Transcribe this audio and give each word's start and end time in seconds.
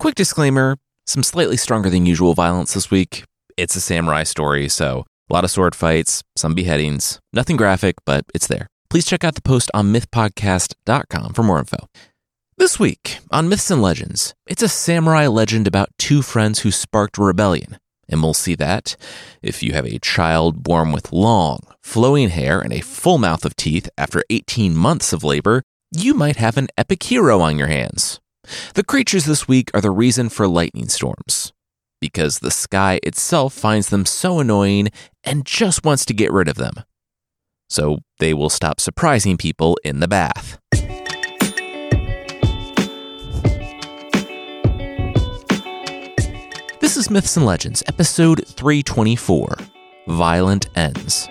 Quick 0.00 0.14
disclaimer 0.14 0.78
some 1.04 1.22
slightly 1.22 1.58
stronger 1.58 1.90
than 1.90 2.06
usual 2.06 2.32
violence 2.32 2.72
this 2.72 2.90
week. 2.90 3.24
It's 3.58 3.76
a 3.76 3.82
samurai 3.82 4.22
story, 4.22 4.66
so 4.66 5.04
a 5.28 5.34
lot 5.34 5.44
of 5.44 5.50
sword 5.50 5.74
fights, 5.74 6.22
some 6.36 6.54
beheadings. 6.54 7.20
Nothing 7.34 7.58
graphic, 7.58 7.96
but 8.06 8.24
it's 8.34 8.46
there. 8.46 8.66
Please 8.88 9.04
check 9.04 9.24
out 9.24 9.34
the 9.34 9.42
post 9.42 9.70
on 9.74 9.92
mythpodcast.com 9.92 11.34
for 11.34 11.42
more 11.42 11.58
info. 11.58 11.86
This 12.56 12.78
week 12.78 13.18
on 13.30 13.50
Myths 13.50 13.70
and 13.70 13.82
Legends, 13.82 14.32
it's 14.46 14.62
a 14.62 14.70
samurai 14.70 15.26
legend 15.26 15.66
about 15.66 15.90
two 15.98 16.22
friends 16.22 16.60
who 16.60 16.70
sparked 16.70 17.18
rebellion. 17.18 17.76
And 18.08 18.22
we'll 18.22 18.32
see 18.32 18.54
that 18.54 18.96
if 19.42 19.62
you 19.62 19.74
have 19.74 19.84
a 19.84 19.98
child 19.98 20.62
born 20.62 20.92
with 20.92 21.12
long, 21.12 21.60
flowing 21.82 22.30
hair 22.30 22.58
and 22.62 22.72
a 22.72 22.80
full 22.80 23.18
mouth 23.18 23.44
of 23.44 23.54
teeth 23.54 23.90
after 23.98 24.24
18 24.30 24.74
months 24.74 25.12
of 25.12 25.24
labor, 25.24 25.62
you 25.94 26.14
might 26.14 26.36
have 26.36 26.56
an 26.56 26.68
epic 26.78 27.02
hero 27.02 27.42
on 27.42 27.58
your 27.58 27.68
hands. 27.68 28.19
The 28.74 28.84
creatures 28.84 29.24
this 29.24 29.46
week 29.46 29.70
are 29.74 29.80
the 29.80 29.90
reason 29.90 30.28
for 30.28 30.46
lightning 30.48 30.88
storms, 30.88 31.52
because 32.00 32.38
the 32.38 32.50
sky 32.50 33.00
itself 33.02 33.52
finds 33.52 33.88
them 33.88 34.06
so 34.06 34.40
annoying 34.40 34.88
and 35.24 35.46
just 35.46 35.84
wants 35.84 36.04
to 36.06 36.14
get 36.14 36.32
rid 36.32 36.48
of 36.48 36.56
them. 36.56 36.74
So 37.68 37.98
they 38.18 38.34
will 38.34 38.50
stop 38.50 38.80
surprising 38.80 39.36
people 39.36 39.78
in 39.84 40.00
the 40.00 40.08
bath. 40.08 40.58
This 46.80 46.96
is 46.96 47.10
Myths 47.10 47.36
and 47.36 47.46
Legends, 47.46 47.82
episode 47.86 48.44
324 48.48 49.56
Violent 50.08 50.66
Ends. 50.76 51.28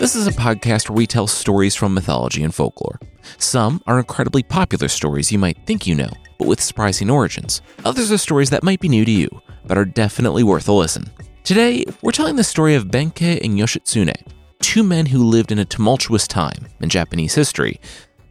This 0.00 0.16
is 0.16 0.26
a 0.26 0.30
podcast 0.32 0.88
where 0.88 0.96
we 0.96 1.06
tell 1.06 1.26
stories 1.26 1.74
from 1.74 1.92
mythology 1.92 2.42
and 2.42 2.54
folklore. 2.54 2.98
Some 3.36 3.82
are 3.86 3.98
incredibly 3.98 4.42
popular 4.42 4.88
stories 4.88 5.30
you 5.30 5.38
might 5.38 5.66
think 5.66 5.86
you 5.86 5.94
know, 5.94 6.08
but 6.38 6.48
with 6.48 6.58
surprising 6.58 7.10
origins. 7.10 7.60
Others 7.84 8.10
are 8.10 8.16
stories 8.16 8.48
that 8.48 8.62
might 8.62 8.80
be 8.80 8.88
new 8.88 9.04
to 9.04 9.10
you, 9.10 9.28
but 9.66 9.76
are 9.76 9.84
definitely 9.84 10.42
worth 10.42 10.66
a 10.70 10.72
listen. 10.72 11.10
Today, 11.44 11.84
we're 12.00 12.12
telling 12.12 12.36
the 12.36 12.44
story 12.44 12.74
of 12.74 12.86
Benkei 12.86 13.44
and 13.44 13.58
Yoshitsune, 13.58 14.16
two 14.60 14.82
men 14.82 15.04
who 15.04 15.22
lived 15.22 15.52
in 15.52 15.58
a 15.58 15.66
tumultuous 15.66 16.26
time 16.26 16.66
in 16.80 16.88
Japanese 16.88 17.34
history, 17.34 17.78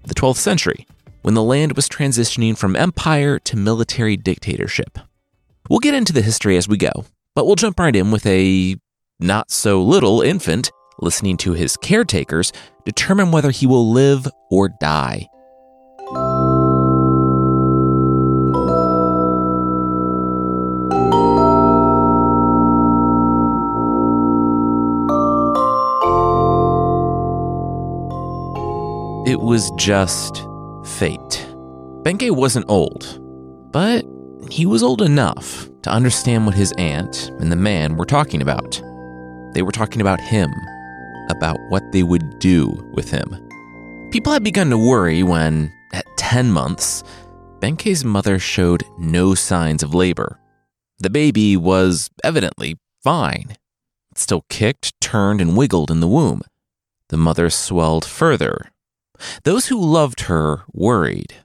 the 0.06 0.16
12th 0.16 0.38
century, 0.38 0.88
when 1.22 1.36
the 1.36 1.44
land 1.44 1.75
was 1.75 1.88
transitioning 1.88 2.58
from 2.58 2.75
empire 2.75 3.38
to 3.38 3.56
military 3.56 4.17
dictatorship. 4.17 4.97
We'll 5.70 5.78
get 5.78 5.94
into 5.94 6.14
the 6.14 6.23
history 6.23 6.58
as 6.58 6.67
we 6.67 6.78
go, 6.78 7.06
but 7.36 7.45
we'll 7.45 7.53
jump 7.53 7.80
right 7.80 7.95
in 7.95 8.09
with 8.09 8.25
a 8.25 8.75
not 9.20 9.52
so 9.52 9.84
little 9.84 10.23
infant 10.23 10.72
listening 11.02 11.38
to 11.38 11.53
his 11.53 11.78
caretakers 11.78 12.52
determine 12.86 13.31
whether 13.31 13.52
he 13.52 13.67
will 13.67 13.92
live 13.92 14.28
or 14.50 14.69
die. 14.69 15.30
It 29.25 29.39
was 29.39 29.69
just 29.78 30.38
fate. 30.97 31.45
Benkei 32.03 32.31
wasn't 32.31 32.66
old, 32.67 33.19
but 33.72 34.03
he 34.50 34.66
was 34.66 34.81
old 34.81 35.03
enough 35.03 35.67
to 35.84 35.91
understand 35.91 36.45
what 36.45 36.56
his 36.56 36.73
aunt 36.80 37.30
and 37.39 37.52
the 37.52 37.56
man 37.56 37.95
were 37.95 38.06
talking 38.06 38.41
about. 38.41 38.81
They 39.53 39.61
were 39.61 39.72
talking 39.72 40.02
about 40.02 40.19
him 40.19 40.50
about 41.30 41.58
what 41.69 41.83
they 41.91 42.03
would 42.03 42.39
do 42.39 42.67
with 42.94 43.09
him. 43.09 43.35
People 44.11 44.33
had 44.33 44.44
begun 44.44 44.69
to 44.69 44.77
worry 44.77 45.23
when, 45.23 45.72
at 45.94 46.05
10 46.17 46.52
months, 46.52 47.03
Benkei's 47.59 48.05
mother 48.05 48.39
showed 48.39 48.83
no 48.97 49.35
signs 49.35 49.83
of 49.83 49.94
labor. 49.94 50.39
The 51.00 51.09
baby 51.09 51.55
was 51.55 52.09
evidently 52.23 52.78
fine. 53.03 53.56
It 54.12 54.18
still 54.18 54.45
kicked, 54.50 55.00
turned, 55.00 55.41
and 55.41 55.56
wiggled 55.56 55.91
in 55.91 56.00
the 56.00 56.07
womb. 56.07 56.41
The 57.09 57.18
mother 57.18 57.50
swelled 57.50 58.06
further. 58.06 58.72
Those 59.44 59.68
who 59.68 59.79
loved 59.79 60.22
her 60.22 60.63
worried, 60.73 61.35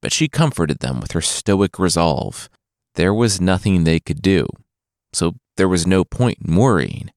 but 0.00 0.12
she 0.12 0.28
comforted 0.28 0.80
them 0.80 1.00
with 1.00 1.12
her 1.12 1.20
stoic 1.20 1.78
resolve. 1.78 2.48
There 2.94 3.14
was 3.14 3.40
nothing 3.40 3.84
they 3.84 4.00
could 4.00 4.20
do, 4.20 4.46
so 5.12 5.34
there 5.56 5.68
was 5.68 5.86
no 5.86 6.04
point 6.04 6.38
in 6.46 6.54
worrying. 6.54 7.10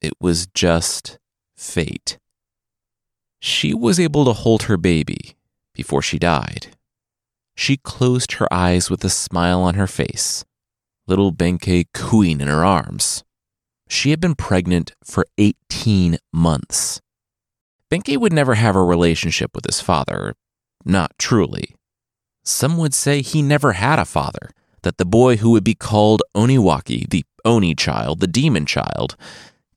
It 0.00 0.12
was 0.20 0.46
just 0.48 1.18
fate. 1.62 2.18
She 3.40 3.72
was 3.72 3.98
able 3.98 4.24
to 4.24 4.32
hold 4.32 4.64
her 4.64 4.76
baby 4.76 5.36
before 5.74 6.02
she 6.02 6.18
died. 6.18 6.68
She 7.54 7.76
closed 7.76 8.32
her 8.32 8.52
eyes 8.52 8.90
with 8.90 9.04
a 9.04 9.10
smile 9.10 9.62
on 9.62 9.74
her 9.74 9.86
face, 9.86 10.44
little 11.06 11.32
Benkei 11.32 11.86
cooing 11.92 12.40
in 12.40 12.48
her 12.48 12.64
arms. 12.64 13.24
She 13.88 14.10
had 14.10 14.20
been 14.20 14.34
pregnant 14.34 14.92
for 15.04 15.26
18 15.38 16.18
months. 16.32 17.00
Benkei 17.90 18.16
would 18.16 18.32
never 18.32 18.54
have 18.54 18.74
a 18.74 18.82
relationship 18.82 19.50
with 19.54 19.66
his 19.66 19.80
father, 19.80 20.34
not 20.84 21.12
truly. 21.18 21.76
Some 22.44 22.76
would 22.78 22.94
say 22.94 23.22
he 23.22 23.42
never 23.42 23.72
had 23.72 23.98
a 23.98 24.04
father, 24.04 24.50
that 24.82 24.98
the 24.98 25.04
boy 25.04 25.36
who 25.36 25.50
would 25.50 25.64
be 25.64 25.74
called 25.74 26.22
Oniwaki, 26.34 27.08
the 27.08 27.24
Oni 27.44 27.74
child, 27.74 28.20
the 28.20 28.26
demon 28.26 28.66
child, 28.66 29.16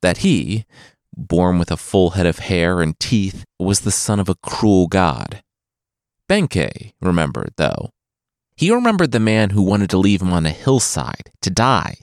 that 0.02 0.18
he, 0.18 0.66
born 1.18 1.60
with 1.60 1.72
a 1.72 1.78
full 1.78 2.12
head 2.12 2.26
of 2.26 2.40
hair 2.40 2.82
and 2.82 3.00
teeth, 3.00 3.46
was 3.60 3.82
the 3.82 3.92
son 3.92 4.20
of 4.20 4.30
a 4.30 4.36
cruel 4.36 4.88
god. 4.88 5.42
Benkei 6.30 6.94
remembered, 7.02 7.54
though. 7.58 7.92
He 8.56 8.72
remembered 8.72 9.12
the 9.12 9.20
man 9.20 9.50
who 9.52 9.62
wanted 9.62 9.90
to 9.92 9.98
leave 9.98 10.22
him 10.22 10.32
on 10.32 10.46
a 10.46 10.52
hillside 10.52 11.32
to 11.42 11.50
die. 11.50 11.98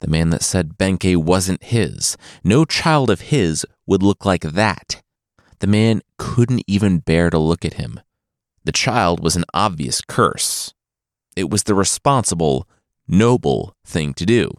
The 0.00 0.08
man 0.08 0.30
that 0.30 0.44
said 0.44 0.78
Benkei 0.78 1.16
wasn't 1.16 1.62
his. 1.64 2.16
No 2.44 2.64
child 2.64 3.10
of 3.10 3.22
his 3.22 3.66
would 3.86 4.02
look 4.02 4.24
like 4.24 4.42
that. 4.42 5.02
The 5.58 5.66
man 5.66 6.02
couldn't 6.18 6.62
even 6.68 6.98
bear 6.98 7.30
to 7.30 7.38
look 7.38 7.64
at 7.64 7.74
him. 7.74 8.00
The 8.64 8.72
child 8.72 9.20
was 9.20 9.34
an 9.34 9.44
obvious 9.52 10.00
curse. 10.00 10.72
It 11.34 11.50
was 11.50 11.64
the 11.64 11.74
responsible, 11.74 12.68
noble 13.08 13.74
thing 13.84 14.14
to 14.14 14.26
do. 14.26 14.50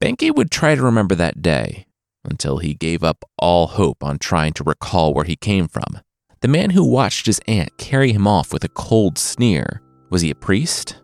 Benkei 0.00 0.34
would 0.34 0.50
try 0.50 0.74
to 0.74 0.82
remember 0.82 1.14
that 1.14 1.42
day, 1.42 1.86
until 2.24 2.58
he 2.58 2.74
gave 2.74 3.02
up 3.02 3.24
all 3.38 3.66
hope 3.66 4.02
on 4.02 4.18
trying 4.18 4.52
to 4.54 4.64
recall 4.64 5.12
where 5.12 5.24
he 5.24 5.36
came 5.36 5.68
from. 5.68 6.00
The 6.40 6.48
man 6.48 6.70
who 6.70 6.84
watched 6.84 7.26
his 7.26 7.40
aunt 7.46 7.76
carry 7.78 8.12
him 8.12 8.26
off 8.26 8.52
with 8.52 8.64
a 8.64 8.68
cold 8.68 9.18
sneer 9.18 9.80
was 10.10 10.22
he 10.22 10.30
a 10.30 10.34
priest? 10.34 11.00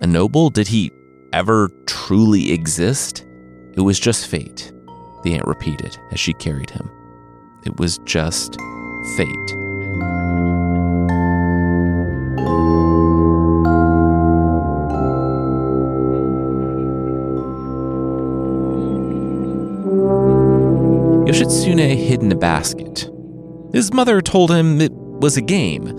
A 0.00 0.06
noble? 0.06 0.50
Did 0.50 0.68
he 0.68 0.90
ever 1.32 1.70
truly 1.86 2.50
exist? 2.52 3.24
It 3.74 3.80
was 3.80 4.00
just 4.00 4.26
fate, 4.26 4.72
the 5.22 5.34
aunt 5.34 5.46
repeated 5.46 5.96
as 6.10 6.18
she 6.18 6.32
carried 6.32 6.70
him. 6.70 6.90
It 7.64 7.78
was 7.78 7.98
just 7.98 8.56
fate. 9.16 10.59
Yoshitsune 21.40 21.96
hid 21.96 22.20
in 22.20 22.30
a 22.30 22.36
basket. 22.36 23.08
His 23.72 23.94
mother 23.94 24.20
told 24.20 24.50
him 24.50 24.78
it 24.78 24.92
was 24.92 25.38
a 25.38 25.40
game, 25.40 25.98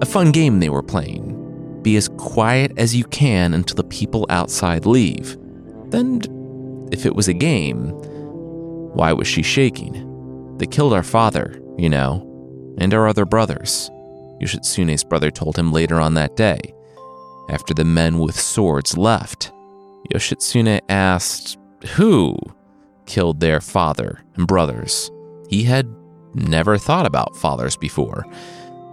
a 0.00 0.06
fun 0.06 0.30
game 0.30 0.60
they 0.60 0.68
were 0.68 0.84
playing. 0.84 1.82
Be 1.82 1.96
as 1.96 2.08
quiet 2.10 2.70
as 2.76 2.94
you 2.94 3.02
can 3.06 3.54
until 3.54 3.74
the 3.74 3.82
people 3.82 4.24
outside 4.30 4.86
leave. 4.86 5.36
Then, 5.86 6.20
if 6.92 7.04
it 7.04 7.16
was 7.16 7.26
a 7.26 7.34
game, 7.34 7.88
why 8.94 9.12
was 9.12 9.26
she 9.26 9.42
shaking? 9.42 10.56
They 10.58 10.66
killed 10.66 10.92
our 10.92 11.02
father, 11.02 11.60
you 11.76 11.88
know, 11.88 12.24
and 12.78 12.94
our 12.94 13.08
other 13.08 13.24
brothers. 13.24 13.90
Yoshitsune's 14.40 15.02
brother 15.02 15.32
told 15.32 15.58
him 15.58 15.72
later 15.72 15.98
on 15.98 16.14
that 16.14 16.36
day, 16.36 16.60
after 17.48 17.74
the 17.74 17.84
men 17.84 18.20
with 18.20 18.38
swords 18.38 18.96
left. 18.96 19.50
Yoshitsune 20.14 20.80
asked, 20.88 21.58
Who? 21.96 22.36
Killed 23.08 23.40
their 23.40 23.60
father 23.60 24.22
and 24.36 24.46
brothers. 24.46 25.10
He 25.48 25.64
had 25.64 25.92
never 26.34 26.78
thought 26.78 27.06
about 27.06 27.36
fathers 27.36 27.74
before. 27.74 28.26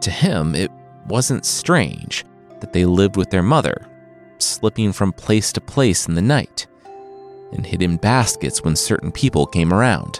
To 0.02 0.10
him, 0.10 0.56
it 0.56 0.72
wasn't 1.08 1.46
strange 1.46 2.26
that 2.62 2.74
they 2.74 2.86
lived 2.86 3.18
with 3.18 3.30
their 3.30 3.44
mother, 3.44 3.88
slipping 4.40 4.94
from 4.94 5.12
place 5.12 5.52
to 5.54 5.62
place 5.62 6.08
in 6.08 6.16
the 6.16 6.22
night, 6.22 6.66
and 7.52 7.66
hid 7.66 7.82
in 7.84 7.98
baskets 7.98 8.64
when 8.64 8.76
certain 8.76 9.12
people 9.12 9.46
came 9.46 9.74
around. 9.74 10.20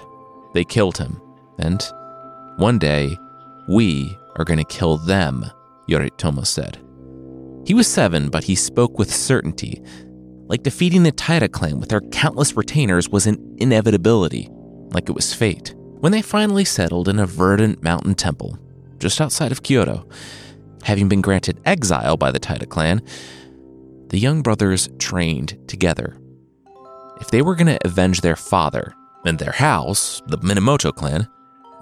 They 0.54 0.66
killed 0.66 0.98
him, 0.98 1.22
and 1.58 1.82
one 2.58 2.78
day, 2.78 3.18
we 3.68 4.16
are 4.36 4.46
going 4.46 4.60
to 4.60 4.66
kill 4.66 4.98
them, 4.98 5.46
Yoritomo 5.88 6.46
said. 6.46 6.78
He 7.66 7.74
was 7.74 7.88
seven, 7.88 8.30
but 8.30 8.44
he 8.44 8.56
spoke 8.56 9.00
with 9.00 9.14
certainty 9.14 9.82
like 10.48 10.64
defeating 10.64 11.04
the 11.04 11.12
Taira 11.12 11.48
clan 11.48 11.80
with 11.80 11.90
their 11.90 12.02
countless 12.02 12.56
retainers 12.56 13.10
was 13.10 13.28
an 13.28 13.56
inevitability, 13.58 14.50
like 14.94 15.10
it 15.10 15.16
was 15.16 15.34
fate. 15.34 15.74
When 16.00 16.12
they 16.12 16.22
finally 16.22 16.66
settled 16.66 17.08
in 17.08 17.20
a 17.20 17.26
verdant 17.26 17.82
mountain 17.82 18.16
temple, 18.16 18.58
just 19.00 19.22
outside 19.22 19.52
of 19.52 19.64
Kyoto. 19.64 20.08
Having 20.84 21.10
been 21.10 21.22
granted 21.22 21.60
exile 21.66 22.18
by 22.18 22.32
the 22.32 22.40
Taira 22.40 22.66
clan, 22.66 23.02
the 24.10 24.20
young 24.20 24.42
brothers 24.42 24.90
trained 25.00 25.58
together. 25.68 26.18
If 27.20 27.32
they 27.32 27.42
were 27.42 27.56
going 27.56 27.68
to 27.68 27.86
avenge 27.86 28.22
their 28.22 28.36
father 28.36 28.94
and 29.26 29.40
their 29.40 29.52
house, 29.52 30.22
the 30.28 30.38
Minamoto 30.38 30.94
clan, 30.94 31.28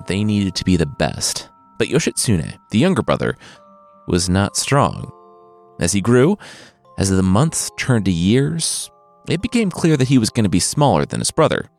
they 0.08 0.24
needed 0.24 0.56
to 0.56 0.66
be 0.66 0.78
the 0.78 0.86
best. 0.86 1.50
But 1.78 1.90
Yoshitsune, 1.90 2.58
the 2.72 2.80
younger 2.80 3.02
brother, 3.02 3.36
was 4.08 4.30
not 4.30 4.56
strong. 4.56 5.12
As 5.80 5.92
he 5.92 6.02
grew, 6.02 6.38
as 6.98 7.10
the 7.10 7.24
months 7.24 7.72
turned 7.78 8.06
to 8.06 8.12
years, 8.12 8.90
it 9.30 9.42
became 9.42 9.72
clear 9.72 9.98
that 9.98 10.08
he 10.08 10.18
was 10.18 10.30
going 10.30 10.44
to 10.44 10.50
be 10.50 10.60
smaller 10.60 11.06
than 11.06 11.20
his 11.20 11.32
brother. 11.32 11.70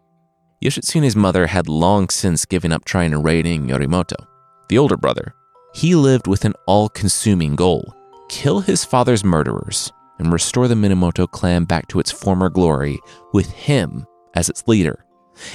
Yoshitsune's 0.63 1.17
mother 1.17 1.47
had 1.47 1.69
long 1.69 2.09
since 2.09 2.47
given 2.47 2.73
up 2.73 2.85
trying 2.85 3.11
to 3.11 3.19
raiding 3.19 3.69
Yorimoto, 3.69 4.27
the 4.69 4.79
older 4.79 4.97
brother. 4.97 5.35
He 5.75 5.95
lived 5.95 6.27
with 6.27 6.45
an 6.45 6.55
all 6.67 6.89
consuming 6.89 7.57
goal 7.57 7.95
kill 8.29 8.61
his 8.61 8.85
father's 8.85 9.23
murderers 9.25 9.93
and 10.19 10.33
restore 10.33 10.67
the 10.67 10.75
Minamoto 10.75 11.31
clan 11.31 11.65
back 11.65 11.87
to 11.89 12.01
its 12.01 12.11
former 12.11 12.49
glory 12.49 12.99
with 13.33 13.51
him 13.51 14.07
as 14.35 14.49
its 14.49 14.67
leader. 14.67 15.05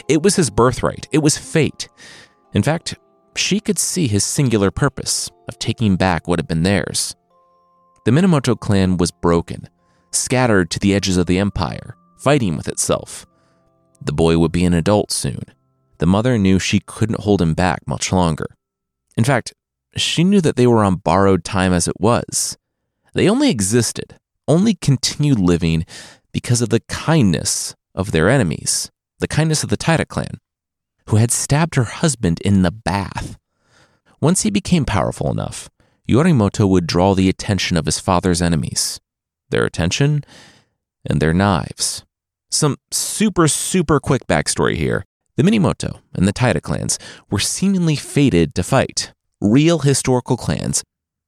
It 0.08 0.22
was 0.22 0.36
his 0.36 0.50
birthright, 0.50 1.08
it 1.12 1.20
was 1.20 1.38
fate. 1.38 1.90
In 2.54 2.64
fact, 2.64 2.96
she 3.36 3.60
could 3.60 3.80
see 3.80 4.08
his 4.08 4.24
singular 4.24 4.72
purpose 4.72 5.30
of 5.48 5.60
taking 5.60 5.96
back 5.96 6.28
what 6.28 6.40
had 6.40 6.48
been 6.48 6.64
theirs. 6.64 7.16
The 8.10 8.16
Minamoto 8.16 8.60
clan 8.60 8.98
was 8.98 9.12
broken, 9.12 9.70
scattered 10.12 10.72
to 10.72 10.80
the 10.80 10.96
edges 10.96 11.16
of 11.16 11.28
the 11.28 11.38
empire, 11.38 11.96
fighting 12.18 12.58
with 12.58 12.68
itself. 12.68 13.28
The 14.02 14.12
boy 14.12 14.40
would 14.40 14.52
be 14.52 14.66
an 14.66 14.74
adult 14.74 15.12
soon. 15.12 15.44
The 16.00 16.08
mother 16.08 16.40
knew 16.40 16.58
she 16.58 16.80
couldn't 16.80 17.20
hold 17.20 17.40
him 17.40 17.54
back 17.54 17.82
much 17.86 18.12
longer. 18.12 18.48
In 19.16 19.24
fact, 19.24 19.54
she 19.96 20.24
knew 20.24 20.42
that 20.42 20.56
they 20.56 20.66
were 20.66 20.84
on 20.84 20.96
borrowed 20.96 21.44
time 21.44 21.72
as 21.72 21.88
it 21.88 22.02
was. 22.02 22.58
They 23.14 23.30
only 23.30 23.52
existed, 23.52 24.16
only 24.48 24.74
continued 24.74 25.38
living 25.38 25.86
because 26.32 26.64
of 26.64 26.70
the 26.70 26.82
kindness 26.90 27.76
of 27.94 28.12
their 28.12 28.28
enemies, 28.28 28.90
the 29.20 29.28
kindness 29.28 29.62
of 29.62 29.70
the 29.70 29.78
Taira 29.78 30.08
clan, 30.08 30.40
who 31.10 31.18
had 31.18 31.30
stabbed 31.30 31.76
her 31.76 31.84
husband 31.84 32.42
in 32.42 32.64
the 32.64 32.72
bath. 32.72 33.38
Once 34.20 34.42
he 34.42 34.50
became 34.50 34.84
powerful 34.84 35.30
enough, 35.30 35.70
Yorimoto 36.10 36.68
would 36.68 36.88
draw 36.88 37.14
the 37.14 37.30
attention 37.30 37.78
of 37.78 37.86
his 37.86 38.00
father's 38.00 38.42
enemies, 38.42 39.00
their 39.50 39.64
attention, 39.64 40.24
and 41.06 41.22
their 41.22 41.34
knives. 41.34 42.04
Some 42.50 42.78
super, 42.92 43.48
super 43.48 44.00
quick 44.00 44.26
backstory 44.26 44.76
here. 44.76 45.06
The 45.36 45.44
Minamoto 45.44 46.00
and 46.16 46.28
the 46.28 46.34
Taira 46.34 46.62
clans 46.62 46.98
were 47.30 47.40
seemingly 47.40 47.96
fated 47.96 48.56
to 48.56 48.64
fight. 48.64 49.14
Real 49.40 49.80
historical 49.80 50.36
clans. 50.36 50.84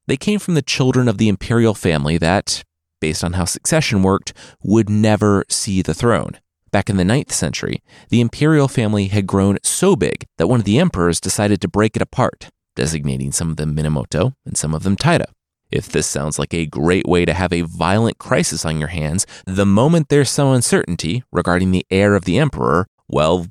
They 0.08 0.18
came 0.18 0.40
from 0.40 0.56
the 0.56 0.62
children 0.64 1.08
of 1.08 1.20
the 1.20 1.30
imperial 1.30 1.76
family 1.76 2.18
that, 2.18 2.64
based 3.00 3.24
on 3.24 3.34
how 3.34 3.46
succession 3.46 4.02
worked, 4.02 4.34
would 4.64 4.90
never 4.90 5.46
see 5.48 5.82
the 5.82 5.94
throne. 5.94 6.40
Back 6.72 6.90
in 6.90 6.98
the 6.98 7.04
9th 7.04 7.32
century, 7.32 7.84
the 8.10 8.20
imperial 8.20 8.68
family 8.68 9.08
had 9.08 9.28
grown 9.28 9.60
so 9.62 9.96
big 9.96 10.26
that 10.38 10.48
one 10.48 10.60
of 10.60 10.66
the 10.66 10.80
emperors 10.80 11.22
decided 11.22 11.62
to 11.62 11.68
break 11.68 11.96
it 11.96 12.02
apart, 12.02 12.50
designating 12.76 13.32
some 13.32 13.50
of 13.50 13.58
them 13.58 13.76
Minamoto 13.76 14.34
and 14.46 14.58
some 14.58 14.74
of 14.74 14.84
them 14.84 14.96
Taira. 14.96 15.26
If 15.72 15.88
this 15.88 16.08
sounds 16.08 16.38
like 16.38 16.54
a 16.54 16.66
great 16.66 17.08
way 17.08 17.24
to 17.24 17.34
have 17.34 17.54
a 17.54 17.62
violent 17.62 18.18
crisis 18.18 18.66
on 18.66 18.78
your 18.78 18.90
hands, 18.90 19.26
the 19.46 19.66
moment 19.66 20.10
there's 20.10 20.30
some 20.30 20.54
uncertainty 20.54 21.24
regarding 21.32 21.72
the 21.72 21.86
heir 21.90 22.16
of 22.16 22.26
the 22.26 22.38
emperor, 22.38 22.88
well, 23.08 23.48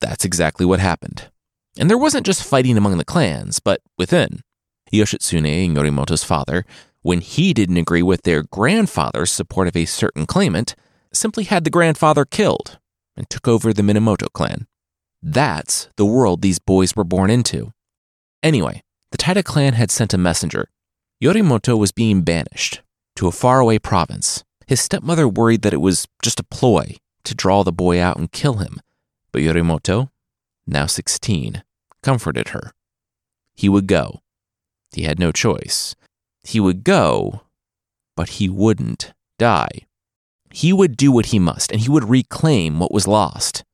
that's 0.00 0.24
exactly 0.24 0.64
what 0.64 0.78
happened. 0.78 1.28
And 1.78 1.90
there 1.90 1.98
wasn't 1.98 2.26
just 2.26 2.44
fighting 2.44 2.78
among 2.78 2.98
the 2.98 3.04
clans, 3.04 3.58
but 3.58 3.80
within. 3.98 4.40
Yoshitsune, 4.92 5.74
Yorimoto's 5.74 6.22
father, 6.22 6.64
when 7.02 7.20
he 7.20 7.52
didn't 7.52 7.76
agree 7.76 8.02
with 8.02 8.22
their 8.22 8.44
grandfather's 8.44 9.32
support 9.32 9.68
of 9.68 9.76
a 9.76 9.84
certain 9.84 10.26
claimant, 10.26 10.74
simply 11.12 11.44
had 11.44 11.64
the 11.64 11.70
grandfather 11.70 12.24
killed 12.24 12.78
and 13.16 13.28
took 13.28 13.48
over 13.48 13.72
the 13.72 13.82
Minamoto 13.82 14.32
clan. 14.32 14.66
That's 15.22 15.88
the 15.96 16.04
world 16.04 16.42
these 16.42 16.58
boys 16.58 16.94
were 16.94 17.04
born 17.04 17.30
into. 17.30 17.72
Anyway, 18.46 18.80
the 19.10 19.18
Taira 19.18 19.42
clan 19.42 19.72
had 19.72 19.90
sent 19.90 20.14
a 20.14 20.18
messenger 20.18 20.68
Yorimoto 21.20 21.76
was 21.76 21.90
being 21.90 22.22
banished 22.22 22.80
to 23.16 23.26
a 23.26 23.32
faraway 23.32 23.76
province. 23.76 24.44
His 24.68 24.80
stepmother 24.80 25.26
worried 25.26 25.62
that 25.62 25.72
it 25.72 25.80
was 25.80 26.06
just 26.22 26.38
a 26.38 26.44
ploy 26.44 26.94
to 27.24 27.34
draw 27.34 27.64
the 27.64 27.72
boy 27.72 28.00
out 28.00 28.18
and 28.18 28.30
kill 28.30 28.58
him, 28.58 28.80
but 29.32 29.42
Yorimoto, 29.42 30.10
now 30.64 30.86
16, 30.86 31.64
comforted 32.04 32.50
her. 32.50 32.70
He 33.56 33.68
would 33.68 33.88
go. 33.88 34.20
He 34.92 35.02
had 35.02 35.18
no 35.18 35.32
choice. 35.32 35.96
He 36.44 36.60
would 36.60 36.84
go, 36.84 37.40
but 38.14 38.28
he 38.38 38.48
wouldn't 38.48 39.12
die. 39.40 39.88
He 40.52 40.72
would 40.72 40.96
do 40.96 41.10
what 41.10 41.26
he 41.26 41.40
must, 41.40 41.72
and 41.72 41.80
he 41.80 41.88
would 41.88 42.08
reclaim 42.08 42.78
what 42.78 42.92
was 42.92 43.08
lost. 43.08 43.64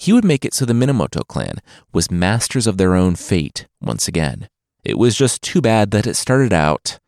He 0.00 0.14
would 0.14 0.24
make 0.24 0.46
it 0.46 0.54
so 0.54 0.64
the 0.64 0.72
Minamoto 0.72 1.28
clan 1.28 1.56
was 1.92 2.10
masters 2.10 2.66
of 2.66 2.78
their 2.78 2.94
own 2.94 3.16
fate 3.16 3.66
once 3.82 4.08
again. 4.08 4.48
It 4.82 4.96
was 4.96 5.14
just 5.14 5.42
too 5.42 5.60
bad 5.60 5.90
that 5.90 6.06
it 6.06 6.14
started 6.14 6.54
out 6.54 6.98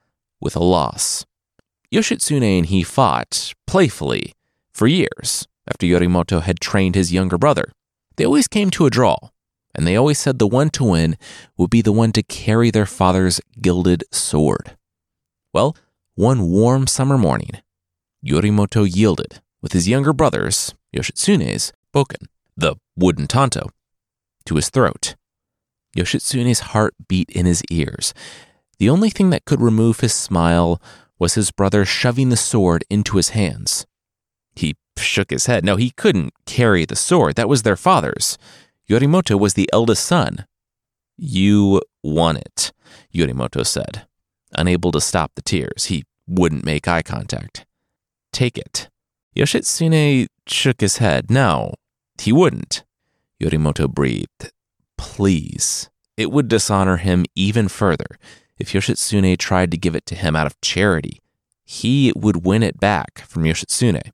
with 0.43 0.55
a 0.57 0.63
loss. 0.63 1.25
Yoshitsune 1.91 2.43
and 2.43 2.67
he 2.67 2.83
fought, 2.83 3.55
playfully, 3.67 4.35
for 4.75 4.87
years 4.87 5.49
after 5.67 5.87
Yorimoto 5.87 6.43
had 6.43 6.61
trained 6.61 6.95
his 6.95 7.15
younger 7.15 7.39
brother. 7.39 7.73
They 8.17 8.27
always 8.27 8.47
came 8.47 8.69
to 8.73 8.85
a 8.85 8.91
draw, 8.91 9.17
and 9.75 9.87
they 9.87 9.97
always 9.97 10.19
said 10.19 10.39
the 10.39 10.47
one 10.47 10.69
to 10.71 10.85
win 10.85 11.17
would 11.57 11.71
be 11.71 11.81
the 11.81 11.93
one 11.93 12.13
to 12.13 12.23
carry 12.23 12.71
their 12.71 12.85
father's 12.85 13.41
gilded 13.59 14.05
sword. 14.11 14.77
Well, 15.55 15.75
one 16.15 16.51
warm 16.51 16.87
summer 16.87 17.17
morning, 17.17 17.53
Yorimoto 18.23 18.85
yielded 18.85 19.41
with 19.63 19.73
his 19.73 19.89
younger 19.89 20.13
brother's, 20.13 20.75
Yoshitsune's, 20.95 21.73
bokken, 21.95 22.27
the 22.57 22.77
wooden 22.97 23.27
tanto, 23.27 23.69
to 24.47 24.57
his 24.57 24.71
throat. 24.71 25.15
Yoshitsune's 25.97 26.61
heart 26.61 26.95
beat 27.09 27.31
in 27.31 27.47
his 27.47 27.63
ears. 27.71 28.15
The 28.79 28.89
only 28.89 29.11
thing 29.11 29.31
that 29.31 29.45
could 29.45 29.61
remove 29.61 30.01
his 30.01 30.15
smile 30.15 30.81
was 31.19 31.35
his 31.35 31.51
brother 31.51 31.85
shoving 31.85 32.31
the 32.31 32.37
sword 32.37 32.85
into 32.91 33.17
his 33.17 33.31
hands. 33.31 33.87
He 34.55 34.75
shook 34.99 35.31
his 35.31 35.47
head. 35.47 35.65
No, 35.65 35.77
he 35.77 35.91
couldn't 35.91 36.35
carry 36.47 36.85
the 36.85 36.97
sword. 36.97 37.37
That 37.37 37.49
was 37.49 37.63
their 37.63 37.77
father's. 37.77 38.39
Yorimoto 38.89 39.39
was 39.39 39.55
the 39.55 39.71
eldest 39.73 40.05
son. 40.05 40.47
You 41.17 41.83
won 42.03 42.37
it, 42.37 42.73
Yorimoto 43.15 43.65
said. 43.65 44.07
Unable 44.57 44.93
to 44.93 45.01
stop 45.01 45.33
the 45.35 45.43
tears, 45.43 45.87
he 45.87 46.05
wouldn't 46.27 46.65
make 46.65 46.89
eye 46.89 47.03
contact. 47.03 47.65
Take 48.33 48.59
it. 48.59 48.89
Yoshitsune 49.37 50.27
shook 50.47 50.81
his 50.81 50.99
head. 50.99 51.31
No, 51.31 51.75
he 52.21 52.33
wouldn't. 52.33 52.85
Yorimoto 53.41 53.93
breathed. 53.93 54.53
Please. 54.97 55.91
It 56.17 56.31
would 56.31 56.49
dishonor 56.49 56.99
him 56.99 57.25
even 57.35 57.69
further 57.69 58.19
if 58.59 58.73
Yoshitsune 58.73 59.37
tried 59.39 59.71
to 59.71 59.77
give 59.77 59.97
it 59.97 60.07
to 60.07 60.15
him 60.15 60.37
out 60.37 60.47
of 60.47 60.61
charity. 60.61 61.21
He 61.65 62.13
would 62.15 62.45
win 62.45 62.63
it 62.63 62.79
back 62.79 63.21
from 63.27 63.45
Yoshitsune. 63.45 64.13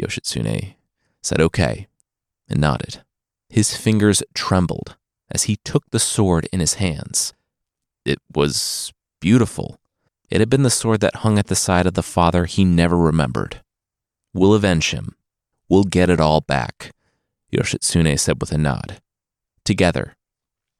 Yoshitsune 0.00 0.74
said 1.22 1.40
okay 1.40 1.86
and 2.48 2.60
nodded. 2.60 3.02
His 3.48 3.76
fingers 3.76 4.22
trembled 4.34 4.96
as 5.30 5.44
he 5.44 5.56
took 5.56 5.90
the 5.90 6.00
sword 6.00 6.48
in 6.52 6.60
his 6.60 6.74
hands. 6.74 7.32
It 8.04 8.18
was 8.34 8.92
beautiful. 9.20 9.78
It 10.30 10.40
had 10.40 10.50
been 10.50 10.62
the 10.62 10.70
sword 10.70 11.00
that 11.00 11.16
hung 11.16 11.38
at 11.38 11.46
the 11.46 11.54
side 11.54 11.86
of 11.86 11.94
the 11.94 12.02
father 12.02 12.46
he 12.46 12.64
never 12.64 12.96
remembered. 12.96 13.62
We'll 14.32 14.54
avenge 14.54 14.90
him. 14.90 15.14
We'll 15.74 15.82
get 15.82 16.08
it 16.08 16.20
all 16.20 16.40
back, 16.40 16.92
Yoshitsune 17.52 18.16
said 18.16 18.40
with 18.40 18.52
a 18.52 18.58
nod 18.58 19.00
together. 19.64 20.14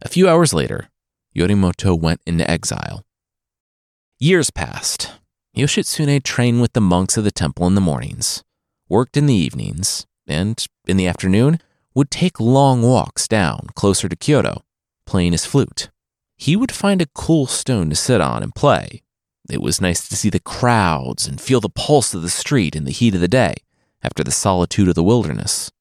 A 0.01 0.09
few 0.09 0.29
hours 0.29 0.55
later, 0.55 0.89
Yorimoto 1.35 1.99
went 1.99 2.21
into 2.29 2.49
exile. 2.49 3.05
Years 4.21 4.51
passed. 4.51 5.11
Yoshitsune 5.57 6.23
trained 6.23 6.61
with 6.61 6.75
the 6.75 6.81
monks 6.81 7.17
of 7.17 7.25
the 7.25 7.33
temple 7.33 7.67
in 7.67 7.75
the 7.75 7.81
mornings, 7.81 8.45
worked 8.89 9.17
in 9.17 9.27
the 9.27 9.35
evenings, 9.35 10.07
and 10.29 10.65
in 10.87 10.97
the 10.97 11.09
afternoon 11.09 11.59
would 11.97 12.09
take 12.09 12.39
long 12.39 12.81
walks 12.83 13.27
down 13.27 13.71
closer 13.75 14.09
to 14.09 14.15
Kyoto, 14.15 14.63
playing 15.07 15.33
his 15.33 15.45
flute. 15.45 15.91
He 16.37 16.55
would 16.55 16.71
find 16.71 17.03
a 17.03 17.11
cool 17.17 17.47
stone 17.47 17.91
to 17.91 17.97
sit 17.97 18.21
on 18.21 18.45
and 18.45 18.55
play. 18.55 19.03
It 19.51 19.61
was 19.61 19.81
nice 19.81 20.09
to 20.09 20.15
see 20.15 20.31
the 20.31 20.39
crowds 20.39 21.27
and 21.27 21.41
feel 21.41 21.61
the 21.61 21.69
pulse 21.69 22.15
of 22.15 22.23
the 22.23 22.31
street 22.31 22.77
in 22.77 22.85
the 22.85 22.93
heat 22.93 23.17
of 23.17 23.21
the 23.21 23.27
day 23.27 23.57
after 24.05 24.23
the 24.23 24.31
solitude 24.31 24.89
of 24.89 24.95
the 24.95 25.03
wilderness. 25.03 25.73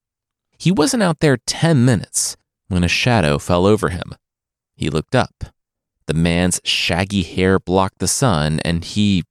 He 0.58 0.72
wasn't 0.72 1.02
out 1.02 1.20
there 1.20 1.36
10 1.36 1.84
minutes 1.84 2.36
when 2.68 2.82
a 2.82 2.88
shadow 2.88 3.38
fell 3.38 3.66
over 3.66 3.90
him. 3.90 4.14
He 4.74 4.90
looked 4.90 5.14
up. 5.14 5.44
The 6.06 6.14
man's 6.14 6.60
shaggy 6.64 7.22
hair 7.22 7.58
blocked 7.58 7.98
the 7.98 8.08
sun, 8.08 8.60
and 8.64 8.84
he 8.84 9.24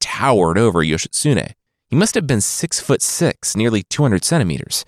towered 0.00 0.58
over 0.58 0.80
Yoshitsune. 0.80 1.52
He 1.88 1.96
must 1.96 2.14
have 2.14 2.26
been 2.26 2.40
six 2.40 2.80
foot 2.80 3.02
six, 3.02 3.54
nearly 3.54 3.82
200 3.82 4.24
centimeters. 4.24 4.84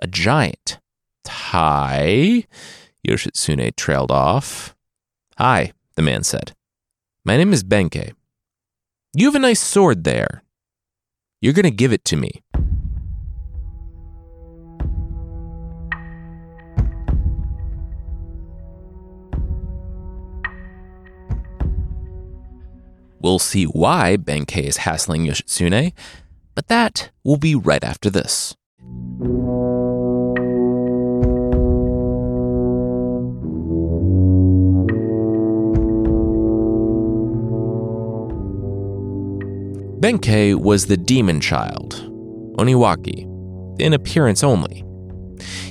A 0.00 0.06
giant. 0.06 0.78
Hi, 1.26 2.46
Yoshitsune 3.06 3.74
trailed 3.76 4.10
off. 4.10 4.74
Hi, 5.38 5.72
the 5.94 6.02
man 6.02 6.24
said. 6.24 6.54
My 7.24 7.36
name 7.36 7.52
is 7.52 7.64
Benkei. 7.64 8.12
You 9.14 9.26
have 9.26 9.34
a 9.34 9.40
nice 9.40 9.60
sword 9.60 10.04
there. 10.04 10.42
You're 11.40 11.52
going 11.52 11.64
to 11.64 11.70
give 11.70 11.92
it 11.92 12.04
to 12.06 12.16
me. 12.16 12.42
We'll 23.22 23.38
see 23.38 23.64
why 23.64 24.16
Benkei 24.16 24.64
is 24.64 24.78
hassling 24.78 25.24
Yoshitsune, 25.24 25.92
but 26.56 26.66
that 26.68 27.10
will 27.22 27.36
be 27.36 27.54
right 27.54 27.84
after 27.84 28.10
this. 28.10 28.56
Benkei 40.00 40.56
was 40.56 40.86
the 40.86 40.96
demon 40.96 41.40
child, 41.40 41.94
Oniwaki, 42.58 43.28
in 43.80 43.92
appearance 43.92 44.42
only. 44.42 44.84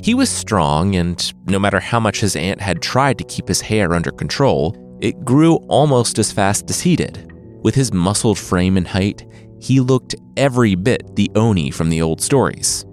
He 0.02 0.14
was 0.14 0.30
strong, 0.30 0.96
and 0.96 1.34
no 1.48 1.60
matter 1.60 1.82
how 1.82 2.00
much 2.00 2.22
his 2.22 2.38
aunt 2.38 2.62
had 2.62 2.82
tried 2.82 3.18
to 3.18 3.26
keep 3.26 3.50
his 3.50 3.60
hair 3.60 3.94
under 3.94 4.12
control, 4.12 4.74
it 5.02 5.26
grew 5.26 5.56
almost 5.68 6.18
as 6.18 6.32
fast 6.32 6.70
as 6.70 6.80
he 6.80 6.96
did. 6.96 7.31
With 7.62 7.76
his 7.76 7.94
muscled 7.94 8.40
frame 8.40 8.78
and 8.78 8.88
height, 8.88 9.26
he 9.60 9.80
looked 9.80 10.16
every 10.38 10.76
bit 10.76 11.16
the 11.16 11.30
Oni 11.36 11.70
from 11.70 11.90
the 11.90 12.02
old 12.02 12.22
stories. 12.22 12.84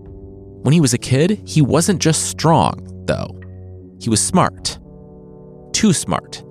When 0.63 0.75
he 0.75 0.81
was 0.81 0.93
a 0.93 0.99
kid, 0.99 1.41
he 1.47 1.63
wasn't 1.63 2.01
just 2.01 2.27
strong, 2.27 2.87
though. 3.07 3.39
He 4.01 4.11
was 4.11 4.21
smart. 4.21 4.79
Too 5.73 5.93
smart. 5.93 6.45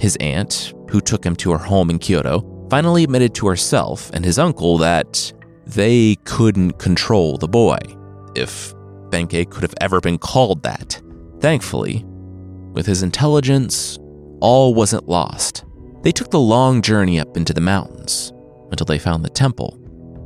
His 0.00 0.16
aunt, 0.16 0.74
who 0.90 1.00
took 1.00 1.24
him 1.24 1.36
to 1.36 1.52
her 1.52 1.58
home 1.58 1.90
in 1.90 2.00
Kyoto, 2.00 2.66
finally 2.70 3.04
admitted 3.04 3.34
to 3.36 3.46
herself 3.46 4.10
and 4.12 4.24
his 4.24 4.38
uncle 4.38 4.78
that 4.78 5.32
they 5.66 6.16
couldn't 6.24 6.78
control 6.78 7.38
the 7.38 7.46
boy, 7.46 7.78
if 8.34 8.74
Benkei 9.10 9.48
could 9.48 9.62
have 9.62 9.74
ever 9.80 10.00
been 10.00 10.18
called 10.18 10.62
that. 10.64 11.00
Thankfully, 11.38 12.04
with 12.72 12.86
his 12.86 13.02
intelligence, 13.02 13.98
all 14.40 14.74
wasn't 14.74 15.08
lost. 15.08 15.64
They 16.02 16.12
took 16.12 16.30
the 16.30 16.40
long 16.40 16.82
journey 16.82 17.20
up 17.20 17.36
into 17.36 17.54
the 17.54 17.60
mountains 17.60 18.32
until 18.70 18.86
they 18.86 18.98
found 18.98 19.24
the 19.24 19.30
temple, 19.30 19.78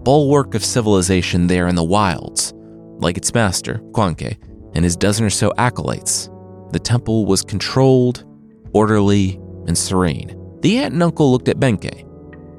bulwark 0.02 0.54
of 0.54 0.64
civilization 0.64 1.46
there 1.46 1.68
in 1.68 1.74
the 1.74 1.84
wilds. 1.84 2.54
Like 2.98 3.18
its 3.18 3.34
master, 3.34 3.80
Kwankei, 3.92 4.38
and 4.74 4.84
his 4.84 4.96
dozen 4.96 5.26
or 5.26 5.30
so 5.30 5.52
acolytes, 5.58 6.30
the 6.72 6.78
temple 6.78 7.26
was 7.26 7.42
controlled, 7.42 8.24
orderly, 8.72 9.40
and 9.66 9.76
serene. 9.76 10.34
The 10.62 10.78
aunt 10.78 10.94
and 10.94 11.02
uncle 11.02 11.30
looked 11.30 11.48
at 11.48 11.60
Benkei 11.60 12.02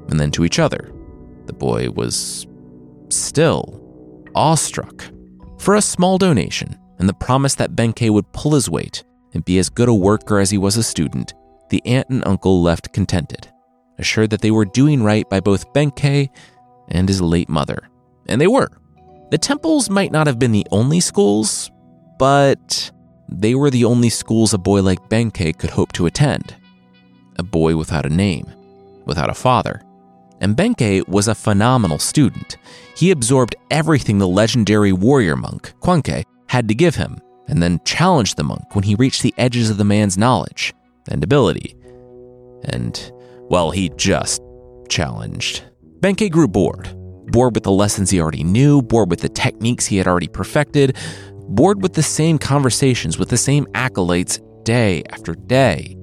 and 0.09 0.19
then 0.19 0.31
to 0.31 0.45
each 0.45 0.59
other. 0.59 0.91
The 1.47 1.53
boy 1.53 1.89
was 1.89 2.45
still 3.09 3.81
awestruck. 4.35 5.03
For 5.57 5.75
a 5.75 5.81
small 5.81 6.17
donation 6.17 6.77
and 6.99 7.09
the 7.09 7.13
promise 7.13 7.55
that 7.55 7.75
Benkei 7.75 8.11
would 8.11 8.31
pull 8.31 8.53
his 8.53 8.69
weight 8.69 9.03
and 9.33 9.43
be 9.43 9.57
as 9.57 9.69
good 9.69 9.89
a 9.89 9.93
worker 9.93 10.39
as 10.39 10.51
he 10.51 10.57
was 10.57 10.77
a 10.77 10.83
student, 10.83 11.33
the 11.69 11.85
aunt 11.85 12.09
and 12.09 12.25
uncle 12.25 12.61
left 12.61 12.93
contented, 12.93 13.47
assured 13.97 14.29
that 14.29 14.41
they 14.41 14.51
were 14.51 14.65
doing 14.65 15.03
right 15.03 15.29
by 15.29 15.39
both 15.39 15.73
Benkei 15.73 16.29
and 16.89 17.07
his 17.07 17.21
late 17.21 17.49
mother. 17.49 17.89
And 18.27 18.39
they 18.39 18.47
were. 18.47 18.69
The 19.31 19.37
temples 19.37 19.89
might 19.89 20.11
not 20.11 20.27
have 20.27 20.39
been 20.39 20.51
the 20.51 20.67
only 20.71 20.99
schools, 20.99 21.71
but 22.17 22.91
they 23.29 23.55
were 23.55 23.69
the 23.69 23.85
only 23.85 24.09
schools 24.09 24.53
a 24.53 24.57
boy 24.57 24.81
like 24.81 25.09
Benkei 25.09 25.57
could 25.57 25.71
hope 25.71 25.91
to 25.93 26.05
attend. 26.05 26.55
A 27.37 27.43
boy 27.43 27.75
without 27.75 28.05
a 28.05 28.09
name, 28.09 28.51
without 29.05 29.29
a 29.29 29.33
father, 29.33 29.81
and 30.39 30.55
Benkei 30.55 31.07
was 31.07 31.27
a 31.27 31.35
phenomenal 31.35 31.99
student. 31.99 32.57
He 32.95 33.11
absorbed 33.11 33.55
everything 33.69 34.17
the 34.17 34.27
legendary 34.27 34.93
warrior 34.93 35.35
monk, 35.35 35.73
Kwankei, 35.81 36.23
had 36.47 36.67
to 36.67 36.75
give 36.75 36.95
him, 36.95 37.19
and 37.47 37.61
then 37.61 37.81
challenged 37.85 38.37
the 38.37 38.43
monk 38.43 38.75
when 38.75 38.83
he 38.83 38.95
reached 38.95 39.23
the 39.23 39.33
edges 39.37 39.69
of 39.69 39.77
the 39.77 39.83
man's 39.83 40.17
knowledge 40.17 40.73
and 41.09 41.23
ability. 41.23 41.75
And, 42.65 43.11
well, 43.49 43.71
he 43.71 43.89
just 43.95 44.41
challenged. 44.89 45.63
Benkei 45.99 46.31
grew 46.31 46.47
bored. 46.47 46.93
Bored 47.31 47.55
with 47.55 47.63
the 47.63 47.71
lessons 47.71 48.09
he 48.09 48.21
already 48.21 48.43
knew, 48.43 48.81
bored 48.81 49.09
with 49.09 49.19
the 49.19 49.29
techniques 49.29 49.85
he 49.85 49.97
had 49.97 50.07
already 50.07 50.27
perfected, 50.27 50.95
bored 51.49 51.81
with 51.81 51.93
the 51.93 52.03
same 52.03 52.37
conversations 52.37 53.17
with 53.17 53.29
the 53.29 53.37
same 53.37 53.67
acolytes 53.73 54.39
day 54.63 55.03
after 55.09 55.33
day. 55.35 55.97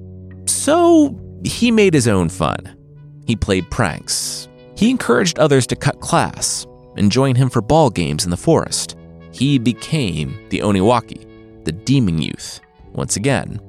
So 0.45 1.19
he 1.43 1.71
made 1.71 1.93
his 1.93 2.07
own 2.07 2.29
fun. 2.29 2.77
He 3.25 3.35
played 3.35 3.69
pranks. 3.71 4.47
He 4.77 4.89
encouraged 4.89 5.39
others 5.39 5.65
to 5.67 5.75
cut 5.75 5.99
class 5.99 6.67
and 6.97 7.11
join 7.11 7.35
him 7.35 7.49
for 7.49 7.61
ball 7.61 7.89
games 7.89 8.23
in 8.23 8.29
the 8.31 8.37
forest. 8.37 8.95
He 9.31 9.57
became 9.57 10.37
the 10.49 10.59
Oniwaki, 10.59 11.63
the 11.65 11.71
demon 11.71 12.21
youth, 12.21 12.61
once 12.93 13.15
again. 13.15 13.59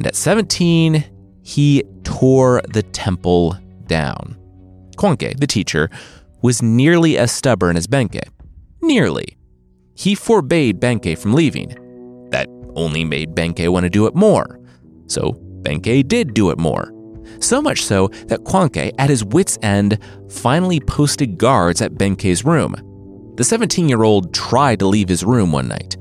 And 0.00 0.06
at 0.06 0.16
17, 0.16 1.04
he 1.42 1.84
tore 2.04 2.62
the 2.72 2.82
temple 2.82 3.54
down. 3.84 4.34
Kwankei, 4.96 5.38
the 5.38 5.46
teacher, 5.46 5.90
was 6.40 6.62
nearly 6.62 7.18
as 7.18 7.30
stubborn 7.30 7.76
as 7.76 7.86
Benkei. 7.86 8.26
Nearly. 8.80 9.36
He 9.94 10.14
forbade 10.14 10.80
Benkei 10.80 11.18
from 11.18 11.34
leaving. 11.34 12.28
That 12.30 12.48
only 12.74 13.04
made 13.04 13.34
Benkei 13.34 13.68
want 13.68 13.84
to 13.84 13.90
do 13.90 14.06
it 14.06 14.14
more. 14.14 14.58
So 15.06 15.32
Benkei 15.60 16.08
did 16.08 16.32
do 16.32 16.48
it 16.48 16.56
more. 16.56 16.94
So 17.40 17.60
much 17.60 17.84
so 17.84 18.08
that 18.28 18.44
Kwankei, 18.44 18.92
at 18.96 19.10
his 19.10 19.22
wits' 19.22 19.58
end, 19.60 19.98
finally 20.30 20.80
posted 20.80 21.36
guards 21.36 21.82
at 21.82 21.96
Benkei's 21.96 22.42
room. 22.42 22.74
The 23.36 23.44
17 23.44 23.86
year 23.86 24.02
old 24.02 24.32
tried 24.32 24.78
to 24.78 24.86
leave 24.86 25.10
his 25.10 25.24
room 25.24 25.52
one 25.52 25.68
night 25.68 25.98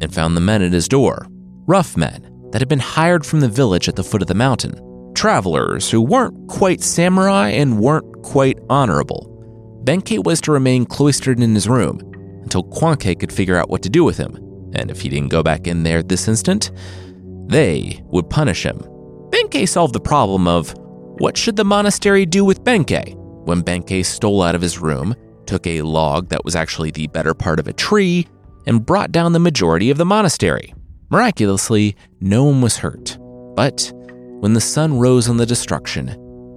and 0.00 0.14
found 0.14 0.38
the 0.38 0.40
men 0.40 0.62
at 0.62 0.72
his 0.72 0.88
door 0.88 1.26
rough 1.66 1.98
men 1.98 2.29
that 2.52 2.60
had 2.60 2.68
been 2.68 2.78
hired 2.78 3.24
from 3.24 3.40
the 3.40 3.48
village 3.48 3.88
at 3.88 3.96
the 3.96 4.04
foot 4.04 4.22
of 4.22 4.28
the 4.28 4.34
mountain, 4.34 5.12
travelers 5.14 5.90
who 5.90 6.00
weren't 6.00 6.48
quite 6.48 6.80
samurai 6.80 7.48
and 7.48 7.78
weren't 7.80 8.22
quite 8.22 8.58
honorable. 8.68 9.26
Benkei 9.84 10.24
was 10.24 10.40
to 10.42 10.52
remain 10.52 10.84
cloistered 10.84 11.40
in 11.40 11.54
his 11.54 11.68
room 11.68 12.00
until 12.42 12.64
Kwankei 12.64 13.18
could 13.18 13.32
figure 13.32 13.56
out 13.56 13.70
what 13.70 13.82
to 13.82 13.88
do 13.88 14.04
with 14.04 14.16
him, 14.16 14.34
and 14.74 14.90
if 14.90 15.00
he 15.00 15.08
didn't 15.08 15.30
go 15.30 15.42
back 15.42 15.66
in 15.66 15.82
there 15.82 16.02
this 16.02 16.28
instant, 16.28 16.70
they 17.48 18.00
would 18.04 18.30
punish 18.30 18.64
him 18.64 18.80
Benkei 19.30 19.68
solved 19.68 19.94
the 19.94 20.00
problem 20.00 20.48
of 20.48 20.74
what 21.18 21.36
should 21.36 21.54
the 21.54 21.64
monastery 21.64 22.26
do 22.26 22.44
with 22.44 22.64
Benkei 22.64 23.14
when 23.44 23.62
Benkei 23.62 24.04
stole 24.04 24.42
out 24.42 24.56
of 24.56 24.60
his 24.60 24.78
room, 24.80 25.14
took 25.46 25.66
a 25.66 25.82
log 25.82 26.28
that 26.28 26.44
was 26.44 26.56
actually 26.56 26.90
the 26.90 27.06
better 27.08 27.32
part 27.32 27.60
of 27.60 27.68
a 27.68 27.72
tree, 27.72 28.26
and 28.66 28.84
brought 28.84 29.12
down 29.12 29.32
the 29.32 29.38
majority 29.38 29.90
of 29.90 29.98
the 29.98 30.04
monastery. 30.04 30.74
Miraculously, 31.10 31.96
no 32.20 32.44
one 32.44 32.60
was 32.60 32.78
hurt. 32.78 33.18
But 33.56 33.92
when 34.40 34.54
the 34.54 34.60
sun 34.60 34.98
rose 34.98 35.28
on 35.28 35.36
the 35.36 35.46
destruction, 35.46 36.08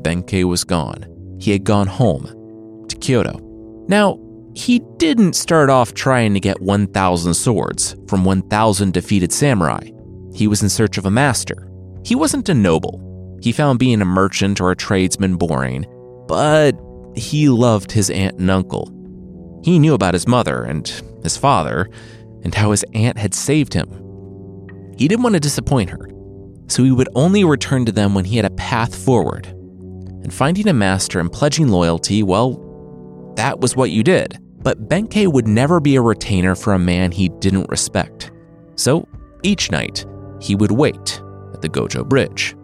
Benkei 0.04 0.44
was 0.44 0.64
gone. 0.64 1.06
He 1.40 1.52
had 1.52 1.64
gone 1.64 1.88
home 1.88 2.86
to 2.88 2.96
Kyoto. 2.98 3.40
Now, 3.88 4.20
he 4.56 4.80
didn't 4.98 5.34
start 5.34 5.70
off 5.70 5.94
trying 5.94 6.34
to 6.36 6.40
get 6.40 6.62
1,000 6.62 7.34
swords 7.34 7.96
from 8.08 8.24
1,000 8.24 8.94
defeated 8.94 9.32
samurai. 9.32 9.90
He 10.34 10.48
was 10.48 10.62
in 10.62 10.70
search 10.70 10.98
of 10.98 11.06
a 11.06 11.12
master, 11.12 11.68
he 12.06 12.16
wasn't 12.16 12.50
a 12.50 12.54
noble. 12.54 13.00
He 13.42 13.52
found 13.52 13.80
being 13.80 14.02
a 14.02 14.06
merchant 14.06 14.62
or 14.62 14.72
a 14.72 14.76
tradesman 14.76 15.38
boring, 15.38 15.86
but 16.28 16.74
he 17.16 17.50
loved 17.50 17.92
his 17.92 18.10
aunt 18.10 18.40
and 18.40 18.52
uncle. 18.52 18.90
He 19.64 19.80
knew 19.80 19.94
about 19.94 20.14
his 20.14 20.28
mother 20.28 20.64
and 20.64 20.88
his 21.24 21.38
father 21.38 21.90
and 22.44 22.54
how 22.54 22.72
his 22.72 22.86
aunt 22.94 23.18
had 23.18 23.34
saved 23.34 23.74
him. 23.74 23.90
He 24.98 25.08
didn't 25.08 25.24
want 25.24 25.34
to 25.34 25.40
disappoint 25.40 25.90
her, 25.90 26.10
so 26.68 26.84
he 26.84 26.92
would 26.92 27.10
only 27.16 27.44
return 27.44 27.86
to 27.86 27.92
them 27.92 28.14
when 28.14 28.26
he 28.26 28.36
had 28.36 28.46
a 28.46 28.52
path 28.52 28.96
forward. 28.96 29.48
And 29.48 30.34
finding 30.34 30.68
a 30.68 30.74
master 30.74 31.20
and 31.20 31.32
pledging 31.32 31.68
loyalty, 31.68 32.24
well, 32.24 33.34
that 33.36 33.60
was 33.60 33.76
what 33.76 33.92
you 33.92 34.04
did. 34.04 34.40
But 34.60 34.88
Benkei 34.88 35.32
would 35.32 35.48
never 35.48 35.80
be 35.80 35.96
a 35.96 36.02
retainer 36.02 36.56
for 36.56 36.74
a 36.74 36.80
man 36.80 37.12
he 37.12 37.30
didn't 37.40 37.70
respect. 37.70 38.32
So 38.76 39.08
each 39.44 39.72
night, 39.72 40.06
he 40.40 40.56
would 40.56 40.72
wait 40.72 41.22
at 41.54 41.62
the 41.62 41.70
Gojo 41.70 42.08
Bridge. 42.08 42.56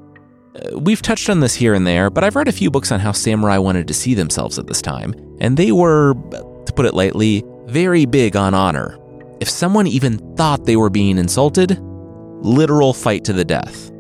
Uh, 0.56 0.80
we've 0.80 1.02
touched 1.02 1.30
on 1.30 1.42
this 1.42 1.56
here 1.56 1.74
and 1.74 1.86
there, 1.86 2.10
but 2.10 2.24
I've 2.24 2.36
read 2.36 2.48
a 2.48 2.54
few 2.54 2.72
books 2.72 2.92
on 2.92 3.00
how 3.00 3.12
samurai 3.12 3.58
wanted 3.58 3.88
to 3.90 3.94
see 3.94 4.14
themselves 4.14 4.58
at 4.58 4.68
this 4.68 4.82
time, 4.82 5.14
and 5.40 5.58
they 5.58 5.72
were, 5.72 6.14
to 6.66 6.74
put 6.74 6.86
it 6.86 6.94
lightly, 6.94 7.44
very 7.66 8.06
big 8.06 8.36
on 8.36 8.54
honor. 8.54 8.98
If 9.42 9.50
someone 9.50 9.88
even 9.88 10.18
thought 10.36 10.66
they 10.66 10.76
were 10.76 10.90
being 10.90 11.18
insulted, 11.18 11.80
literal 12.42 12.94
fight 12.94 13.24
to 13.26 13.34
the 13.34 13.46
death. 13.46 13.92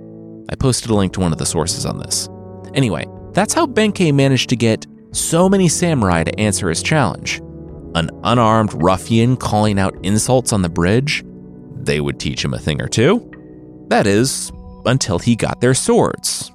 I 0.49 0.55
posted 0.55 0.91
a 0.91 0.95
link 0.95 1.13
to 1.13 1.19
one 1.19 1.31
of 1.31 1.37
the 1.37 1.45
sources 1.45 1.85
on 1.85 1.97
this. 1.99 2.27
Anyway, 2.73 3.07
that's 3.33 3.53
how 3.53 3.65
Benkei 3.65 4.13
managed 4.13 4.49
to 4.49 4.55
get 4.55 4.85
so 5.11 5.49
many 5.49 5.67
samurai 5.67 6.23
to 6.23 6.39
answer 6.39 6.69
his 6.69 6.83
challenge. 6.83 7.41
An 7.95 8.09
unarmed 8.23 8.73
ruffian 8.81 9.37
calling 9.37 9.79
out 9.79 9.97
insults 10.03 10.53
on 10.53 10.61
the 10.61 10.69
bridge? 10.69 11.23
They 11.75 11.99
would 11.99 12.19
teach 12.19 12.43
him 12.43 12.53
a 12.53 12.59
thing 12.59 12.81
or 12.81 12.87
two. 12.87 13.31
That 13.87 14.05
is, 14.05 14.51
until 14.85 15.19
he 15.19 15.35
got 15.35 15.61
their 15.61 15.73
swords. 15.73 16.51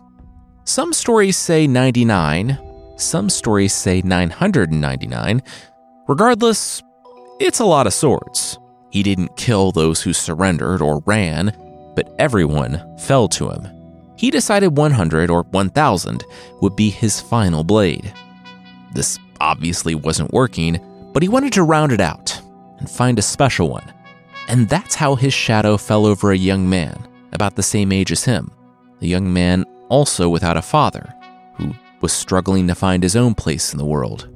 Some 0.65 0.93
stories 0.93 1.37
say 1.37 1.67
99, 1.67 2.59
some 2.97 3.29
stories 3.29 3.73
say 3.73 4.01
999. 4.03 5.43
Regardless, 6.09 6.83
it's 7.41 7.61
a 7.61 7.65
lot 7.65 7.87
of 7.87 7.93
swords. 7.93 8.59
He 8.91 9.03
didn't 9.03 9.37
kill 9.37 9.73
those 9.73 10.03
who 10.03 10.13
surrendered 10.13 10.81
or 10.81 11.03
ran, 11.05 11.53
but 11.95 12.15
everyone 12.19 12.83
fell 12.99 13.29
to 13.29 13.51
him. 13.51 13.69
He 14.17 14.31
decided 14.31 14.77
100 14.77 15.31
or 15.31 15.43
1000 15.43 16.25
would 16.61 16.77
be 16.77 16.91
his 16.91 17.21
final 17.21 17.65
blade. 17.65 18.13
This 18.95 19.19
obviously 19.41 19.95
wasn't 19.95 20.33
working, 20.33 20.81
but 21.13 21.23
he 21.23 21.29
wanted 21.29 21.53
to 21.55 21.63
round 21.63 21.93
it 21.93 22.01
out 22.01 22.41
and 22.79 22.89
find 22.89 23.19
a 23.19 23.23
special 23.23 23.69
one. 23.69 23.93
And 24.49 24.69
that's 24.69 24.95
how 24.95 25.15
his 25.15 25.35
shadow 25.35 25.77
fell 25.77 26.07
over 26.07 26.31
a 26.31 26.37
young 26.37 26.69
man, 26.69 27.07
about 27.33 27.57
the 27.57 27.63
same 27.63 27.93
age 27.93 28.13
as 28.13 28.25
him, 28.25 28.51
a 29.01 29.07
young 29.07 29.33
man 29.33 29.65
also 29.89 30.29
without 30.29 30.57
a 30.57 30.63
father, 30.63 31.13
who 31.57 31.75
was 32.01 32.13
struggling 32.13 32.69
to 32.69 32.75
find 32.75 33.03
his 33.03 33.17
own 33.17 33.35
place 33.35 33.73
in 33.73 33.79
the 33.79 33.85
world. 33.85 34.29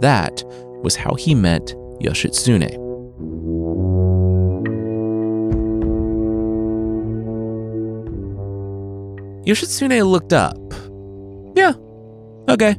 That 0.00 0.42
was 0.82 0.96
how 0.96 1.14
he 1.14 1.34
met 1.34 1.66
Yoshitsune. 2.00 2.89
Yoshitsune 9.44 10.06
looked 10.06 10.32
up. 10.32 10.56
Yeah, 11.56 11.72
okay. 12.52 12.74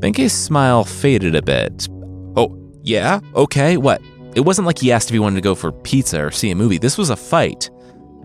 Benkei's 0.00 0.32
smile 0.32 0.84
faded 0.84 1.34
a 1.34 1.42
bit. 1.42 1.88
Oh, 2.36 2.56
yeah, 2.82 3.20
okay, 3.34 3.76
what? 3.76 4.02
It 4.34 4.40
wasn't 4.40 4.66
like 4.66 4.78
he 4.78 4.92
asked 4.92 5.08
if 5.08 5.14
he 5.14 5.18
wanted 5.18 5.36
to 5.36 5.40
go 5.40 5.54
for 5.54 5.72
pizza 5.72 6.22
or 6.22 6.30
see 6.30 6.50
a 6.50 6.54
movie. 6.54 6.78
This 6.78 6.98
was 6.98 7.10
a 7.10 7.16
fight. 7.16 7.70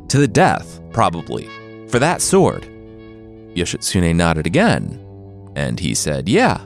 To 0.09 0.17
the 0.17 0.27
death, 0.27 0.81
probably. 0.91 1.49
For 1.87 1.99
that 1.99 2.21
sword. 2.21 2.63
Yoshitsune 3.55 4.15
nodded 4.15 4.45
again, 4.45 4.99
and 5.55 5.79
he 5.79 5.95
said, 5.95 6.27
Yeah. 6.27 6.65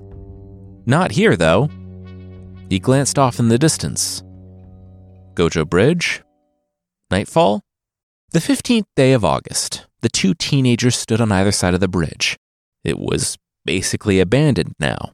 Not 0.88 1.12
here, 1.12 1.36
though. 1.36 1.70
He 2.70 2.80
glanced 2.80 3.20
off 3.20 3.40
in 3.40 3.50
the 3.50 3.60
distance. 3.60 4.24
Gojo 5.36 5.68
Bridge? 5.68 6.24
Nightfall? 7.12 7.62
The 8.32 8.40
15th 8.40 8.86
day 8.96 9.14
of 9.14 9.24
August, 9.24 9.86
the 10.06 10.10
two 10.10 10.36
teenagers 10.36 10.96
stood 10.96 11.20
on 11.20 11.32
either 11.32 11.52
side 11.52 11.74
of 11.74 11.80
the 11.80 11.88
bridge. 11.88 12.38
It 12.84 13.00
was 13.00 13.40
basically 13.66 14.20
abandoned 14.20 14.76
now. 14.80 15.14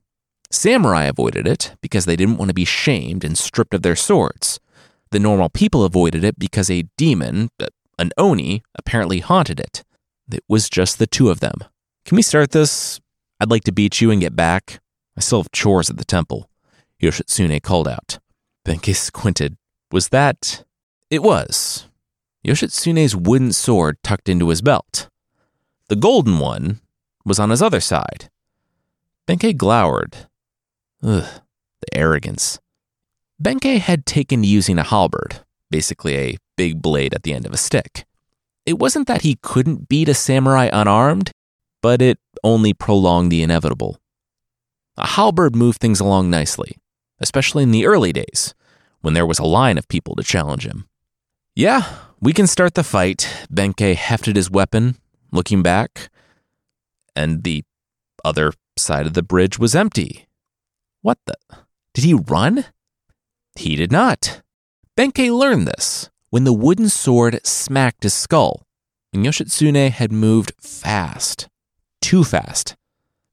Samurai 0.51 1.05
avoided 1.05 1.47
it 1.47 1.75
because 1.81 2.03
they 2.03 2.17
didn't 2.17 2.35
want 2.35 2.49
to 2.49 2.53
be 2.53 2.65
shamed 2.65 3.23
and 3.23 3.37
stripped 3.37 3.73
of 3.73 3.83
their 3.83 3.95
swords. 3.95 4.59
The 5.11 5.19
normal 5.19 5.47
people 5.47 5.85
avoided 5.85 6.25
it 6.25 6.37
because 6.37 6.69
a 6.69 6.89
demon, 6.97 7.51
uh, 7.57 7.67
an 7.97 8.11
Oni, 8.17 8.63
apparently 8.75 9.19
haunted 9.19 9.61
it. 9.61 9.85
It 10.29 10.43
was 10.49 10.69
just 10.69 10.99
the 10.99 11.07
two 11.07 11.29
of 11.29 11.39
them. 11.39 11.59
Can 12.03 12.17
we 12.17 12.21
start 12.21 12.51
this? 12.51 12.99
I'd 13.39 13.49
like 13.49 13.63
to 13.63 13.71
beat 13.71 14.01
you 14.01 14.11
and 14.11 14.19
get 14.19 14.35
back. 14.35 14.81
I 15.15 15.21
still 15.21 15.39
have 15.39 15.53
chores 15.53 15.89
at 15.89 15.95
the 15.95 16.03
temple. 16.03 16.49
Yoshitsune 17.01 17.63
called 17.63 17.87
out. 17.87 18.19
Benkei 18.67 18.93
squinted. 18.93 19.55
Was 19.89 20.09
that? 20.09 20.65
It 21.09 21.23
was. 21.23 21.87
Yoshitsune's 22.45 23.15
wooden 23.15 23.53
sword 23.53 23.97
tucked 24.03 24.27
into 24.27 24.49
his 24.49 24.61
belt. 24.61 25.09
The 25.89 25.95
golden 25.95 26.39
one 26.39 26.79
was 27.23 27.39
on 27.39 27.49
his 27.49 27.61
other 27.61 27.79
side. 27.79 28.29
Benkei 29.27 29.55
glowered. 29.55 30.27
Ugh, 31.03 31.23
the 31.81 31.97
arrogance. 31.97 32.59
Benkei 33.41 33.79
had 33.79 34.05
taken 34.05 34.41
to 34.41 34.47
using 34.47 34.79
a 34.79 34.83
halberd, 34.83 35.41
basically 35.69 36.17
a 36.17 36.37
big 36.55 36.81
blade 36.81 37.13
at 37.13 37.23
the 37.23 37.33
end 37.33 37.45
of 37.45 37.53
a 37.53 37.57
stick. 37.57 38.05
It 38.65 38.79
wasn't 38.79 39.07
that 39.07 39.21
he 39.21 39.39
couldn't 39.41 39.89
beat 39.89 40.09
a 40.09 40.13
samurai 40.13 40.69
unarmed, 40.71 41.31
but 41.81 42.01
it 42.01 42.19
only 42.43 42.73
prolonged 42.73 43.31
the 43.31 43.43
inevitable. 43.43 43.99
A 44.97 45.07
halberd 45.07 45.55
moved 45.55 45.79
things 45.79 45.99
along 45.99 46.29
nicely, 46.29 46.77
especially 47.19 47.63
in 47.63 47.71
the 47.71 47.85
early 47.85 48.13
days, 48.13 48.53
when 49.01 49.13
there 49.13 49.25
was 49.25 49.39
a 49.39 49.43
line 49.43 49.77
of 49.77 49.87
people 49.87 50.15
to 50.15 50.23
challenge 50.23 50.65
him. 50.65 50.87
Yeah, 51.55 51.83
we 52.21 52.31
can 52.31 52.47
start 52.47 52.75
the 52.75 52.83
fight. 52.83 53.47
Benkei 53.53 53.95
hefted 53.95 54.37
his 54.37 54.49
weapon, 54.49 54.95
looking 55.33 55.61
back, 55.61 56.09
and 57.13 57.43
the 57.43 57.65
other 58.23 58.53
side 58.77 59.05
of 59.05 59.15
the 59.15 59.23
bridge 59.23 59.59
was 59.59 59.75
empty. 59.75 60.27
What 61.01 61.17
the? 61.25 61.35
Did 61.93 62.05
he 62.05 62.13
run? 62.13 62.65
He 63.57 63.75
did 63.75 63.91
not. 63.91 64.41
Benkei 64.95 65.29
learned 65.29 65.67
this 65.67 66.09
when 66.29 66.45
the 66.45 66.53
wooden 66.53 66.87
sword 66.87 67.45
smacked 67.45 68.03
his 68.03 68.13
skull, 68.13 68.65
and 69.11 69.25
Yoshitsune 69.25 69.89
had 69.89 70.13
moved 70.13 70.53
fast, 70.61 71.49
too 71.99 72.23
fast, 72.23 72.77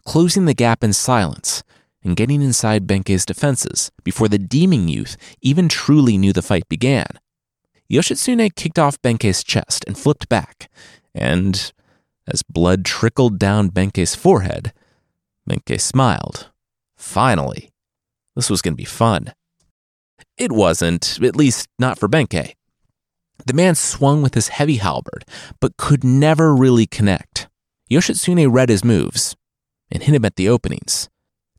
closing 0.05 0.47
the 0.47 0.55
gap 0.55 0.83
in 0.83 0.93
silence 0.93 1.63
and 2.03 2.17
getting 2.17 2.43
inside 2.43 2.89
Benkei's 2.89 3.25
defenses 3.25 3.93
before 4.03 4.27
the 4.29 4.39
deeming 4.39 4.89
youth 4.89 5.17
even 5.41 5.69
truly 5.69 6.19
knew 6.19 6.33
the 6.33 6.43
fight 6.43 6.69
began. 6.69 7.07
Yoshitsune 7.91 8.55
kicked 8.55 8.79
off 8.79 9.01
Benkei's 9.01 9.43
chest 9.43 9.85
and 9.87 9.97
flipped 9.99 10.29
back, 10.29 10.71
and 11.15 11.73
as 12.27 12.43
blood 12.43 12.85
trickled 12.85 13.39
down 13.39 13.71
Benkei's 13.71 14.15
forehead, 14.15 14.73
Benkei 15.49 15.81
smiled. 15.81 16.51
Finally. 16.97 17.71
This 18.37 18.51
was 18.51 18.63
going 18.63 18.75
to 18.75 18.77
be 18.77 18.85
fun. 18.85 19.33
It 20.37 20.53
wasn't, 20.53 21.19
at 21.23 21.37
least 21.37 21.69
not 21.79 21.99
for 21.99 22.09
Benkei. 22.09 22.55
The 23.47 23.55
man 23.55 23.75
swung 23.75 24.21
with 24.23 24.35
his 24.35 24.49
heavy 24.49 24.77
halberd, 24.77 25.25
but 25.61 25.77
could 25.77 26.05
never 26.05 26.55
really 26.55 26.87
connect. 26.87 27.49
Yoshitsune 27.91 28.53
read 28.53 28.69
his 28.69 28.85
moves 28.85 29.37
and 29.91 30.03
hit 30.03 30.15
him 30.15 30.25
at 30.25 30.37
the 30.37 30.49
openings. 30.49 31.09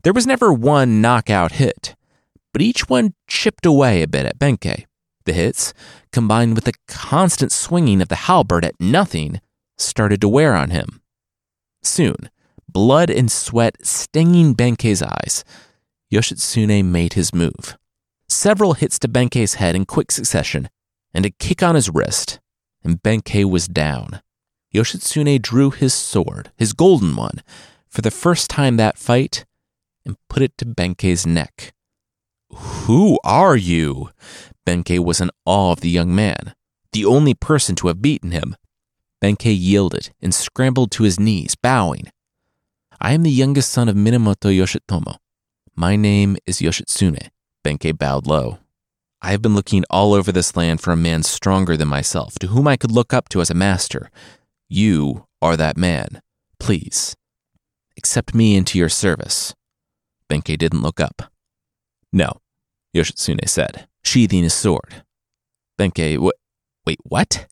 There 0.03 0.13
was 0.13 0.27
never 0.27 0.53
one 0.53 1.01
knockout 1.01 1.53
hit, 1.53 1.95
but 2.53 2.61
each 2.61 2.87
one 2.87 3.13
chipped 3.27 3.65
away 3.65 4.01
a 4.01 4.07
bit 4.07 4.25
at 4.25 4.39
Benkei. 4.39 4.85
The 5.29 5.33
hits, 5.33 5.75
combined 6.11 6.55
with 6.55 6.63
the 6.63 6.73
constant 6.87 7.51
swinging 7.51 8.01
of 8.01 8.07
the 8.07 8.25
halberd 8.25 8.65
at 8.65 8.81
nothing, 8.81 9.41
started 9.77 10.21
to 10.21 10.27
wear 10.27 10.55
on 10.55 10.71
him. 10.71 11.03
Soon, 11.83 12.31
blood 12.67 13.11
and 13.11 13.31
sweat 13.31 13.75
stinging 13.85 14.55
Benkei's 14.55 15.03
eyes, 15.03 15.43
Yoshitsune 16.11 16.83
made 16.85 17.13
his 17.13 17.31
move. 17.31 17.77
Several 18.27 18.73
hits 18.73 18.97
to 18.97 19.07
Benkei's 19.07 19.61
head 19.61 19.75
in 19.75 19.85
quick 19.85 20.11
succession, 20.11 20.67
and 21.13 21.27
a 21.27 21.29
kick 21.29 21.61
on 21.61 21.75
his 21.75 21.91
wrist, 21.91 22.39
and 22.83 23.03
Benkei 23.03 23.45
was 23.45 23.67
down. 23.67 24.23
Yoshitsune 24.73 25.39
drew 25.39 25.69
his 25.69 25.93
sword, 25.93 26.51
his 26.57 26.73
golden 26.73 27.15
one, 27.15 27.43
for 27.87 28.01
the 28.01 28.09
first 28.09 28.49
time 28.49 28.77
that 28.77 28.97
fight, 28.97 29.45
and 30.03 30.17
put 30.27 30.41
it 30.41 30.57
to 30.57 30.65
Benkei's 30.65 31.27
neck. 31.27 31.75
Who 32.51 33.19
are 33.23 33.55
you? 33.55 34.09
Benkei 34.69 34.99
was 35.03 35.19
in 35.19 35.31
awe 35.47 35.71
of 35.71 35.81
the 35.81 35.89
young 35.89 36.13
man, 36.13 36.53
the 36.91 37.03
only 37.03 37.33
person 37.33 37.75
to 37.77 37.87
have 37.87 38.03
beaten 38.03 38.29
him. 38.29 38.55
Benkei 39.19 39.57
yielded 39.57 40.11
and 40.21 40.31
scrambled 40.31 40.91
to 40.91 41.01
his 41.01 41.19
knees, 41.19 41.55
bowing. 41.55 42.11
I 43.01 43.13
am 43.13 43.23
the 43.23 43.31
youngest 43.31 43.71
son 43.71 43.89
of 43.89 43.95
Minamoto 43.95 44.55
Yoshitomo. 44.55 45.15
My 45.75 45.95
name 45.95 46.37
is 46.45 46.59
Yoshitsune. 46.59 47.29
Benkei 47.65 47.97
bowed 47.97 48.27
low. 48.27 48.59
I 49.23 49.31
have 49.31 49.41
been 49.41 49.55
looking 49.55 49.85
all 49.89 50.13
over 50.13 50.31
this 50.31 50.55
land 50.55 50.81
for 50.81 50.91
a 50.91 50.95
man 50.95 51.23
stronger 51.23 51.75
than 51.75 51.87
myself, 51.87 52.37
to 52.37 52.47
whom 52.49 52.67
I 52.67 52.77
could 52.77 52.91
look 52.91 53.11
up 53.11 53.27
to 53.29 53.41
as 53.41 53.49
a 53.49 53.55
master. 53.55 54.11
You 54.67 55.25
are 55.41 55.57
that 55.57 55.77
man. 55.77 56.21
Please, 56.59 57.15
accept 57.97 58.35
me 58.35 58.55
into 58.55 58.77
your 58.77 58.89
service. 58.89 59.55
Benkei 60.29 60.59
didn't 60.59 60.83
look 60.83 60.99
up. 60.99 61.33
No, 62.13 62.33
Yoshitsune 62.95 63.49
said, 63.49 63.88
sheathing 64.03 64.43
his 64.43 64.53
sword. 64.53 65.03
Benkei, 65.77 66.17
wh- 66.17 66.37
wait, 66.85 66.99
what? 67.03 67.47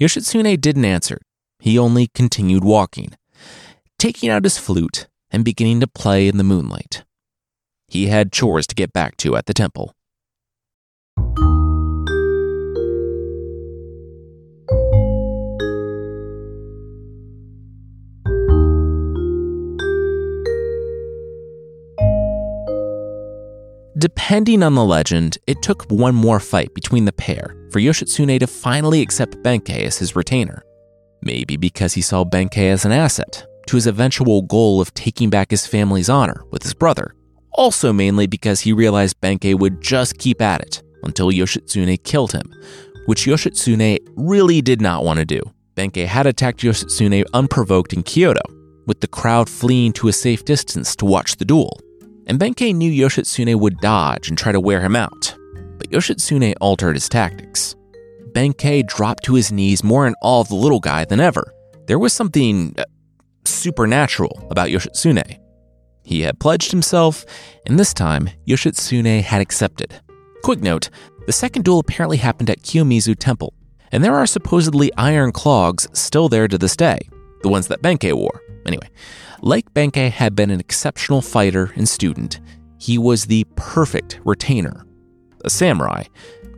Yoshitsune 0.00 0.60
didn't 0.60 0.84
answer. 0.84 1.18
He 1.58 1.78
only 1.78 2.08
continued 2.08 2.64
walking, 2.64 3.10
taking 3.98 4.28
out 4.28 4.44
his 4.44 4.58
flute 4.58 5.08
and 5.30 5.44
beginning 5.44 5.80
to 5.80 5.86
play 5.86 6.28
in 6.28 6.36
the 6.36 6.44
moonlight. 6.44 7.04
He 7.88 8.08
had 8.08 8.32
chores 8.32 8.66
to 8.68 8.74
get 8.74 8.92
back 8.92 9.16
to 9.18 9.36
at 9.36 9.46
the 9.46 9.54
temple. 9.54 9.95
Depending 23.98 24.62
on 24.62 24.74
the 24.74 24.84
legend, 24.84 25.38
it 25.46 25.62
took 25.62 25.84
one 25.84 26.14
more 26.14 26.38
fight 26.38 26.74
between 26.74 27.06
the 27.06 27.12
pair 27.14 27.56
for 27.70 27.80
Yoshitsune 27.80 28.38
to 28.38 28.46
finally 28.46 29.00
accept 29.00 29.42
Benkei 29.42 29.84
as 29.84 29.96
his 29.96 30.14
retainer. 30.14 30.62
Maybe 31.22 31.56
because 31.56 31.94
he 31.94 32.02
saw 32.02 32.22
Benkei 32.22 32.70
as 32.70 32.84
an 32.84 32.92
asset 32.92 33.46
to 33.68 33.76
his 33.76 33.86
eventual 33.86 34.42
goal 34.42 34.82
of 34.82 34.92
taking 34.92 35.30
back 35.30 35.50
his 35.50 35.66
family's 35.66 36.10
honor 36.10 36.44
with 36.50 36.62
his 36.62 36.74
brother. 36.74 37.14
Also, 37.52 37.90
mainly 37.90 38.26
because 38.26 38.60
he 38.60 38.74
realized 38.74 39.18
Benkei 39.22 39.58
would 39.58 39.80
just 39.80 40.18
keep 40.18 40.42
at 40.42 40.60
it 40.60 40.82
until 41.02 41.30
Yoshitsune 41.30 42.04
killed 42.04 42.32
him, 42.32 42.52
which 43.06 43.24
Yoshitsune 43.24 43.98
really 44.14 44.60
did 44.60 44.82
not 44.82 45.04
want 45.04 45.20
to 45.20 45.24
do. 45.24 45.40
Benkei 45.74 46.04
had 46.04 46.26
attacked 46.26 46.60
Yoshitsune 46.60 47.24
unprovoked 47.32 47.94
in 47.94 48.02
Kyoto, 48.02 48.42
with 48.86 49.00
the 49.00 49.08
crowd 49.08 49.48
fleeing 49.48 49.94
to 49.94 50.08
a 50.08 50.12
safe 50.12 50.44
distance 50.44 50.94
to 50.96 51.06
watch 51.06 51.36
the 51.36 51.46
duel. 51.46 51.80
And 52.26 52.40
Benkei 52.40 52.74
knew 52.74 52.90
Yoshitsune 52.90 53.60
would 53.60 53.78
dodge 53.78 54.28
and 54.28 54.36
try 54.36 54.52
to 54.52 54.60
wear 54.60 54.80
him 54.80 54.96
out. 54.96 55.36
But 55.78 55.90
Yoshitsune 55.90 56.54
altered 56.60 56.94
his 56.94 57.08
tactics. 57.08 57.76
Benkei 58.32 58.86
dropped 58.86 59.24
to 59.24 59.34
his 59.34 59.52
knees 59.52 59.84
more 59.84 60.06
in 60.06 60.14
awe 60.22 60.40
of 60.40 60.48
the 60.48 60.56
little 60.56 60.80
guy 60.80 61.04
than 61.04 61.20
ever. 61.20 61.52
There 61.86 61.98
was 61.98 62.12
something 62.12 62.74
uh, 62.76 62.84
supernatural 63.44 64.46
about 64.50 64.68
Yoshitsune. 64.68 65.38
He 66.02 66.22
had 66.22 66.38
pledged 66.38 66.70
himself, 66.70 67.24
and 67.66 67.78
this 67.78 67.94
time 67.94 68.30
Yoshitsune 68.46 69.22
had 69.22 69.40
accepted. 69.40 69.94
Quick 70.42 70.60
note 70.60 70.90
the 71.26 71.32
second 71.32 71.64
duel 71.64 71.80
apparently 71.80 72.18
happened 72.18 72.50
at 72.50 72.62
Kiyomizu 72.62 73.16
Temple, 73.18 73.52
and 73.90 74.04
there 74.04 74.14
are 74.14 74.26
supposedly 74.26 74.92
iron 74.96 75.32
clogs 75.32 75.88
still 75.92 76.28
there 76.28 76.46
to 76.46 76.58
this 76.58 76.76
day, 76.76 77.00
the 77.42 77.48
ones 77.48 77.68
that 77.68 77.82
Benkei 77.82 78.12
wore. 78.12 78.42
Anyway, 78.66 78.88
like 79.42 79.72
Benkei 79.74 80.10
had 80.10 80.34
been 80.34 80.50
an 80.50 80.60
exceptional 80.60 81.22
fighter 81.22 81.72
and 81.76 81.88
student, 81.88 82.40
he 82.78 82.98
was 82.98 83.26
the 83.26 83.44
perfect 83.56 84.20
retainer, 84.24 84.84
a 85.44 85.50
samurai, 85.50 86.04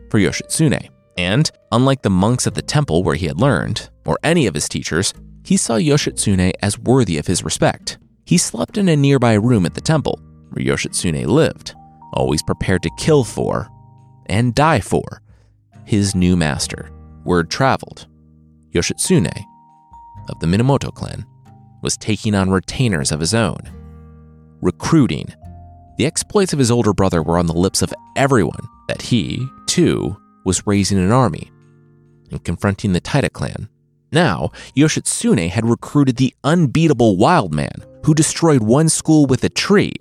for 0.09 0.19
Yoshitsune. 0.19 0.89
And 1.17 1.49
unlike 1.71 2.01
the 2.01 2.09
monks 2.09 2.47
at 2.47 2.55
the 2.55 2.61
temple 2.61 3.03
where 3.03 3.15
he 3.15 3.27
had 3.27 3.39
learned, 3.39 3.89
or 4.05 4.17
any 4.23 4.47
of 4.47 4.53
his 4.53 4.69
teachers, 4.69 5.13
he 5.43 5.57
saw 5.57 5.75
Yoshitsune 5.75 6.53
as 6.61 6.79
worthy 6.79 7.17
of 7.17 7.27
his 7.27 7.43
respect. 7.43 7.97
He 8.25 8.37
slept 8.37 8.77
in 8.77 8.89
a 8.89 8.95
nearby 8.95 9.33
room 9.33 9.65
at 9.65 9.73
the 9.73 9.81
temple, 9.81 10.19
where 10.51 10.65
Yoshitsune 10.65 11.25
lived, 11.25 11.73
always 12.13 12.43
prepared 12.43 12.83
to 12.83 12.91
kill 12.97 13.23
for 13.23 13.67
and 14.27 14.55
die 14.55 14.79
for 14.79 15.21
his 15.85 16.13
new 16.15 16.37
master. 16.37 16.91
Word 17.23 17.49
traveled. 17.49 18.07
Yoshitsune, 18.73 19.43
of 20.29 20.39
the 20.39 20.47
Minamoto 20.47 20.93
clan, 20.93 21.25
was 21.81 21.97
taking 21.97 22.35
on 22.35 22.49
retainers 22.49 23.11
of 23.11 23.19
his 23.19 23.33
own. 23.33 23.59
Recruiting. 24.61 25.33
The 25.97 26.05
exploits 26.05 26.53
of 26.53 26.59
his 26.59 26.71
older 26.71 26.93
brother 26.93 27.21
were 27.21 27.37
on 27.37 27.47
the 27.47 27.53
lips 27.53 27.81
of 27.81 27.93
everyone 28.15 28.67
that 28.87 29.01
he, 29.01 29.45
too, 29.65 30.15
was 30.45 30.65
raising 30.65 30.97
an 30.97 31.11
army 31.11 31.51
and 32.31 32.43
confronting 32.43 32.93
the 32.93 32.99
Taira 32.99 33.29
clan. 33.29 33.69
Now, 34.11 34.51
Yoshitsune 34.75 35.49
had 35.49 35.69
recruited 35.69 36.17
the 36.17 36.33
unbeatable 36.43 37.17
Wild 37.17 37.53
Man, 37.53 37.85
who 38.05 38.13
destroyed 38.13 38.61
one 38.61 38.89
school 38.89 39.25
with 39.25 39.43
a 39.43 39.49
tree 39.49 39.93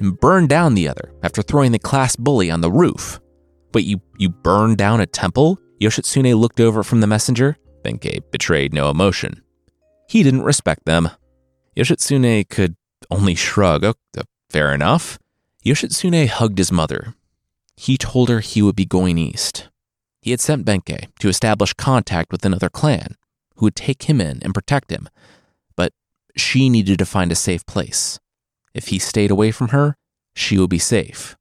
and 0.00 0.18
burned 0.18 0.48
down 0.48 0.74
the 0.74 0.88
other 0.88 1.12
after 1.22 1.42
throwing 1.42 1.72
the 1.72 1.78
class 1.78 2.16
bully 2.16 2.50
on 2.50 2.60
the 2.60 2.70
roof. 2.70 3.20
But 3.72 3.84
you, 3.84 4.00
you 4.16 4.30
burned 4.30 4.78
down 4.78 5.00
a 5.00 5.06
temple? 5.06 5.58
Yoshitsune 5.80 6.34
looked 6.34 6.60
over 6.60 6.82
from 6.82 7.00
the 7.00 7.06
messenger. 7.06 7.56
Benkei 7.84 8.20
betrayed 8.30 8.72
no 8.72 8.90
emotion. 8.90 9.42
He 10.08 10.22
didn't 10.22 10.42
respect 10.42 10.86
them. 10.86 11.10
Yoshitsune 11.76 12.48
could 12.48 12.76
only 13.10 13.34
shrug. 13.34 13.84
Oh, 13.84 13.94
fair 14.50 14.72
enough. 14.72 15.18
Yoshitsune 15.64 16.26
hugged 16.28 16.58
his 16.58 16.72
mother. 16.72 17.14
He 17.76 17.98
told 17.98 18.28
her 18.28 18.40
he 18.40 18.62
would 18.62 18.74
be 18.74 18.86
going 18.86 19.18
east. 19.18 19.68
He 20.20 20.30
had 20.30 20.40
sent 20.40 20.64
Benkei 20.64 21.08
to 21.20 21.28
establish 21.28 21.74
contact 21.74 22.32
with 22.32 22.44
another 22.44 22.68
clan 22.70 23.16
who 23.56 23.66
would 23.66 23.76
take 23.76 24.04
him 24.04 24.20
in 24.20 24.40
and 24.42 24.54
protect 24.54 24.90
him, 24.90 25.08
but 25.76 25.92
she 26.36 26.68
needed 26.68 26.98
to 26.98 27.06
find 27.06 27.30
a 27.30 27.36
safe 27.36 27.64
place. 27.66 28.18
If 28.74 28.88
he 28.88 28.98
stayed 28.98 29.30
away 29.30 29.50
from 29.50 29.68
her, 29.68 29.96
she 30.34 30.58
would 30.58 30.70
be 30.70 30.78
safe. 30.78 31.36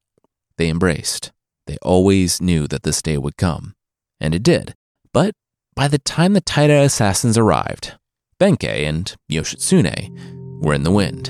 They 0.57 0.69
embraced. 0.69 1.31
They 1.67 1.77
always 1.81 2.41
knew 2.41 2.67
that 2.67 2.83
this 2.83 3.01
day 3.01 3.17
would 3.17 3.37
come, 3.37 3.75
and 4.19 4.35
it 4.35 4.43
did. 4.43 4.75
But 5.13 5.35
by 5.75 5.87
the 5.87 5.99
time 5.99 6.33
the 6.33 6.41
Taira 6.41 6.81
assassins 6.81 7.37
arrived, 7.37 7.95
Benkei 8.39 8.87
and 8.87 9.15
Yoshitsune 9.31 10.11
were 10.61 10.75
in 10.75 10.83
the 10.83 10.91
wind. 10.91 11.29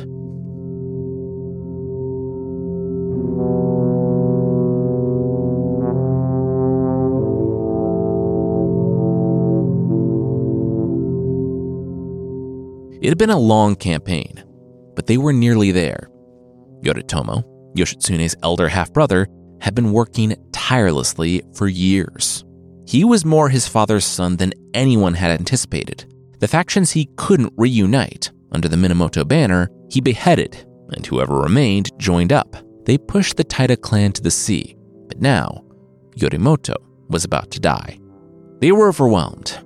It 13.02 13.08
had 13.10 13.17
been 13.17 13.30
a 13.30 13.39
long 13.39 13.78
campaign, 13.78 14.43
but 14.93 15.08
they 15.08 15.17
were 15.17 15.32
nearly 15.32 15.72
there. 15.72 16.10
Yoritomo, 16.84 17.41
Yoshitsune's 17.74 18.36
elder 18.43 18.67
half 18.67 18.91
brother, 18.91 19.28
had 19.62 19.76
been 19.76 19.93
working 19.93 20.36
tirelessly 20.52 21.41
for 21.54 21.70
years. 21.70 22.43
He 22.86 23.06
was 23.06 23.24
more 23.24 23.48
his 23.48 23.65
father's 23.65 24.06
son 24.06 24.36
than 24.36 24.52
anyone 24.74 25.13
had 25.13 25.32
anticipated. 25.32 26.13
The 26.39 26.47
factions 26.47 26.91
he 26.91 27.10
couldn't 27.15 27.54
reunite 27.58 28.32
under 28.52 28.67
the 28.67 28.78
Minamoto 28.78 29.28
banner, 29.28 29.69
he 29.89 30.02
beheaded, 30.02 30.65
and 30.89 31.06
whoever 31.06 31.39
remained 31.39 31.91
joined 32.00 32.32
up. 32.32 32.56
They 32.86 32.97
pushed 32.97 33.38
the 33.38 33.43
Taira 33.43 33.76
clan 33.76 34.13
to 34.13 34.21
the 34.21 34.32
sea, 34.32 34.78
but 35.08 35.19
now 35.21 35.65
Yorimoto 36.15 36.76
was 37.10 37.26
about 37.26 37.52
to 37.52 37.60
die. 37.60 38.00
They 38.60 38.71
were 38.71 38.89
overwhelmed. 38.89 39.60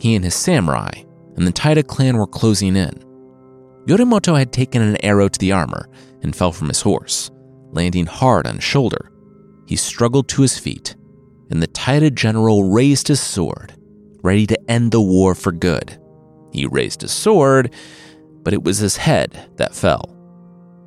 He 0.00 0.14
and 0.14 0.24
his 0.24 0.34
samurai 0.34 0.90
and 1.36 1.46
the 1.46 1.52
Taira 1.52 1.82
clan 1.82 2.16
were 2.16 2.26
closing 2.26 2.76
in. 2.76 2.92
Yorimoto 3.86 4.38
had 4.38 4.52
taken 4.52 4.82
an 4.82 5.02
arrow 5.04 5.28
to 5.28 5.38
the 5.38 5.52
armor 5.52 5.88
and 6.22 6.36
fell 6.36 6.52
from 6.52 6.68
his 6.68 6.82
horse, 6.82 7.30
landing 7.70 8.06
hard 8.06 8.46
on 8.46 8.56
his 8.56 8.64
shoulder. 8.64 9.10
He 9.66 9.76
struggled 9.76 10.28
to 10.28 10.42
his 10.42 10.58
feet, 10.58 10.96
and 11.50 11.62
the 11.62 11.66
Taira 11.66 12.10
general 12.10 12.64
raised 12.64 13.08
his 13.08 13.20
sword, 13.20 13.74
ready 14.22 14.46
to 14.48 14.70
end 14.70 14.92
the 14.92 15.00
war 15.00 15.34
for 15.34 15.52
good. 15.52 15.99
He 16.52 16.66
raised 16.66 17.02
his 17.02 17.12
sword, 17.12 17.72
but 18.42 18.52
it 18.52 18.62
was 18.62 18.78
his 18.78 18.96
head 18.96 19.50
that 19.56 19.74
fell. 19.74 20.16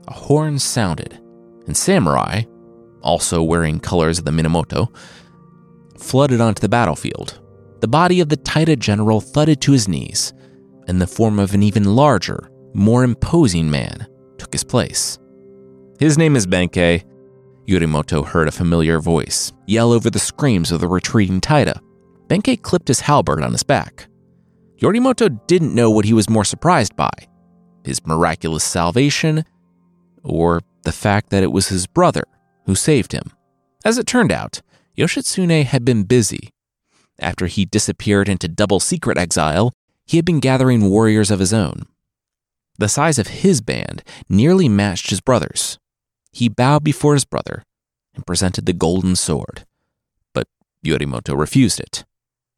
A 0.07 0.13
horn 0.13 0.59
sounded, 0.59 1.19
and 1.65 1.75
samurai, 1.75 2.43
also 3.01 3.43
wearing 3.43 3.79
colors 3.79 4.19
of 4.19 4.25
the 4.25 4.31
Minamoto, 4.31 4.93
flooded 5.97 6.41
onto 6.41 6.61
the 6.61 6.69
battlefield. 6.69 7.39
The 7.81 7.87
body 7.87 8.19
of 8.19 8.29
the 8.29 8.37
Taira 8.37 8.75
general 8.75 9.21
thudded 9.21 9.61
to 9.61 9.71
his 9.71 9.87
knees, 9.87 10.33
and 10.87 11.01
the 11.01 11.07
form 11.07 11.39
of 11.39 11.53
an 11.53 11.63
even 11.63 11.95
larger, 11.95 12.49
more 12.73 13.03
imposing 13.03 13.69
man 13.69 14.07
took 14.37 14.53
his 14.53 14.63
place. 14.63 15.19
His 15.99 16.17
name 16.17 16.35
is 16.35 16.47
Benkei, 16.47 17.03
Yoritomo 17.67 18.25
heard 18.25 18.47
a 18.47 18.51
familiar 18.51 18.99
voice 18.99 19.53
yell 19.67 19.93
over 19.93 20.09
the 20.09 20.19
screams 20.19 20.71
of 20.71 20.81
the 20.81 20.87
retreating 20.87 21.39
Taira. 21.39 21.79
Benkei 22.27 22.61
clipped 22.61 22.89
his 22.89 22.99
halberd 22.99 23.41
on 23.41 23.53
his 23.53 23.63
back. 23.63 24.07
Yoritomo 24.83 25.39
didn't 25.47 25.73
know 25.73 25.89
what 25.89 26.03
he 26.03 26.13
was 26.13 26.29
more 26.29 26.43
surprised 26.43 26.93
by 26.97 27.09
his 27.85 28.05
miraculous 28.05 28.65
salvation 28.65 29.45
or 30.23 30.61
the 30.83 30.91
fact 30.91 31.29
that 31.29 31.41
it 31.41 31.53
was 31.53 31.69
his 31.69 31.87
brother 31.87 32.25
who 32.65 32.75
saved 32.75 33.13
him. 33.13 33.31
As 33.85 33.97
it 33.97 34.05
turned 34.05 34.31
out, 34.31 34.61
Yoshitsune 34.97 35.63
had 35.63 35.85
been 35.85 36.03
busy. 36.03 36.49
After 37.17 37.47
he 37.47 37.63
disappeared 37.63 38.27
into 38.27 38.49
double 38.49 38.81
secret 38.81 39.17
exile, 39.17 39.71
he 40.05 40.17
had 40.17 40.25
been 40.25 40.41
gathering 40.41 40.89
warriors 40.89 41.31
of 41.31 41.39
his 41.39 41.53
own. 41.53 41.83
The 42.77 42.89
size 42.89 43.17
of 43.17 43.27
his 43.27 43.61
band 43.61 44.03
nearly 44.27 44.67
matched 44.67 45.11
his 45.11 45.21
brother's, 45.21 45.79
he 46.33 46.49
bowed 46.49 46.83
before 46.83 47.13
his 47.13 47.23
brother 47.23 47.63
and 48.15 48.27
presented 48.27 48.65
the 48.65 48.73
golden 48.73 49.15
sword. 49.15 49.65
But 50.33 50.47
Yoritomo 50.85 51.21
refused 51.37 51.79
it. 51.79 52.03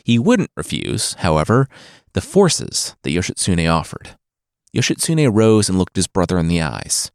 He 0.03 0.19
wouldn't 0.19 0.51
refuse, 0.55 1.15
however, 1.15 1.67
the 2.15 2.21
forces 2.21 2.95
that 3.03 3.11
Yoshitsune 3.11 3.69
offered. 3.69 4.15
Yoshitsune 4.73 5.29
rose 5.33 5.67
and 5.67 5.77
looked 5.77 5.97
his 5.97 6.07
brother 6.07 6.37
in 6.39 6.47
the 6.47 6.61
eyes. 6.61 7.11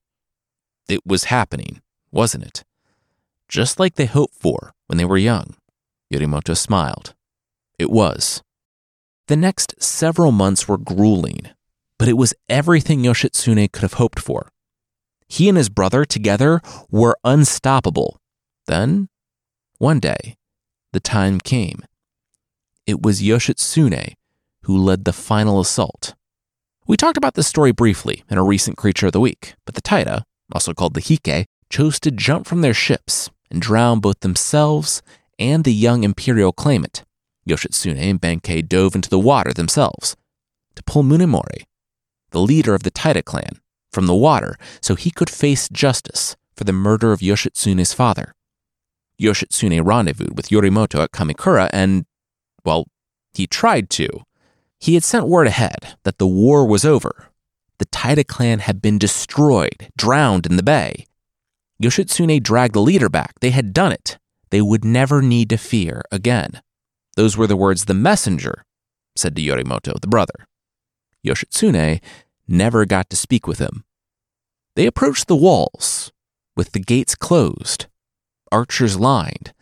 It 0.90 1.06
was 1.06 1.24
happening, 1.24 1.80
wasn't 2.12 2.44
it? 2.44 2.64
Just 3.48 3.80
like 3.80 3.94
they 3.94 4.04
hoped 4.04 4.34
for 4.34 4.74
when 4.88 4.98
they 4.98 5.06
were 5.06 5.16
young. 5.16 5.54
Yorimoto 6.12 6.54
smiled. 6.54 7.14
It 7.78 7.90
was. 7.90 8.42
The 9.26 9.36
next 9.36 9.82
several 9.82 10.32
months 10.32 10.68
were 10.68 10.76
grueling, 10.76 11.48
but 11.98 12.08
it 12.08 12.18
was 12.18 12.34
everything 12.50 13.02
Yoshitsune 13.02 13.72
could 13.72 13.82
have 13.82 13.94
hoped 13.94 14.20
for. 14.20 14.50
He 15.28 15.48
and 15.48 15.56
his 15.56 15.70
brother 15.70 16.04
together 16.04 16.60
were 16.90 17.16
unstoppable. 17.24 18.20
Then, 18.66 19.08
one 19.78 19.98
day, 19.98 20.36
the 20.92 21.00
time 21.00 21.40
came. 21.40 21.84
It 22.86 23.00
was 23.00 23.22
Yoshitsune 23.22 24.16
who 24.70 24.78
led 24.78 25.04
the 25.04 25.12
final 25.12 25.58
assault. 25.58 26.14
We 26.86 26.96
talked 26.96 27.16
about 27.16 27.34
this 27.34 27.48
story 27.48 27.72
briefly 27.72 28.22
in 28.30 28.38
a 28.38 28.44
recent 28.44 28.76
Creature 28.76 29.06
of 29.06 29.12
the 29.12 29.18
Week, 29.18 29.54
but 29.64 29.74
the 29.74 29.80
Taira, 29.80 30.24
also 30.52 30.74
called 30.74 30.94
the 30.94 31.00
Heike, 31.00 31.46
chose 31.68 31.98
to 31.98 32.12
jump 32.12 32.46
from 32.46 32.60
their 32.60 32.72
ships 32.72 33.30
and 33.50 33.60
drown 33.60 33.98
both 33.98 34.20
themselves 34.20 35.02
and 35.40 35.64
the 35.64 35.72
young 35.72 36.04
imperial 36.04 36.52
claimant. 36.52 37.02
Yoshitsune 37.48 37.98
and 37.98 38.20
Benkei 38.20 38.62
dove 38.62 38.94
into 38.94 39.10
the 39.10 39.18
water 39.18 39.52
themselves 39.52 40.16
to 40.76 40.84
pull 40.84 41.02
Munemori, 41.02 41.64
the 42.30 42.40
leader 42.40 42.72
of 42.76 42.84
the 42.84 42.92
Taira 42.92 43.22
clan, 43.24 43.58
from 43.92 44.06
the 44.06 44.14
water 44.14 44.56
so 44.80 44.94
he 44.94 45.10
could 45.10 45.30
face 45.30 45.68
justice 45.68 46.36
for 46.54 46.62
the 46.62 46.72
murder 46.72 47.10
of 47.10 47.18
Yoshitsune's 47.18 47.92
father. 47.92 48.36
Yoshitsune 49.20 49.84
rendezvoused 49.84 50.36
with 50.36 50.50
Yorimoto 50.50 51.02
at 51.02 51.10
Kamakura 51.10 51.68
and, 51.72 52.04
well, 52.64 52.86
he 53.34 53.48
tried 53.48 53.90
to. 53.90 54.08
He 54.80 54.94
had 54.94 55.04
sent 55.04 55.28
word 55.28 55.46
ahead 55.46 55.96
that 56.04 56.18
the 56.18 56.26
war 56.26 56.66
was 56.66 56.84
over, 56.84 57.28
the 57.78 57.84
Taira 57.86 58.24
clan 58.24 58.60
had 58.60 58.82
been 58.82 58.98
destroyed, 58.98 59.90
drowned 59.96 60.46
in 60.46 60.56
the 60.56 60.62
bay. 60.62 61.06
Yoshitsune 61.82 62.42
dragged 62.42 62.74
the 62.74 62.80
leader 62.80 63.08
back. 63.08 63.40
They 63.40 63.50
had 63.50 63.72
done 63.72 63.92
it. 63.92 64.18
They 64.50 64.60
would 64.60 64.84
never 64.84 65.22
need 65.22 65.48
to 65.50 65.56
fear 65.56 66.02
again. 66.10 66.60
Those 67.16 67.36
were 67.36 67.46
the 67.46 67.56
words 67.56 67.84
the 67.84 67.94
messenger 67.94 68.64
said 69.16 69.36
to 69.36 69.42
Yorimoto, 69.42 70.00
the 70.00 70.06
brother. 70.06 70.46
Yoshitsune 71.26 72.00
never 72.48 72.84
got 72.84 73.10
to 73.10 73.16
speak 73.16 73.46
with 73.46 73.58
him. 73.58 73.84
They 74.76 74.86
approached 74.86 75.28
the 75.28 75.36
walls, 75.36 76.12
with 76.56 76.72
the 76.72 76.80
gates 76.80 77.14
closed, 77.14 77.86
archers 78.50 78.98
lined. 78.98 79.52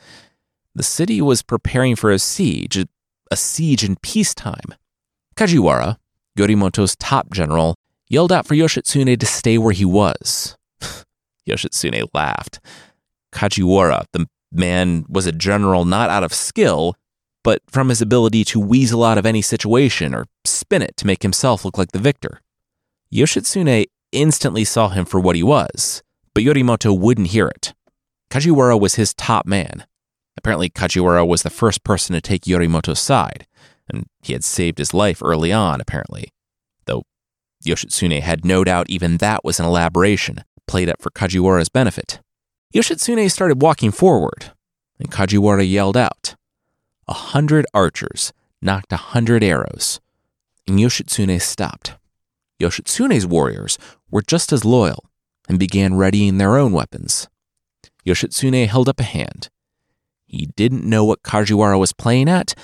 The 0.74 0.83
city 0.83 1.20
was 1.20 1.42
preparing 1.42 1.96
for 1.96 2.11
a 2.11 2.18
siege, 2.18 2.85
a 3.31 3.37
siege 3.37 3.85
in 3.85 3.96
peacetime. 3.96 4.74
Kajiwara, 5.38 5.98
Yorimoto's 6.37 6.96
top 6.96 7.31
general, 7.33 7.77
yelled 8.09 8.33
out 8.33 8.44
for 8.44 8.57
Yoshitsune 8.57 9.16
to 9.20 9.24
stay 9.24 9.57
where 9.57 9.72
he 9.72 9.85
was. 9.85 10.57
Yoshitsune 11.48 12.09
laughed. 12.12 12.59
Kajiwara, 13.33 14.07
the 14.12 14.27
man, 14.51 15.05
was 15.09 15.27
a 15.27 15.33
general 15.33 15.85
not 15.85 16.11
out 16.11 16.24
of 16.24 16.35
skill, 16.35 16.96
but 17.44 17.62
from 17.70 17.88
his 17.88 18.03
ability 18.03 18.44
to 18.46 18.59
weasel 18.59 19.05
out 19.05 19.16
of 19.16 19.24
any 19.24 19.40
situation 19.40 20.12
or 20.12 20.27
spin 20.44 20.83
it 20.83 20.96
to 20.96 21.07
make 21.07 21.22
himself 21.22 21.64
look 21.64 21.79
like 21.79 21.92
the 21.92 22.01
victor. 22.01 22.40
Yoshitsune 23.14 23.87
instantly 24.11 24.64
saw 24.64 24.88
him 24.88 25.05
for 25.05 25.20
what 25.20 25.37
he 25.37 25.44
was, 25.44 26.03
but 26.35 26.42
Yorimoto 26.42 26.98
wouldn't 26.98 27.29
hear 27.29 27.46
it. 27.46 27.74
Kajiwara 28.29 28.79
was 28.79 28.96
his 28.96 29.14
top 29.14 29.46
man. 29.46 29.87
Apparently, 30.37 30.68
Kajiwara 30.68 31.24
was 31.24 31.42
the 31.42 31.51
first 31.51 31.85
person 31.85 32.14
to 32.14 32.20
take 32.20 32.42
Yorimoto's 32.42 32.98
side, 32.98 33.46
and 33.88 34.07
he 34.22 34.33
had 34.33 34.44
saved 34.44 34.79
his 34.79 34.94
life 34.94 35.22
early 35.22 35.53
on, 35.53 35.81
apparently. 35.81 36.29
Though 36.87 37.05
Yoshitsune 37.64 38.20
had 38.20 38.44
no 38.44 38.64
doubt 38.64 38.90
even 38.90 39.18
that 39.18 39.44
was 39.44 39.59
an 39.59 39.66
elaboration, 39.66 40.44
played 40.66 40.88
up 40.88 41.01
for 41.01 41.11
Kajiwara's 41.11 41.68
benefit. 41.68 42.20
Yoshitsune 42.74 43.31
started 43.31 43.62
walking 43.62 43.90
forward, 43.90 44.53
and 44.98 45.11
Kajiwara 45.11 45.68
yelled 45.68 45.96
out. 45.96 46.35
A 47.07 47.14
hundred 47.14 47.64
archers 47.72 48.33
knocked 48.61 48.92
a 48.92 48.96
hundred 48.96 49.42
arrows, 49.42 50.01
and 50.66 50.79
Yoshitsune 50.79 51.40
stopped. 51.40 51.94
Yoshitsune's 52.61 53.27
warriors 53.27 53.79
were 54.11 54.22
just 54.22 54.53
as 54.53 54.64
loyal 54.64 55.09
and 55.48 55.59
began 55.59 55.94
readying 55.94 56.38
their 56.38 56.57
own 56.57 56.72
weapons. 56.72 57.29
Yoshitsune 58.05 58.66
held 58.66 58.88
up 58.88 59.01
a 59.01 59.05
hand. 59.05 59.48
He 60.27 60.46
didn't 60.57 60.85
know 60.85 61.05
what 61.05 61.22
Kajiwara 61.22 61.79
was 61.79 61.92
playing 61.92 62.29
at, 62.29 62.55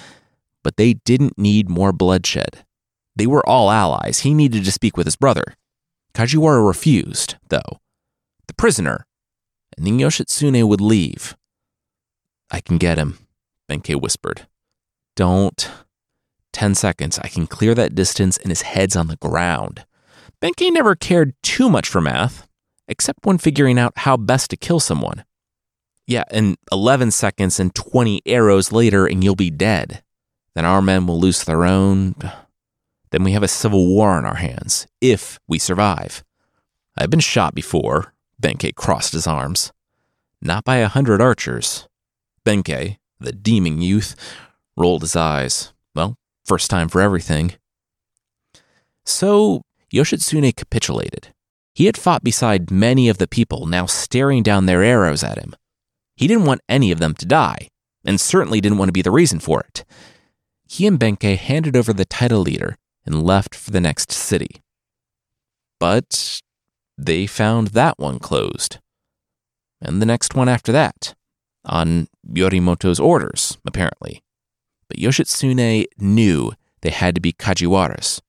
but 0.65 0.77
they 0.77 0.95
didn't 0.95 1.39
need 1.39 1.69
more 1.69 1.93
bloodshed. 1.93 2.65
They 3.15 3.29
were 3.29 3.49
all 3.49 3.71
allies. 3.71 4.21
He 4.21 4.35
needed 4.35 4.65
to 4.65 4.73
speak 4.73 4.97
with 4.97 5.07
his 5.07 5.15
brother. 5.15 5.55
Kajiwara 6.15 6.67
refused, 6.67 7.37
though. 7.49 7.81
The 8.49 8.55
prisoner. 8.55 9.07
And 9.77 9.87
then 9.87 9.99
Yoshitsune 9.99 10.67
would 10.67 10.81
leave. 10.81 11.37
I 12.51 12.61
can 12.61 12.79
get 12.79 12.99
him, 12.99 13.19
Benkei 13.69 14.01
whispered. 14.01 14.47
Don't. 15.17 15.71
Ten 16.53 16.75
seconds. 16.75 17.19
I 17.19 17.29
can 17.29 17.47
clear 17.47 17.75
that 17.75 17.95
distance 17.95 18.37
and 18.39 18.51
his 18.51 18.63
head's 18.63 18.97
on 18.97 19.09
the 19.09 19.17
ground. 19.17 19.85
Benkei 20.41 20.71
never 20.71 20.95
cared 20.95 21.35
too 21.43 21.69
much 21.69 21.89
for 21.89 22.01
math, 22.01 22.47
except 22.87 23.25
when 23.25 23.39
figuring 23.39 23.79
out 23.79 23.99
how 23.99 24.17
best 24.17 24.51
to 24.51 24.57
kill 24.57 24.79
someone. 24.79 25.25
Yeah, 26.07 26.25
and 26.31 26.57
11 26.71 27.11
seconds 27.11 27.59
and 27.59 27.75
20 27.75 28.23
arrows 28.27 28.71
later, 28.71 29.07
and 29.07 29.25
you'll 29.25 29.35
be 29.35 29.51
dead. 29.51 30.04
Then 30.55 30.65
our 30.65 30.83
men 30.83 31.07
will 31.07 31.19
lose 31.19 31.45
their 31.45 31.65
own. 31.65 32.15
Then 33.11 33.25
we 33.25 33.33
have 33.33 33.43
a 33.43 33.49
civil 33.49 33.87
war 33.87 34.11
on 34.11 34.25
our 34.25 34.37
hands, 34.37 34.87
if 35.01 35.39
we 35.49 35.59
survive. 35.59 36.25
I've 36.97 37.11
been 37.11 37.21
shot 37.21 37.55
before. 37.55 38.15
Benkei 38.41 38.75
crossed 38.75 39.13
his 39.13 39.27
arms. 39.27 39.73
Not 40.41 40.65
by 40.65 40.77
a 40.77 40.89
hundred 40.89 41.21
archers. 41.21 41.89
Benkei, 42.45 42.99
the 43.19 43.33
deeming 43.33 43.81
youth 43.81 44.15
rolled 44.77 45.03
his 45.03 45.17
eyes. 45.17 45.73
Well, 45.95 46.17
first 46.45 46.71
time 46.71 46.89
for 46.89 47.01
everything. 47.01 47.55
So 49.05 49.63
Yoshitsune 49.93 50.55
capitulated. 50.57 51.29
He 51.75 51.87
had 51.87 51.97
fought 51.97 52.23
beside 52.23 52.71
many 52.71 53.09
of 53.09 53.19
the 53.19 53.27
people 53.27 53.67
now 53.67 53.87
staring 53.87 54.43
down 54.43 54.67
their 54.67 54.83
arrows 54.83 55.25
at 55.25 55.39
him. 55.39 55.57
He 56.17 56.29
didn't 56.29 56.47
want 56.47 56.61
any 56.69 56.93
of 56.93 57.01
them 57.01 57.15
to 57.15 57.27
die, 57.27 57.69
and 58.05 58.21
certainly 58.21 58.61
didn't 58.61 58.79
want 58.79 58.89
to 58.89 58.93
be 58.93 59.03
the 59.03 59.11
reason 59.11 59.41
for 59.41 59.61
it. 59.61 59.85
He 60.75 60.89
and 60.89 60.99
Benkei 60.99 61.39
handed 61.39 61.77
over 61.77 61.93
the 61.93 62.05
Taira 62.05 62.39
leader 62.39 62.77
and 63.07 63.23
left 63.23 63.55
for 63.55 63.71
the 63.71 63.81
next 63.81 64.11
city. 64.11 64.61
But 65.79 66.41
they 66.99 67.29
found 67.29 67.69
that 67.69 67.97
one 67.97 68.19
closed. 68.19 68.81
And 69.81 70.03
the 70.03 70.07
next 70.07 70.35
one 70.35 70.49
after 70.49 70.73
that 70.73 71.15
on 71.65 72.09
Yorimoto's 72.29 72.99
orders, 72.99 73.57
apparently. 73.65 74.25
But 74.89 74.97
Yoshitsune 74.99 75.87
knew 75.97 76.51
they 76.81 76.91
had 76.91 77.15
to 77.15 77.21
be 77.21 77.33
Kajiwara's. 77.33 78.21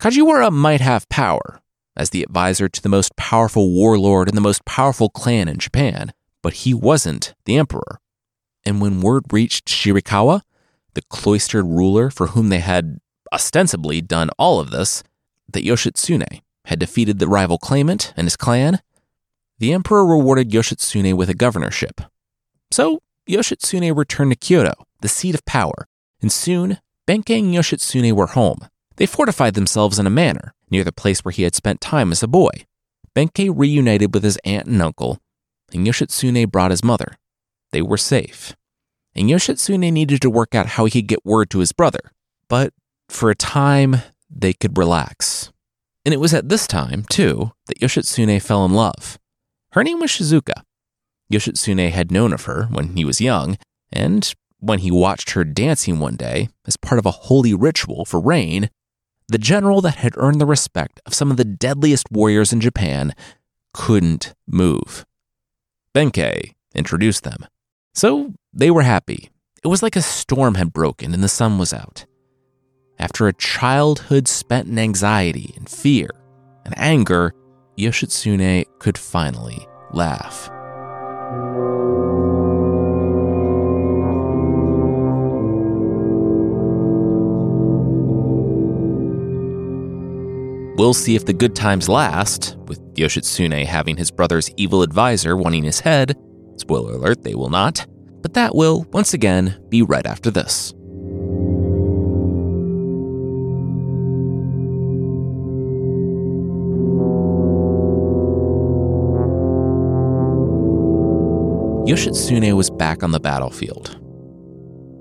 Kajiwara 0.00 0.50
might 0.50 0.80
have 0.80 1.08
power, 1.08 1.60
as 1.96 2.10
the 2.10 2.24
advisor 2.24 2.68
to 2.68 2.82
the 2.82 2.88
most 2.88 3.14
powerful 3.14 3.72
warlord 3.72 4.26
and 4.26 4.36
the 4.36 4.48
most 4.48 4.64
powerful 4.64 5.10
clan 5.10 5.46
in 5.46 5.58
Japan, 5.58 6.12
but 6.42 6.54
he 6.54 6.74
wasn't 6.74 7.34
the 7.44 7.56
emperor. 7.56 8.00
And 8.64 8.80
when 8.80 9.00
word 9.00 9.32
reached 9.32 9.68
Shirakawa, 9.68 10.42
the 10.94 11.02
cloistered 11.02 11.66
ruler 11.66 12.10
for 12.10 12.28
whom 12.28 12.48
they 12.48 12.60
had 12.60 12.98
ostensibly 13.32 14.00
done 14.00 14.30
all 14.38 14.60
of 14.60 14.70
this, 14.70 15.02
that 15.52 15.64
Yoshitsune 15.64 16.40
had 16.66 16.78
defeated 16.78 17.18
the 17.18 17.28
rival 17.28 17.58
claimant 17.58 18.12
and 18.16 18.26
his 18.26 18.36
clan, 18.36 18.80
the 19.58 19.72
emperor 19.72 20.06
rewarded 20.06 20.50
Yoshitsune 20.50 21.14
with 21.14 21.28
a 21.28 21.34
governorship, 21.34 22.00
so 22.70 23.00
Yoshitsune 23.28 23.96
returned 23.96 24.32
to 24.32 24.36
Kyoto, 24.36 24.72
the 25.00 25.08
seat 25.08 25.34
of 25.34 25.44
power, 25.44 25.86
and 26.20 26.32
soon 26.32 26.78
Benkei 27.06 27.38
and 27.38 27.54
Yoshitsune 27.54 28.12
were 28.12 28.28
home. 28.28 28.58
They 28.96 29.06
fortified 29.06 29.54
themselves 29.54 29.98
in 29.98 30.06
a 30.06 30.10
manor 30.10 30.54
near 30.70 30.84
the 30.84 30.92
place 30.92 31.24
where 31.24 31.32
he 31.32 31.44
had 31.44 31.54
spent 31.54 31.80
time 31.80 32.12
as 32.12 32.22
a 32.22 32.28
boy. 32.28 32.66
Benkei 33.14 33.52
reunited 33.54 34.12
with 34.14 34.22
his 34.22 34.38
aunt 34.44 34.66
and 34.66 34.82
uncle, 34.82 35.18
and 35.72 35.86
Yoshitsune 35.86 36.50
brought 36.50 36.70
his 36.70 36.84
mother. 36.84 37.16
They 37.72 37.82
were 37.82 37.96
safe. 37.96 38.54
And 39.18 39.28
Yoshitsune 39.28 39.92
needed 39.92 40.22
to 40.22 40.30
work 40.30 40.54
out 40.54 40.66
how 40.66 40.84
he 40.84 41.02
could 41.02 41.08
get 41.08 41.26
word 41.26 41.50
to 41.50 41.58
his 41.58 41.72
brother. 41.72 42.12
But 42.48 42.72
for 43.08 43.30
a 43.30 43.34
time, 43.34 43.96
they 44.30 44.52
could 44.52 44.78
relax. 44.78 45.52
And 46.04 46.14
it 46.14 46.20
was 46.20 46.32
at 46.32 46.48
this 46.48 46.66
time, 46.66 47.04
too, 47.10 47.52
that 47.66 47.80
Yoshitsune 47.80 48.40
fell 48.40 48.64
in 48.64 48.72
love. 48.72 49.18
Her 49.72 49.82
name 49.82 49.98
was 49.98 50.10
Shizuka, 50.10 50.62
Yoshitsune 51.32 51.90
had 51.90 52.10
known 52.10 52.32
of 52.32 52.44
her 52.44 52.68
when 52.70 52.96
he 52.96 53.04
was 53.04 53.20
young, 53.20 53.58
and 53.92 54.34
when 54.60 54.78
he 54.80 54.90
watched 54.90 55.30
her 55.30 55.44
dancing 55.44 55.98
one 55.98 56.16
day 56.16 56.48
as 56.66 56.76
part 56.76 56.98
of 56.98 57.06
a 57.06 57.10
holy 57.10 57.54
ritual 57.54 58.04
for 58.04 58.20
rain, 58.20 58.70
the 59.28 59.38
general 59.38 59.80
that 59.82 59.96
had 59.96 60.16
earned 60.16 60.40
the 60.40 60.46
respect 60.46 61.00
of 61.04 61.14
some 61.14 61.30
of 61.30 61.36
the 61.36 61.44
deadliest 61.44 62.10
warriors 62.10 62.52
in 62.52 62.60
Japan 62.60 63.14
couldn't 63.74 64.34
move. 64.46 65.04
Benkei 65.94 66.54
introduced 66.74 67.24
them. 67.24 67.46
So 67.98 68.32
they 68.52 68.70
were 68.70 68.82
happy. 68.82 69.28
It 69.64 69.66
was 69.66 69.82
like 69.82 69.96
a 69.96 70.02
storm 70.02 70.54
had 70.54 70.72
broken 70.72 71.12
and 71.12 71.20
the 71.20 71.28
sun 71.28 71.58
was 71.58 71.72
out. 71.72 72.06
After 72.96 73.26
a 73.26 73.32
childhood 73.32 74.28
spent 74.28 74.68
in 74.68 74.78
anxiety 74.78 75.52
and 75.56 75.68
fear 75.68 76.08
and 76.64 76.78
anger, 76.78 77.34
Yoshitsune 77.76 78.66
could 78.78 78.96
finally 78.96 79.66
laugh. 79.92 80.48
We'll 90.78 90.94
see 90.94 91.16
if 91.16 91.26
the 91.26 91.34
good 91.36 91.56
times 91.56 91.88
last, 91.88 92.56
with 92.68 92.78
Yoshitsune 92.94 93.66
having 93.66 93.96
his 93.96 94.12
brother's 94.12 94.48
evil 94.56 94.82
advisor 94.82 95.36
wanting 95.36 95.64
his 95.64 95.80
head. 95.80 96.16
Spoiler 96.58 96.94
alert, 96.94 97.22
they 97.22 97.34
will 97.34 97.50
not. 97.50 97.86
But 98.20 98.34
that 98.34 98.54
will, 98.54 98.84
once 98.92 99.14
again, 99.14 99.56
be 99.68 99.82
right 99.82 100.04
after 100.04 100.30
this. 100.30 100.74
Yoshitsune 111.88 112.54
was 112.54 112.68
back 112.68 113.02
on 113.02 113.12
the 113.12 113.20
battlefield. 113.20 113.98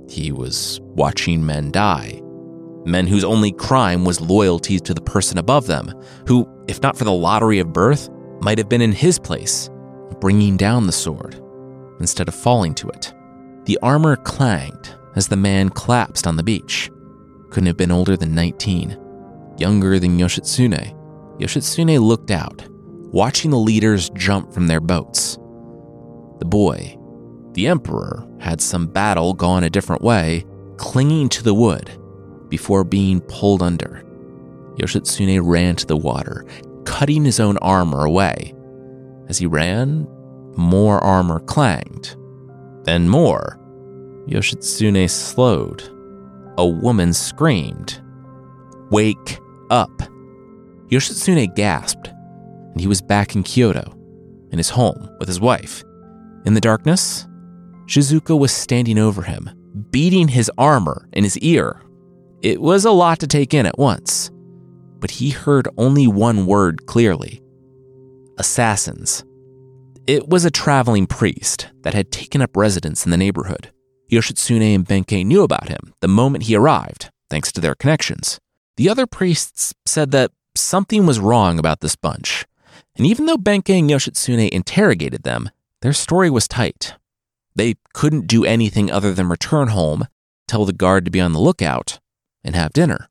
He 0.09 0.31
was 0.31 0.79
watching 0.83 1.45
men 1.45 1.71
die. 1.71 2.21
Men 2.85 3.07
whose 3.07 3.25
only 3.25 3.51
crime 3.51 4.05
was 4.05 4.21
loyalty 4.21 4.79
to 4.79 4.93
the 4.93 5.01
person 5.01 5.37
above 5.37 5.67
them, 5.67 5.91
who, 6.27 6.47
if 6.69 6.81
not 6.81 6.95
for 6.95 7.03
the 7.03 7.11
lottery 7.11 7.59
of 7.59 7.73
birth, 7.73 8.09
might 8.39 8.57
have 8.57 8.69
been 8.69 8.81
in 8.81 8.93
his 8.93 9.19
place, 9.19 9.69
bringing 10.21 10.55
down 10.55 10.85
the 10.85 10.93
sword 10.93 11.41
instead 11.99 12.27
of 12.27 12.35
falling 12.35 12.73
to 12.75 12.89
it. 12.89 13.13
The 13.65 13.79
armor 13.81 14.15
clanged 14.15 14.95
as 15.15 15.27
the 15.27 15.35
man 15.35 15.69
collapsed 15.69 16.27
on 16.27 16.37
the 16.37 16.43
beach. 16.43 16.89
Couldn't 17.49 17.67
have 17.67 17.77
been 17.77 17.91
older 17.91 18.15
than 18.15 18.35
19, 18.35 18.97
younger 19.57 19.99
than 19.99 20.17
Yoshitsune, 20.17 20.93
Yoshitsune 21.39 22.01
looked 22.01 22.31
out, 22.31 22.67
watching 23.11 23.51
the 23.51 23.57
leaders 23.57 24.09
jump 24.11 24.51
from 24.51 24.67
their 24.67 24.79
boats. 24.79 25.35
The 26.39 26.45
boy, 26.45 26.97
the 27.53 27.67
Emperor, 27.67 28.27
had 28.39 28.59
some 28.59 28.87
battle 28.87 29.33
gone 29.33 29.63
a 29.63 29.69
different 29.69 30.01
way, 30.01 30.45
clinging 30.77 31.29
to 31.29 31.43
the 31.43 31.53
wood 31.53 31.91
before 32.49 32.83
being 32.83 33.21
pulled 33.21 33.61
under. 33.61 34.03
Yoshitsune 34.77 35.39
ran 35.43 35.75
to 35.75 35.85
the 35.85 35.97
water, 35.97 36.45
cutting 36.85 37.23
his 37.23 37.39
own 37.39 37.57
armor 37.57 38.05
away. 38.05 38.55
As 39.27 39.37
he 39.37 39.45
ran, 39.45 40.07
more 40.57 41.03
armor 41.03 41.39
clanged. 41.39 42.15
Then 42.83 43.07
more. 43.07 43.59
Yoshitsune 44.27 45.09
slowed. 45.09 45.83
A 46.57 46.67
woman 46.67 47.13
screamed, 47.13 48.01
Wake 48.89 49.39
up! 49.69 49.91
Yoshitsune 50.89 51.53
gasped, 51.55 52.07
and 52.07 52.81
he 52.81 52.87
was 52.87 53.01
back 53.01 53.35
in 53.35 53.43
Kyoto, 53.43 53.93
in 54.51 54.57
his 54.57 54.69
home 54.69 55.09
with 55.19 55.27
his 55.27 55.39
wife. 55.39 55.83
In 56.45 56.53
the 56.53 56.61
darkness, 56.61 57.27
Shizuka 57.85 58.37
was 58.37 58.51
standing 58.51 58.97
over 58.97 59.21
him, 59.21 59.49
beating 59.91 60.27
his 60.27 60.51
armor 60.57 61.07
in 61.13 61.23
his 61.23 61.37
ear. 61.39 61.81
It 62.41 62.61
was 62.61 62.85
a 62.85 62.91
lot 62.91 63.19
to 63.19 63.27
take 63.27 63.53
in 63.53 63.65
at 63.65 63.77
once, 63.77 64.31
but 64.99 65.11
he 65.11 65.29
heard 65.29 65.67
only 65.77 66.07
one 66.07 66.45
word 66.45 66.85
clearly 66.85 67.41
assassins. 68.37 69.23
It 70.07 70.29
was 70.29 70.45
a 70.45 70.51
traveling 70.51 71.05
priest 71.05 71.67
that 71.81 71.93
had 71.93 72.13
taken 72.13 72.41
up 72.41 72.55
residence 72.55 73.03
in 73.03 73.11
the 73.11 73.17
neighborhood. 73.17 73.71
Yoshitsune 74.09 74.73
and 74.73 74.85
Benkei 74.85 75.25
knew 75.25 75.43
about 75.43 75.67
him 75.67 75.93
the 75.99 76.07
moment 76.07 76.45
he 76.45 76.55
arrived, 76.55 77.11
thanks 77.29 77.51
to 77.51 77.59
their 77.59 77.75
connections. 77.75 78.39
The 78.77 78.87
other 78.87 79.05
priests 79.05 79.73
said 79.85 80.11
that 80.11 80.31
something 80.55 81.05
was 81.05 81.19
wrong 81.19 81.59
about 81.59 81.81
this 81.81 81.97
bunch, 81.97 82.45
and 82.95 83.05
even 83.05 83.25
though 83.25 83.35
Benkei 83.35 83.79
and 83.79 83.89
Yoshitsune 83.89 84.47
interrogated 84.49 85.23
them, 85.23 85.49
their 85.81 85.91
story 85.91 86.29
was 86.29 86.47
tight. 86.47 86.93
They 87.53 87.75
couldn't 87.93 88.27
do 88.27 88.45
anything 88.45 88.89
other 88.89 89.13
than 89.13 89.27
return 89.27 89.67
home, 89.67 90.07
tell 90.47 90.63
the 90.63 90.71
guard 90.71 91.03
to 91.03 91.11
be 91.11 91.19
on 91.19 91.33
the 91.33 91.41
lookout, 91.41 91.99
and 92.45 92.55
have 92.55 92.71
dinner. 92.71 93.09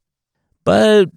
But 0.65 1.11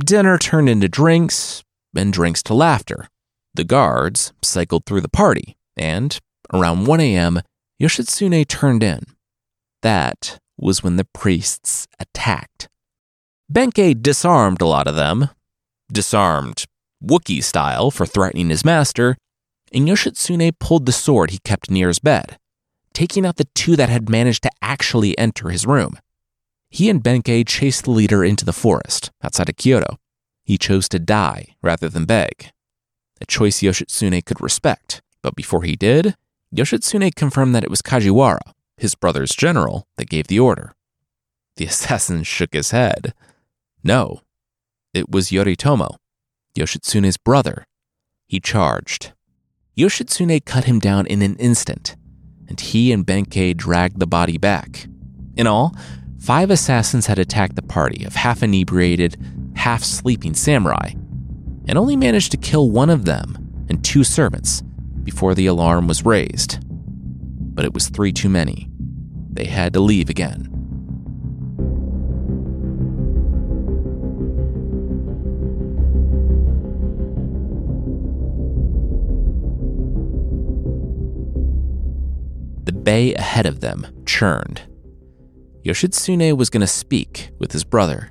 dinner 0.00 0.38
turned 0.38 0.68
into 0.68 0.88
drinks, 0.88 1.62
and 1.94 2.12
drinks 2.12 2.42
to 2.44 2.54
laughter. 2.54 3.08
The 3.54 3.64
guards 3.64 4.32
cycled 4.42 4.86
through 4.86 5.00
the 5.00 5.08
party, 5.08 5.56
and 5.76 6.18
around 6.52 6.86
1 6.86 7.00
a.m., 7.00 7.40
Yoshitsune 7.80 8.46
turned 8.46 8.82
in. 8.82 9.04
That 9.82 10.38
was 10.58 10.82
when 10.82 10.96
the 10.96 11.06
priests 11.06 11.88
attacked. 11.98 12.68
Benkei 13.52 14.00
disarmed 14.00 14.60
a 14.60 14.66
lot 14.66 14.86
of 14.86 14.94
them, 14.94 15.30
disarmed 15.90 16.66
Wookiee 17.02 17.42
style 17.42 17.90
for 17.90 18.06
threatening 18.06 18.50
his 18.50 18.64
master, 18.64 19.16
and 19.72 19.88
Yoshitsune 19.88 20.52
pulled 20.58 20.86
the 20.86 20.92
sword 20.92 21.30
he 21.30 21.38
kept 21.38 21.70
near 21.70 21.88
his 21.88 21.98
bed, 21.98 22.38
taking 22.92 23.24
out 23.24 23.36
the 23.36 23.48
two 23.54 23.76
that 23.76 23.88
had 23.88 24.10
managed 24.10 24.42
to 24.42 24.50
actually 24.62 25.16
enter 25.18 25.48
his 25.48 25.66
room. 25.66 25.98
He 26.68 26.88
and 26.88 27.02
Benkei 27.02 27.46
chased 27.46 27.84
the 27.84 27.90
leader 27.90 28.24
into 28.24 28.44
the 28.44 28.52
forest 28.52 29.10
outside 29.22 29.48
of 29.48 29.56
Kyoto. 29.56 29.98
He 30.44 30.58
chose 30.58 30.88
to 30.90 30.98
die 30.98 31.56
rather 31.62 31.88
than 31.88 32.04
beg, 32.04 32.52
a 33.20 33.26
choice 33.26 33.60
Yoshitsune 33.60 34.24
could 34.24 34.40
respect. 34.40 35.02
But 35.22 35.36
before 35.36 35.62
he 35.62 35.76
did, 35.76 36.16
Yoshitsune 36.54 37.14
confirmed 37.14 37.54
that 37.54 37.64
it 37.64 37.70
was 37.70 37.82
Kajiwara, 37.82 38.40
his 38.76 38.94
brother's 38.94 39.34
general, 39.34 39.86
that 39.96 40.08
gave 40.08 40.26
the 40.26 40.40
order. 40.40 40.74
The 41.56 41.66
assassin 41.66 42.22
shook 42.22 42.54
his 42.54 42.70
head. 42.70 43.14
No, 43.84 44.20
it 44.92 45.10
was 45.10 45.30
Yoritomo, 45.30 45.96
Yoshitsune's 46.56 47.16
brother. 47.16 47.66
He 48.26 48.40
charged. 48.40 49.12
Yoshitsune 49.76 50.44
cut 50.44 50.64
him 50.64 50.78
down 50.78 51.06
in 51.06 51.22
an 51.22 51.36
instant, 51.36 51.96
and 52.48 52.60
he 52.60 52.92
and 52.92 53.06
Benkei 53.06 53.56
dragged 53.56 54.00
the 54.00 54.06
body 54.06 54.36
back. 54.36 54.86
In 55.36 55.46
all, 55.46 55.74
five 56.18 56.50
assassins 56.50 57.06
had 57.06 57.18
attacked 57.18 57.56
the 57.56 57.62
party 57.62 58.04
of 58.04 58.16
half 58.16 58.42
inebriated, 58.42 59.16
half 59.56 59.82
sleeping 59.82 60.34
samurai, 60.34 60.92
and 61.70 61.78
only 61.78 61.94
managed 61.94 62.32
to 62.32 62.36
kill 62.36 62.68
one 62.68 62.90
of 62.90 63.04
them 63.04 63.64
and 63.68 63.84
two 63.84 64.02
servants 64.02 64.60
before 65.04 65.36
the 65.36 65.46
alarm 65.46 65.86
was 65.86 66.04
raised. 66.04 66.58
But 66.66 67.64
it 67.64 67.72
was 67.72 67.88
three 67.88 68.10
too 68.10 68.28
many. 68.28 68.68
They 69.30 69.44
had 69.44 69.72
to 69.74 69.80
leave 69.80 70.10
again. 70.10 70.48
The 82.64 82.72
bay 82.72 83.14
ahead 83.14 83.46
of 83.46 83.60
them 83.60 83.86
churned. 84.06 84.62
Yoshitsune 85.64 86.36
was 86.36 86.50
going 86.50 86.62
to 86.62 86.66
speak 86.66 87.30
with 87.38 87.52
his 87.52 87.62
brother. 87.62 88.10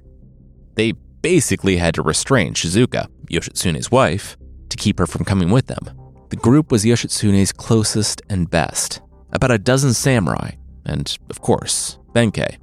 They 0.76 0.93
basically 1.22 1.76
had 1.76 1.95
to 1.95 2.02
restrain 2.02 2.54
Shizuka, 2.54 3.08
Yoshitsune's 3.30 3.92
wife, 3.92 4.38
to 4.70 4.78
keep 4.78 5.00
her 5.00 5.08
from 5.08 5.26
coming 5.26 5.50
with 5.50 5.68
them. 5.68 5.89
The 6.30 6.36
group 6.36 6.72
was 6.72 6.86
Yoshitsune's 6.86 7.52
closest 7.52 8.22
and 8.30 8.50
best, 8.50 9.02
about 9.32 9.52
a 9.52 9.58
dozen 9.58 9.94
samurai, 9.94 10.52
and, 10.86 11.18
of 11.30 11.42
course, 11.42 11.98
Benkei. 12.13 12.58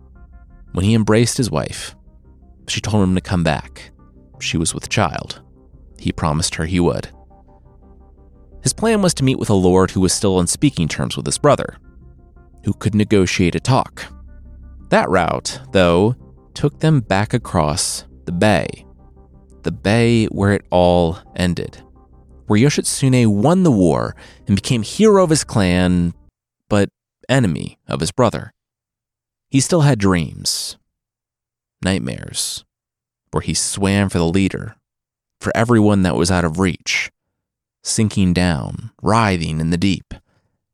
When 0.72 0.84
he 0.84 0.94
embraced 0.94 1.36
his 1.36 1.50
wife, 1.50 1.96
she 2.68 2.80
told 2.80 3.02
him 3.02 3.14
to 3.14 3.20
come 3.20 3.44
back. 3.44 3.90
She 4.40 4.56
was 4.56 4.74
with 4.74 4.88
child. 4.88 5.42
He 5.98 6.12
promised 6.12 6.56
her 6.56 6.66
he 6.66 6.80
would. 6.80 7.08
His 8.62 8.72
plan 8.72 9.00
was 9.02 9.14
to 9.14 9.24
meet 9.24 9.38
with 9.38 9.50
a 9.50 9.54
lord 9.54 9.92
who 9.92 10.00
was 10.00 10.12
still 10.12 10.36
on 10.36 10.46
speaking 10.46 10.88
terms 10.88 11.16
with 11.16 11.26
his 11.26 11.38
brother, 11.38 11.78
who 12.64 12.72
could 12.72 12.94
negotiate 12.94 13.54
a 13.54 13.60
talk. 13.60 14.04
That 14.90 15.08
route, 15.08 15.60
though, 15.72 16.16
took 16.54 16.80
them 16.80 17.00
back 17.00 17.34
across 17.34 18.04
the 18.24 18.32
bay. 18.32 18.85
The 19.66 19.72
bay 19.72 20.26
where 20.26 20.52
it 20.52 20.64
all 20.70 21.18
ended 21.34 21.82
where 22.46 22.60
Yoshitsune 22.60 23.26
won 23.26 23.62
the 23.62 23.70
war 23.70 24.14
and 24.46 24.56
became 24.56 24.82
hero 24.82 25.24
of 25.24 25.30
his 25.30 25.44
clan, 25.44 26.14
but 26.68 26.88
enemy 27.28 27.78
of 27.88 28.00
his 28.00 28.12
brother. 28.12 28.52
He 29.48 29.60
still 29.60 29.82
had 29.82 29.98
dreams, 29.98 30.76
nightmares, 31.82 32.64
where 33.30 33.40
he 33.40 33.54
swam 33.54 34.08
for 34.08 34.18
the 34.18 34.24
leader, 34.24 34.76
for 35.40 35.52
everyone 35.56 36.02
that 36.02 36.16
was 36.16 36.30
out 36.30 36.44
of 36.44 36.58
reach, 36.58 37.10
sinking 37.82 38.32
down, 38.32 38.90
writhing 39.02 39.60
in 39.60 39.70
the 39.70 39.76
deep, 39.76 40.14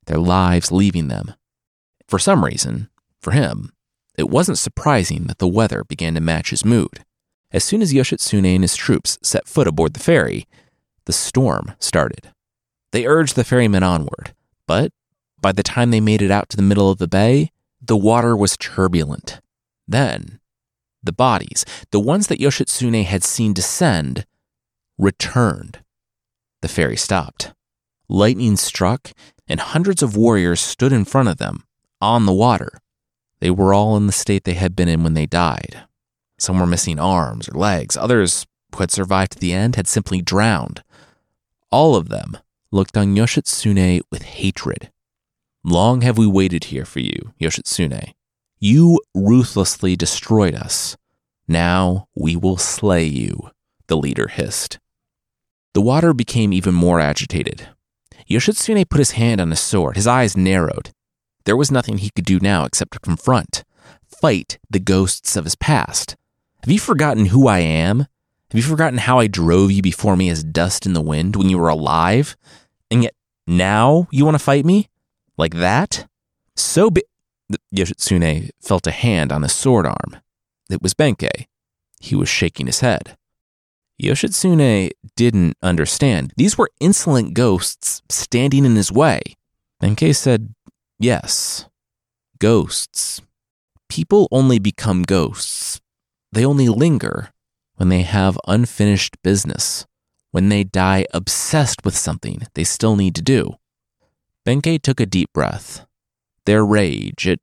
their 0.06 0.18
lives 0.18 0.72
leaving 0.72 1.08
them. 1.08 1.34
For 2.06 2.18
some 2.18 2.44
reason, 2.44 2.88
for 3.20 3.30
him, 3.30 3.72
it 4.18 4.28
wasn't 4.28 4.58
surprising 4.58 5.24
that 5.24 5.38
the 5.38 5.48
weather 5.48 5.84
began 5.84 6.14
to 6.14 6.20
match 6.20 6.50
his 6.50 6.64
mood. 6.64 7.04
As 7.52 7.64
soon 7.64 7.82
as 7.82 7.92
Yoshitsune 7.92 8.46
and 8.46 8.64
his 8.64 8.76
troops 8.76 9.18
set 9.22 9.46
foot 9.46 9.68
aboard 9.68 9.92
the 9.92 10.00
ferry, 10.00 10.46
the 11.04 11.12
storm 11.12 11.72
started. 11.78 12.30
They 12.92 13.06
urged 13.06 13.36
the 13.36 13.44
ferrymen 13.44 13.82
onward, 13.82 14.34
but 14.66 14.92
by 15.40 15.52
the 15.52 15.62
time 15.62 15.90
they 15.90 16.00
made 16.00 16.22
it 16.22 16.30
out 16.30 16.48
to 16.50 16.56
the 16.56 16.62
middle 16.62 16.90
of 16.90 16.98
the 16.98 17.08
bay, 17.08 17.50
the 17.80 17.96
water 17.96 18.36
was 18.36 18.56
turbulent. 18.56 19.40
Then, 19.86 20.40
the 21.02 21.12
bodies, 21.12 21.64
the 21.90 22.00
ones 22.00 22.28
that 22.28 22.38
Yoshitsune 22.38 23.04
had 23.04 23.24
seen 23.24 23.52
descend, 23.52 24.24
returned. 24.96 25.80
The 26.60 26.68
ferry 26.68 26.96
stopped. 26.96 27.52
Lightning 28.08 28.56
struck, 28.56 29.12
and 29.48 29.58
hundreds 29.58 30.02
of 30.02 30.16
warriors 30.16 30.60
stood 30.60 30.92
in 30.92 31.04
front 31.04 31.28
of 31.28 31.38
them, 31.38 31.64
on 32.00 32.24
the 32.24 32.32
water. 32.32 32.80
They 33.40 33.50
were 33.50 33.74
all 33.74 33.96
in 33.96 34.06
the 34.06 34.12
state 34.12 34.44
they 34.44 34.54
had 34.54 34.76
been 34.76 34.88
in 34.88 35.02
when 35.02 35.14
they 35.14 35.26
died. 35.26 35.84
Some 36.42 36.58
were 36.58 36.66
missing 36.66 36.98
arms 36.98 37.48
or 37.48 37.56
legs, 37.56 37.96
others 37.96 38.48
who 38.74 38.80
had 38.80 38.90
survived 38.90 39.30
to 39.30 39.38
the 39.38 39.52
end 39.52 39.76
had 39.76 39.86
simply 39.86 40.20
drowned. 40.20 40.82
All 41.70 41.94
of 41.94 42.08
them 42.08 42.36
looked 42.72 42.96
on 42.96 43.14
Yoshitsune 43.14 44.00
with 44.10 44.22
hatred. 44.22 44.90
Long 45.62 46.00
have 46.00 46.18
we 46.18 46.26
waited 46.26 46.64
here 46.64 46.84
for 46.84 46.98
you, 46.98 47.32
Yoshitsune. 47.40 48.14
You 48.58 48.98
ruthlessly 49.14 49.94
destroyed 49.94 50.56
us. 50.56 50.96
Now 51.46 52.08
we 52.12 52.34
will 52.34 52.56
slay 52.56 53.04
you, 53.04 53.52
the 53.86 53.96
leader 53.96 54.26
hissed. 54.26 54.80
The 55.74 55.80
water 55.80 56.12
became 56.12 56.52
even 56.52 56.74
more 56.74 56.98
agitated. 56.98 57.68
Yoshitsune 58.28 58.88
put 58.90 58.98
his 58.98 59.12
hand 59.12 59.40
on 59.40 59.50
his 59.50 59.60
sword, 59.60 59.94
his 59.94 60.08
eyes 60.08 60.36
narrowed. 60.36 60.90
There 61.44 61.56
was 61.56 61.70
nothing 61.70 61.98
he 61.98 62.10
could 62.10 62.24
do 62.24 62.40
now 62.40 62.64
except 62.64 62.94
to 62.94 62.98
confront, 62.98 63.62
fight 64.04 64.58
the 64.68 64.80
ghosts 64.80 65.36
of 65.36 65.44
his 65.44 65.54
past. 65.54 66.16
Have 66.62 66.70
you 66.70 66.78
forgotten 66.78 67.26
who 67.26 67.48
I 67.48 67.58
am? 67.58 68.00
Have 68.00 68.54
you 68.54 68.62
forgotten 68.62 68.98
how 68.98 69.18
I 69.18 69.26
drove 69.26 69.72
you 69.72 69.82
before 69.82 70.16
me 70.16 70.28
as 70.28 70.44
dust 70.44 70.86
in 70.86 70.92
the 70.92 71.00
wind 71.00 71.34
when 71.34 71.48
you 71.48 71.58
were 71.58 71.68
alive? 71.68 72.36
And 72.88 73.02
yet 73.02 73.14
now 73.48 74.06
you 74.12 74.24
want 74.24 74.36
to 74.36 74.44
fight 74.44 74.64
me? 74.64 74.88
Like 75.36 75.54
that? 75.54 76.06
So 76.54 76.88
big. 76.88 77.02
Yoshitsune 77.74 78.50
felt 78.60 78.86
a 78.86 78.92
hand 78.92 79.32
on 79.32 79.42
his 79.42 79.52
sword 79.52 79.86
arm. 79.86 80.22
It 80.70 80.80
was 80.80 80.94
Benkei. 80.94 81.46
He 82.00 82.14
was 82.14 82.28
shaking 82.28 82.66
his 82.66 82.78
head. 82.78 83.16
Yoshitsune 84.00 84.90
didn't 85.16 85.56
understand. 85.62 86.32
These 86.36 86.56
were 86.56 86.70
insolent 86.78 87.34
ghosts 87.34 88.02
standing 88.08 88.64
in 88.64 88.76
his 88.76 88.92
way. 88.92 89.20
Benkei 89.82 90.14
said, 90.14 90.54
Yes, 91.00 91.66
ghosts. 92.38 93.20
People 93.88 94.28
only 94.30 94.60
become 94.60 95.02
ghosts. 95.02 95.81
They 96.32 96.46
only 96.46 96.68
linger 96.68 97.30
when 97.76 97.90
they 97.90 98.02
have 98.02 98.38
unfinished 98.48 99.16
business, 99.22 99.86
when 100.30 100.48
they 100.48 100.64
die 100.64 101.06
obsessed 101.12 101.84
with 101.84 101.96
something 101.96 102.42
they 102.54 102.64
still 102.64 102.96
need 102.96 103.14
to 103.16 103.22
do. 103.22 103.56
Benkei 104.46 104.80
took 104.80 104.98
a 104.98 105.06
deep 105.06 105.30
breath. 105.32 105.86
Their 106.46 106.64
rage, 106.64 107.26
it 107.26 107.40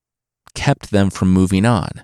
kept 0.55 0.91
them 0.91 1.09
from 1.09 1.31
moving 1.31 1.65
on. 1.65 2.03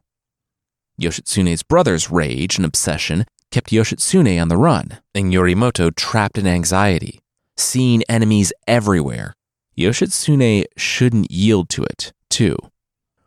Yoshitsune's 1.02 1.64
brother's 1.64 2.10
rage 2.10 2.58
and 2.58 2.66
obsession 2.66 3.26
kept 3.52 3.72
Yoshitsune 3.72 4.42
on 4.42 4.48
the 4.48 4.58
run, 4.58 5.00
and 5.14 5.34
Yorimoto 5.34 5.94
trapped 5.96 6.38
in 6.38 6.48
anxiety, 6.48 7.22
seeing 7.58 8.04
enemies 8.08 8.54
everywhere. 8.68 9.36
Yoshitsune 9.78 10.66
shouldn't 10.78 11.32
yield 11.32 11.70
to 11.70 11.84
it, 11.84 12.14
too, 12.30 12.58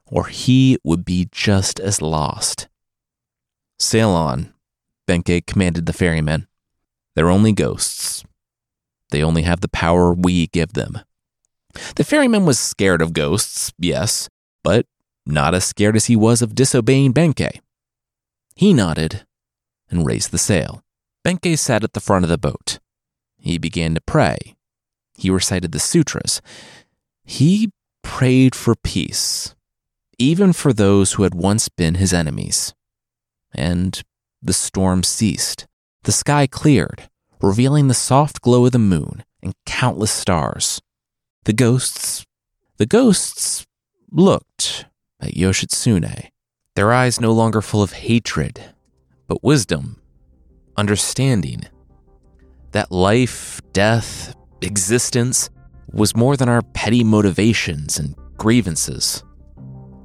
or 0.06 0.26
he 0.28 0.78
would 0.82 1.04
be 1.04 1.28
just 1.30 1.78
as 1.80 2.00
lost. 2.00 2.68
Sail 3.79 4.11
on, 4.11 4.53
Benkei 5.07 5.47
commanded 5.47 5.87
the 5.87 5.93
ferryman. 5.93 6.49
They're 7.14 7.31
only 7.31 7.53
ghosts. 7.53 8.24
They 9.11 9.22
only 9.22 9.43
have 9.43 9.61
the 9.61 9.68
power 9.68 10.12
we 10.12 10.49
give 10.49 10.74
them. 10.74 11.01
The 11.97 12.05
ferryman 12.05 12.45
was 12.45 12.59
scared 12.59 13.01
of 13.01 13.12
ghosts, 13.12 13.72
yes, 13.79 14.29
but 14.62 14.87
not 15.24 15.55
as 15.55 15.64
scared 15.64 15.97
as 15.97 16.07
he 16.07 16.16
was 16.16 16.43
of 16.43 16.55
disobeying 16.55 17.12
Benkei. 17.12 17.61
He 18.57 18.72
nodded 18.72 19.24
and 19.91 20.05
raised 20.05 20.31
the 20.33 20.39
sail. 20.39 20.83
Benkei 21.24 21.59
sat 21.59 21.85
at 21.85 21.93
the 21.93 22.01
front 22.01 22.24
of 22.24 22.29
the 22.29 22.39
boat. 22.39 22.79
He 23.39 23.59
began 23.59 23.95
to 23.95 24.01
pray. 24.01 24.57
He 25.16 25.31
recited 25.31 25.72
the 25.72 25.79
sutras. 25.79 26.41
He 27.24 27.70
prayed 28.03 28.55
for 28.55 28.74
peace, 28.74 29.55
even 30.18 30.53
for 30.53 30.72
those 30.72 31.12
who 31.12 31.22
had 31.22 31.35
once 31.35 31.68
been 31.68 31.97
his 31.97 32.12
enemies. 32.12 32.74
And 33.59 34.00
the 34.40 34.52
storm 34.52 35.02
ceased. 35.02 35.66
The 36.04 36.12
sky 36.12 36.46
cleared, 36.46 37.09
revealing 37.42 37.88
the 37.88 37.94
soft 37.94 38.40
glow 38.40 38.66
of 38.66 38.72
the 38.72 38.78
moon 38.78 39.24
and 39.42 39.52
countless 39.66 40.12
stars. 40.12 40.80
The 41.44 41.52
ghosts, 41.52 42.24
the 42.76 42.86
ghosts 42.86 43.66
looked 44.12 44.86
at 45.20 45.34
Yoshitsune, 45.34 46.28
their 46.76 46.92
eyes 46.92 47.20
no 47.20 47.32
longer 47.32 47.61
full 47.61 47.82
of 47.82 47.92
hatred, 47.92 48.62
but 49.26 49.42
wisdom, 49.42 50.00
understanding. 50.76 51.62
That 52.70 52.92
life, 52.92 53.61
death, 53.72 54.36
existence 54.62 55.50
was 55.90 56.14
more 56.14 56.36
than 56.36 56.48
our 56.48 56.62
petty 56.62 57.02
motivations 57.02 57.98
and 57.98 58.14
grievances. 58.36 59.24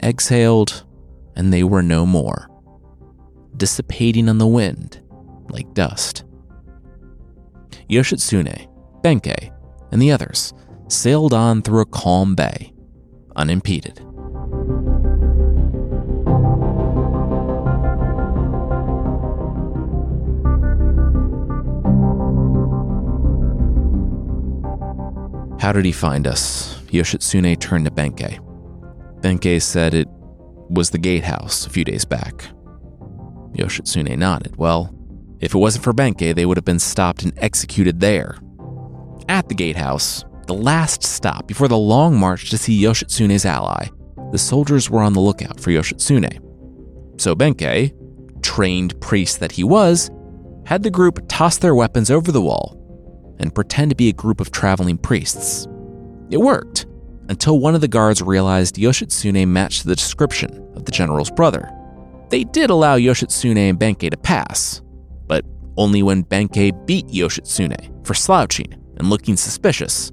Exhaled, 0.01 0.83
and 1.35 1.53
they 1.53 1.63
were 1.63 1.83
no 1.83 2.05
more, 2.07 2.49
dissipating 3.57 4.29
on 4.29 4.37
the 4.37 4.47
wind 4.47 5.01
like 5.49 5.73
dust. 5.73 6.23
Yoshitsune, 7.89 8.67
Benkei, 9.01 9.53
and 9.91 10.01
the 10.01 10.11
others 10.11 10.53
sailed 10.87 11.33
on 11.33 11.61
through 11.61 11.81
a 11.81 11.85
calm 11.85 12.35
bay, 12.35 12.73
unimpeded. 13.35 13.99
How 25.59 25.71
did 25.71 25.85
he 25.85 25.93
find 25.93 26.27
us? 26.27 26.81
Yoshitsune 26.87 27.57
turned 27.57 27.85
to 27.85 27.91
Benkei. 27.91 28.39
Benkei 29.21 29.61
said 29.61 29.93
it 29.93 30.09
was 30.69 30.89
the 30.89 30.97
gatehouse 30.97 31.65
a 31.65 31.69
few 31.69 31.85
days 31.85 32.03
back. 32.03 32.49
Yoshitsune 33.53 34.17
nodded. 34.17 34.55
Well, 34.57 34.93
if 35.39 35.53
it 35.53 35.57
wasn't 35.57 35.83
for 35.83 35.93
Benkei, 35.93 36.33
they 36.33 36.45
would 36.45 36.57
have 36.57 36.65
been 36.65 36.79
stopped 36.79 37.23
and 37.23 37.33
executed 37.37 37.99
there. 37.99 38.37
At 39.29 39.49
the 39.49 39.55
gatehouse, 39.55 40.23
the 40.47 40.53
last 40.53 41.03
stop 41.03 41.47
before 41.47 41.67
the 41.67 41.77
long 41.77 42.17
march 42.19 42.49
to 42.49 42.57
see 42.57 42.81
Yoshitsune's 42.81 43.45
ally, 43.45 43.87
the 44.31 44.37
soldiers 44.37 44.89
were 44.89 45.01
on 45.01 45.13
the 45.13 45.19
lookout 45.19 45.59
for 45.59 45.71
Yoshitsune. 45.71 46.39
So 47.21 47.35
Benkei, 47.35 47.93
trained 48.41 48.99
priest 48.99 49.39
that 49.39 49.51
he 49.51 49.63
was, 49.63 50.09
had 50.65 50.83
the 50.83 50.89
group 50.89 51.19
toss 51.27 51.57
their 51.57 51.75
weapons 51.75 52.09
over 52.09 52.31
the 52.31 52.41
wall 52.41 52.79
and 53.39 53.53
pretend 53.53 53.91
to 53.91 53.95
be 53.95 54.09
a 54.09 54.13
group 54.13 54.39
of 54.39 54.51
traveling 54.51 54.97
priests. 54.97 55.67
It 56.29 56.37
worked, 56.37 56.85
until 57.29 57.59
one 57.59 57.75
of 57.75 57.81
the 57.81 57.87
guards 57.87 58.21
realized 58.21 58.75
Yoshitsune 58.75 59.47
matched 59.47 59.85
the 59.85 59.95
description 59.95 60.71
of 60.75 60.85
the 60.85 60.91
general's 60.91 61.31
brother. 61.31 61.69
They 62.29 62.43
did 62.43 62.69
allow 62.69 62.97
Yoshitsune 62.97 63.57
and 63.57 63.79
Benkei 63.79 64.09
to 64.09 64.17
pass, 64.17 64.81
but 65.27 65.45
only 65.77 66.03
when 66.03 66.23
Benkei 66.23 66.85
beat 66.85 67.07
Yoshitsune 67.07 68.05
for 68.05 68.13
slouching 68.13 68.73
and 68.97 69.09
looking 69.09 69.37
suspicious. 69.37 70.11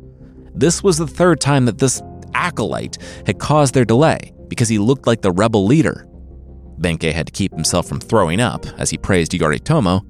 This 0.54 0.82
was 0.82 0.98
the 0.98 1.06
third 1.06 1.40
time 1.40 1.64
that 1.66 1.78
this 1.78 2.02
acolyte 2.34 2.98
had 3.26 3.38
caused 3.38 3.74
their 3.74 3.84
delay 3.84 4.32
because 4.48 4.68
he 4.68 4.78
looked 4.78 5.06
like 5.06 5.22
the 5.22 5.32
rebel 5.32 5.64
leader. 5.64 6.06
Benkei 6.80 7.12
had 7.12 7.26
to 7.26 7.32
keep 7.32 7.52
himself 7.52 7.86
from 7.88 8.00
throwing 8.00 8.40
up 8.40 8.66
as 8.78 8.90
he 8.90 8.98
praised 8.98 9.32
Yoritomo 9.32 10.04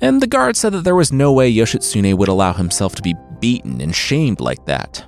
and 0.00 0.20
the 0.20 0.26
guard 0.26 0.56
said 0.56 0.72
that 0.72 0.84
there 0.84 0.94
was 0.94 1.12
no 1.12 1.32
way 1.32 1.52
Yoshitsune 1.52 2.16
would 2.16 2.28
allow 2.28 2.52
himself 2.52 2.94
to 2.94 3.02
be 3.02 3.14
beaten 3.38 3.80
and 3.80 3.94
shamed 3.94 4.40
like 4.40 4.64
that. 4.66 5.04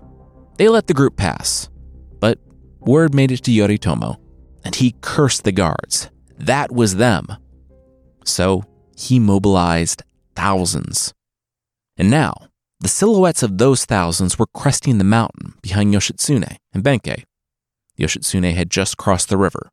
They 0.58 0.68
let 0.68 0.86
the 0.86 0.94
group 0.94 1.16
pass, 1.16 1.70
but 2.20 2.38
word 2.80 3.14
made 3.14 3.32
it 3.32 3.42
to 3.44 3.50
Yoritomo, 3.50 4.16
and 4.64 4.74
he 4.74 4.94
cursed 5.00 5.44
the 5.44 5.52
guards. 5.52 6.10
That 6.38 6.72
was 6.72 6.96
them. 6.96 7.26
So 8.24 8.64
he 8.96 9.18
mobilized 9.18 10.02
thousands. 10.34 11.12
And 11.96 12.10
now, 12.10 12.48
the 12.80 12.88
silhouettes 12.88 13.42
of 13.42 13.58
those 13.58 13.84
thousands 13.84 14.38
were 14.38 14.46
cresting 14.46 14.98
the 14.98 15.04
mountain 15.04 15.54
behind 15.62 15.94
Yoshitsune 15.94 16.56
and 16.72 16.82
Benkei. 16.82 17.24
Yoshitsune 17.98 18.54
had 18.54 18.70
just 18.70 18.96
crossed 18.96 19.28
the 19.28 19.36
river. 19.36 19.70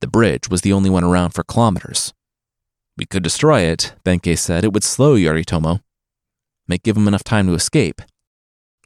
The 0.00 0.08
bridge 0.08 0.48
was 0.48 0.62
the 0.62 0.72
only 0.72 0.90
one 0.90 1.04
around 1.04 1.30
for 1.30 1.44
kilometers. 1.44 2.12
We 2.96 3.04
could 3.04 3.22
destroy 3.22 3.60
it, 3.60 3.94
Benkei 4.04 4.36
said. 4.36 4.64
It 4.64 4.72
would 4.72 4.84
slow 4.84 5.14
Yoritomo. 5.14 5.80
Might 6.66 6.82
give 6.82 6.96
him 6.96 7.08
enough 7.08 7.24
time 7.24 7.46
to 7.46 7.54
escape. 7.54 8.02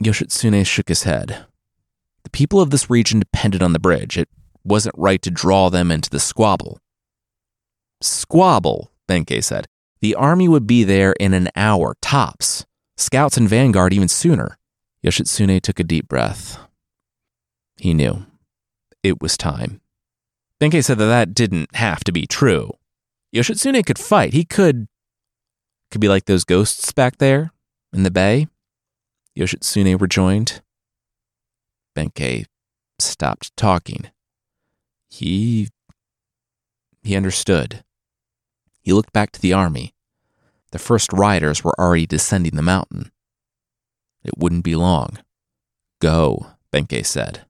Yoshitsune 0.03 0.67
shook 0.67 0.89
his 0.89 1.05
head. 1.05 1.47
The 2.25 2.31
people 2.31 2.61
of 2.61 2.71
this 2.71 2.91
region 2.91 3.21
depended 3.21 3.63
on 3.63 3.73
the 3.73 3.79
bridge. 3.79 4.19
It 4.19 4.29
wasn't 4.65 4.95
right 4.99 5.21
to 5.23 5.31
draw 5.31 5.69
them 5.69 5.91
into 5.91 6.11
the 6.11 6.21
squabble. 6.21 6.81
Squabble, 8.01 8.91
Benkei 9.09 9.43
said. 9.43 9.67
The 10.01 10.15
army 10.15 10.49
would 10.49 10.67
be 10.67 10.85
there 10.85 11.13
in 11.19 11.33
an 11.33 11.49
hour, 11.57 11.97
tops. 12.03 12.67
Scouts 12.97 13.37
and 13.37 13.49
vanguard 13.49 13.93
even 13.93 14.09
sooner. 14.09 14.59
Yoshitsune 15.05 15.61
took 15.61 15.81
a 15.81 15.85
deep 15.85 16.09
breath. 16.09 16.59
He 17.77 17.95
knew. 17.95 18.27
It 19.03 19.21
was 19.21 19.37
time. 19.37 19.81
Benkei 20.61 20.85
said 20.85 20.99
that 20.99 21.07
that 21.07 21.35
didn't 21.35 21.75
have 21.77 22.05
to 22.05 22.13
be 22.13 22.27
true. 22.27 22.73
Yoshitsune 23.35 23.85
could 23.85 23.99
fight. 23.99 24.33
He 24.33 24.45
could 24.45 24.89
could 25.91 26.01
be 26.01 26.09
like 26.09 26.25
those 26.25 26.45
ghosts 26.45 26.93
back 26.93 27.19
there 27.19 27.53
in 27.93 28.03
the 28.03 28.11
bay. 28.11 28.49
Yoshitsune 29.39 30.01
rejoined. 30.01 30.61
Benkei 31.97 32.47
stopped 32.99 33.57
talking. 33.57 34.11
He 35.11 35.69
he 37.03 37.17
understood. 37.17 37.85
He 38.81 38.93
looked 38.93 39.13
back 39.13 39.31
to 39.33 39.41
the 39.41 39.53
army. 39.53 39.95
The 40.73 40.79
first 40.79 41.13
riders 41.13 41.63
were 41.63 41.79
already 41.79 42.07
descending 42.07 42.57
the 42.57 42.63
mountain. 42.63 43.13
It 44.25 44.39
wouldn't 44.39 44.65
be 44.65 44.75
long. 44.75 45.19
Go, 46.01 46.49
Benkei 46.73 47.05
said. 47.05 47.47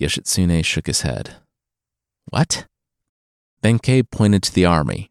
Yoshitsune 0.00 0.64
shook 0.64 0.86
his 0.86 1.02
head. 1.02 1.36
What? 2.30 2.66
Benkei 3.62 4.08
pointed 4.08 4.42
to 4.44 4.54
the 4.54 4.64
army. 4.64 5.10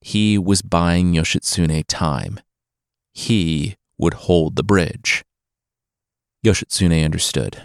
He 0.00 0.38
was 0.38 0.62
buying 0.62 1.14
Yoshitsune 1.14 1.84
time. 1.88 2.40
He 3.12 3.76
would 3.96 4.14
hold 4.14 4.56
the 4.56 4.62
bridge. 4.62 5.24
Yoshitsune 6.44 7.04
understood. 7.04 7.62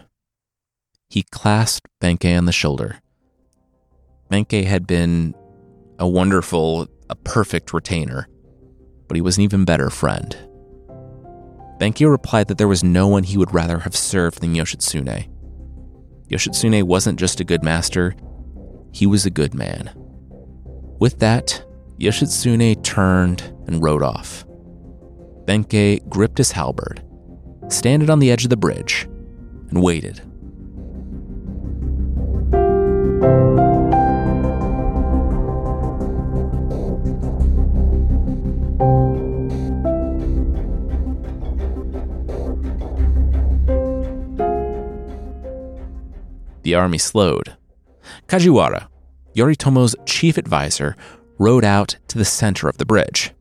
He 1.09 1.23
clasped 1.23 1.89
Benkei 2.01 2.37
on 2.37 2.45
the 2.45 2.51
shoulder. 2.51 2.99
Benkei 4.31 4.65
had 4.65 4.87
been 4.87 5.35
a 5.99 6.07
wonderful, 6.07 6.87
a 7.09 7.15
perfect 7.15 7.73
retainer, 7.73 8.27
but 9.07 9.15
he 9.15 9.21
was 9.21 9.37
an 9.37 9.43
even 9.43 9.65
better 9.65 9.89
friend. 9.89 10.35
Benkei 11.79 12.09
replied 12.09 12.47
that 12.47 12.57
there 12.57 12.67
was 12.67 12.83
no 12.83 13.07
one 13.07 13.23
he 13.23 13.37
would 13.37 13.53
rather 13.53 13.79
have 13.79 13.95
served 13.95 14.41
than 14.41 14.55
Yoshitsune. 14.55 15.29
Yoshitsune 16.29 16.83
wasn't 16.83 17.19
just 17.19 17.39
a 17.39 17.43
good 17.43 17.63
master, 17.63 18.15
he 18.91 19.05
was 19.05 19.25
a 19.25 19.31
good 19.31 19.53
man. 19.53 19.91
With 20.99 21.19
that, 21.19 21.63
Yoshitsune 21.99 22.83
turned 22.83 23.41
and 23.67 23.83
rode 23.83 24.03
off. 24.03 24.45
Benkei 25.45 26.07
gripped 26.09 26.37
his 26.37 26.51
halberd, 26.51 27.03
standed 27.69 28.09
on 28.09 28.19
the 28.19 28.31
edge 28.31 28.45
of 28.45 28.49
the 28.49 28.57
bridge, 28.57 29.07
and 29.69 29.81
waited. 29.81 30.21
The 46.73 46.79
army 46.79 46.97
slowed. 46.97 47.55
Kajiwara, 48.25 48.87
Yoritomo's 49.35 49.95
chief 50.07 50.39
advisor, 50.39 50.95
rode 51.37 51.63
out 51.63 51.97
to 52.07 52.17
the 52.17 52.25
center 52.25 52.67
of 52.67 52.79
the 52.79 52.85
bridge. 52.85 53.31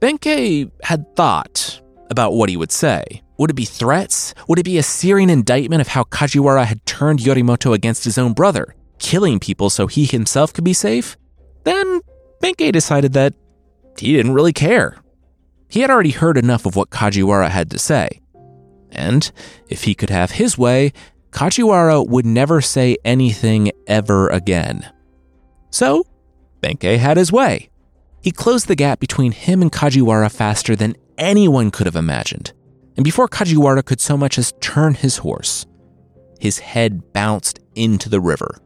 Benkei 0.00 0.70
had 0.82 1.14
thought 1.14 1.78
about 2.08 2.32
what 2.32 2.48
he 2.48 2.56
would 2.56 2.72
say. 2.72 3.20
Would 3.36 3.50
it 3.50 3.54
be 3.54 3.66
threats? 3.66 4.32
Would 4.48 4.58
it 4.58 4.64
be 4.64 4.78
a 4.78 4.82
searing 4.82 5.28
indictment 5.28 5.82
of 5.82 5.88
how 5.88 6.04
Kajiwara 6.04 6.64
had 6.64 6.86
turned 6.86 7.18
Yoritomo 7.18 7.74
against 7.74 8.04
his 8.04 8.16
own 8.16 8.32
brother, 8.32 8.74
killing 8.98 9.38
people 9.40 9.68
so 9.68 9.86
he 9.86 10.06
himself 10.06 10.54
could 10.54 10.64
be 10.64 10.72
safe? 10.72 11.18
Then 11.64 12.00
Benkei 12.42 12.72
decided 12.72 13.12
that 13.12 13.34
he 13.98 14.14
didn't 14.14 14.32
really 14.32 14.54
care. 14.54 14.96
He 15.68 15.80
had 15.82 15.90
already 15.90 16.12
heard 16.12 16.38
enough 16.38 16.64
of 16.64 16.76
what 16.76 16.88
Kajiwara 16.88 17.50
had 17.50 17.70
to 17.72 17.78
say. 17.78 18.22
And 18.90 19.30
if 19.68 19.84
he 19.84 19.94
could 19.94 20.08
have 20.08 20.30
his 20.30 20.56
way, 20.56 20.94
Kajiwara 21.30 22.06
would 22.06 22.26
never 22.26 22.60
say 22.60 22.96
anything 23.04 23.70
ever 23.86 24.28
again. 24.28 24.90
So, 25.70 26.04
Benkei 26.60 26.98
had 26.98 27.16
his 27.16 27.32
way. 27.32 27.70
He 28.22 28.30
closed 28.30 28.68
the 28.68 28.76
gap 28.76 29.00
between 29.00 29.32
him 29.32 29.62
and 29.62 29.72
Kajiwara 29.72 30.30
faster 30.30 30.76
than 30.76 30.96
anyone 31.16 31.70
could 31.70 31.86
have 31.86 31.96
imagined. 31.96 32.52
And 32.96 33.04
before 33.04 33.28
Kajiwara 33.28 33.84
could 33.84 34.00
so 34.00 34.16
much 34.16 34.38
as 34.38 34.52
turn 34.60 34.94
his 34.94 35.18
horse, 35.18 35.64
his 36.38 36.58
head 36.58 37.12
bounced 37.12 37.60
into 37.74 38.08
the 38.08 38.20
river. 38.20 38.58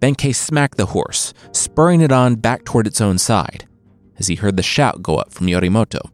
Benkei 0.00 0.34
smacked 0.34 0.76
the 0.76 0.86
horse, 0.86 1.32
spurring 1.52 2.00
it 2.02 2.12
on 2.12 2.36
back 2.36 2.64
toward 2.64 2.86
its 2.86 3.00
own 3.00 3.18
side, 3.18 3.66
as 4.18 4.26
he 4.26 4.34
heard 4.34 4.56
the 4.56 4.62
shout 4.62 5.02
go 5.02 5.16
up 5.16 5.32
from 5.32 5.46
Yorimoto. 5.46 6.10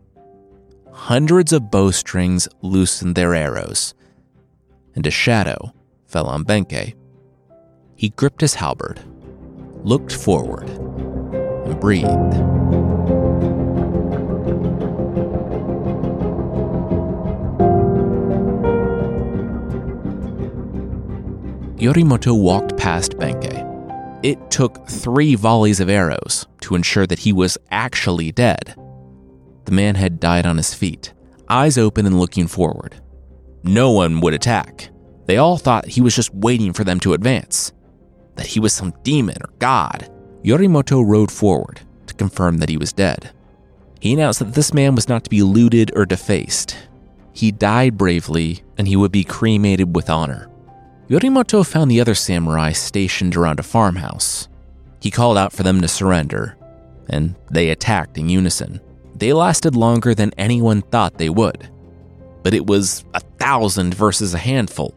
Hundreds 0.92 1.52
of 1.52 1.70
bowstrings 1.70 2.48
loosened 2.62 3.16
their 3.16 3.34
arrows, 3.34 3.94
and 4.94 5.06
a 5.06 5.10
shadow 5.10 5.72
fell 6.10 6.26
on 6.26 6.44
Benkei. 6.44 6.94
He 7.94 8.10
gripped 8.10 8.40
his 8.40 8.54
halberd, 8.54 9.00
looked 9.84 10.12
forward, 10.12 10.68
and 10.68 11.78
breathed. 11.80 12.34
Yorimoto 21.80 22.38
walked 22.38 22.76
past 22.76 23.12
Benkei. 23.12 23.66
It 24.22 24.50
took 24.50 24.86
three 24.86 25.34
volleys 25.34 25.80
of 25.80 25.88
arrows 25.88 26.46
to 26.60 26.74
ensure 26.74 27.06
that 27.06 27.20
he 27.20 27.32
was 27.32 27.56
actually 27.70 28.32
dead. 28.32 28.74
The 29.64 29.72
man 29.72 29.94
had 29.94 30.20
died 30.20 30.44
on 30.44 30.58
his 30.58 30.74
feet, 30.74 31.14
eyes 31.48 31.78
open 31.78 32.04
and 32.04 32.18
looking 32.18 32.48
forward. 32.48 33.00
No 33.62 33.92
one 33.92 34.20
would 34.20 34.34
attack. 34.34 34.90
They 35.30 35.36
all 35.36 35.58
thought 35.58 35.86
he 35.86 36.00
was 36.00 36.16
just 36.16 36.34
waiting 36.34 36.72
for 36.72 36.82
them 36.82 36.98
to 36.98 37.12
advance, 37.12 37.72
that 38.34 38.48
he 38.48 38.58
was 38.58 38.72
some 38.72 38.92
demon 39.04 39.36
or 39.40 39.50
god. 39.60 40.10
Yorimoto 40.42 41.06
rode 41.06 41.30
forward 41.30 41.82
to 42.08 42.14
confirm 42.14 42.58
that 42.58 42.68
he 42.68 42.76
was 42.76 42.92
dead. 42.92 43.30
He 44.00 44.12
announced 44.12 44.40
that 44.40 44.54
this 44.54 44.74
man 44.74 44.96
was 44.96 45.08
not 45.08 45.22
to 45.22 45.30
be 45.30 45.44
looted 45.44 45.92
or 45.94 46.04
defaced. 46.04 46.76
He 47.32 47.52
died 47.52 47.96
bravely, 47.96 48.64
and 48.76 48.88
he 48.88 48.96
would 48.96 49.12
be 49.12 49.22
cremated 49.22 49.94
with 49.94 50.10
honor. 50.10 50.50
Yorimoto 51.08 51.64
found 51.64 51.92
the 51.92 52.00
other 52.00 52.16
samurai 52.16 52.72
stationed 52.72 53.36
around 53.36 53.60
a 53.60 53.62
farmhouse. 53.62 54.48
He 55.00 55.12
called 55.12 55.38
out 55.38 55.52
for 55.52 55.62
them 55.62 55.80
to 55.80 55.86
surrender, 55.86 56.56
and 57.08 57.36
they 57.52 57.70
attacked 57.70 58.18
in 58.18 58.28
unison. 58.28 58.80
They 59.14 59.32
lasted 59.32 59.76
longer 59.76 60.12
than 60.12 60.32
anyone 60.36 60.82
thought 60.82 61.18
they 61.18 61.30
would. 61.30 61.70
But 62.42 62.52
it 62.52 62.66
was 62.66 63.04
a 63.14 63.20
thousand 63.20 63.94
versus 63.94 64.34
a 64.34 64.38
handful. 64.38 64.92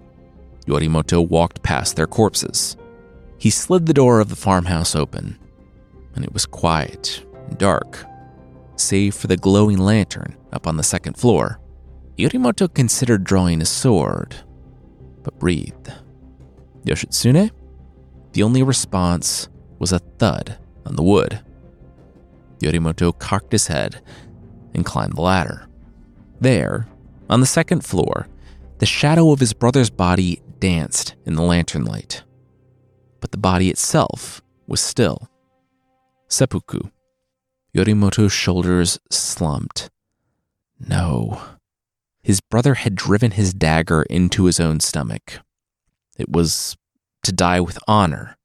Yoritomo 0.66 1.28
walked 1.28 1.64
past 1.64 1.96
their 1.96 2.08
corpses. 2.08 2.78
He 3.38 3.50
slid 3.50 3.86
the 3.86 3.94
door 3.94 4.20
of 4.20 4.30
the 4.30 4.36
farmhouse 4.36 4.96
open, 4.96 5.38
and 6.16 6.24
it 6.24 6.34
was 6.34 6.46
quiet 6.46 7.26
and 7.48 7.58
dark, 7.58 8.06
save 8.76 9.16
for 9.16 9.28
the 9.28 9.38
glowing 9.38 9.78
lantern 9.78 10.36
up 10.52 10.68
on 10.68 10.78
the 10.78 10.84
second 10.84 11.18
floor. 11.18 11.60
Yoritomo 12.18 12.74
considered 12.74 13.24
drawing 13.24 13.62
a 13.62 13.66
sword, 13.66 14.36
but 15.24 15.40
breathed. 15.40 15.92
Yoshitsune? 16.86 17.52
The 18.34 18.44
only 18.44 18.64
response 18.64 19.50
was 19.80 19.92
a 19.92 20.00
thud 20.00 20.58
on 20.86 20.96
the 20.96 21.04
wood. 21.04 21.40
Yoritomo 22.60 23.18
cocked 23.20 23.52
his 23.52 23.68
head 23.68 24.02
and 24.74 24.86
climbed 24.86 25.16
the 25.16 25.22
ladder. 25.22 25.68
There, 26.40 26.88
on 27.30 27.40
the 27.42 27.46
second 27.46 27.84
floor, 27.86 28.28
the 28.80 28.86
shadow 28.86 29.32
of 29.32 29.40
his 29.40 29.54
brother's 29.54 29.90
body 29.90 30.42
danced 30.64 31.14
in 31.26 31.36
the 31.36 31.42
lantern 31.42 31.84
light. 31.84 32.24
But 33.20 33.32
the 33.32 33.38
body 33.38 33.70
itself 33.70 34.42
was 34.66 34.80
still. 34.80 35.28
Seppuku. 36.30 36.84
Yorimoto's 37.76 38.32
shoulders 38.32 38.98
slumped. 39.12 39.90
No. 40.80 41.42
His 42.22 42.40
brother 42.40 42.76
had 42.76 42.96
driven 42.96 43.32
his 43.32 43.54
dagger 43.54 44.04
into 44.04 44.46
his 44.46 44.62
own 44.62 44.80
stomach. 44.80 45.42
It 46.18 46.30
was 46.30 46.78
to 47.24 47.34
die 47.34 47.60
with 47.60 47.78
honor 47.86 48.38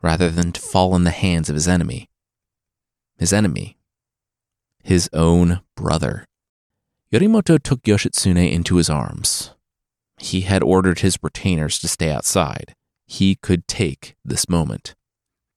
rather 0.00 0.30
than 0.30 0.52
to 0.52 0.62
fall 0.62 0.96
in 0.96 1.04
the 1.04 1.10
hands 1.10 1.50
of 1.50 1.54
his 1.54 1.68
enemy. 1.68 2.08
His 3.18 3.34
enemy. 3.34 3.76
His 4.82 5.10
own 5.12 5.60
brother. 5.76 6.24
Yorimoto 7.12 7.62
took 7.62 7.82
Yoshitsune 7.82 8.50
into 8.50 8.76
his 8.76 8.88
arms. 8.88 9.52
He 10.18 10.42
had 10.42 10.62
ordered 10.62 11.00
his 11.00 11.18
retainers 11.22 11.78
to 11.80 11.88
stay 11.88 12.10
outside. 12.10 12.74
He 13.06 13.36
could 13.36 13.66
take 13.66 14.16
this 14.24 14.48
moment. 14.48 14.94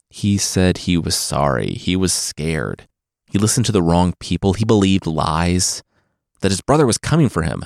He 0.09 0.37
said 0.37 0.79
he 0.79 0.97
was 0.97 1.15
sorry. 1.15 1.71
He 1.73 1.95
was 1.95 2.13
scared. 2.13 2.87
He 3.31 3.39
listened 3.39 3.65
to 3.67 3.71
the 3.71 3.83
wrong 3.83 4.13
people. 4.19 4.53
He 4.53 4.65
believed 4.65 5.07
lies. 5.07 5.83
That 6.41 6.51
his 6.51 6.61
brother 6.61 6.87
was 6.87 6.97
coming 6.97 7.29
for 7.29 7.43
him 7.43 7.65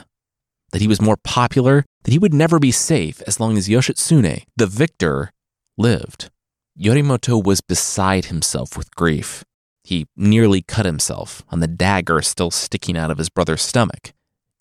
that 0.76 0.82
he 0.82 0.90
was 0.90 1.02
more 1.02 1.16
popular, 1.16 1.86
that 2.04 2.12
he 2.12 2.20
would 2.20 2.34
never 2.34 2.60
be 2.60 2.70
safe 2.70 3.22
as 3.26 3.40
long 3.40 3.58
as 3.58 3.70
Yoshitsune, 3.70 4.44
the 4.58 4.68
victor, 4.68 5.32
lived. 5.78 6.30
Yoritomo 6.78 7.42
was 7.42 7.62
beside 7.62 8.26
himself 8.26 8.78
with 8.78 8.94
grief. 8.94 9.46
He 9.86 10.08
nearly 10.18 10.62
cut 10.62 10.86
himself 10.86 11.44
on 11.50 11.62
the 11.62 11.68
dagger 11.70 12.22
still 12.22 12.52
sticking 12.52 12.98
out 12.98 13.10
of 13.10 13.20
his 13.20 13.30
brother's 13.30 13.62
stomach, 13.62 14.12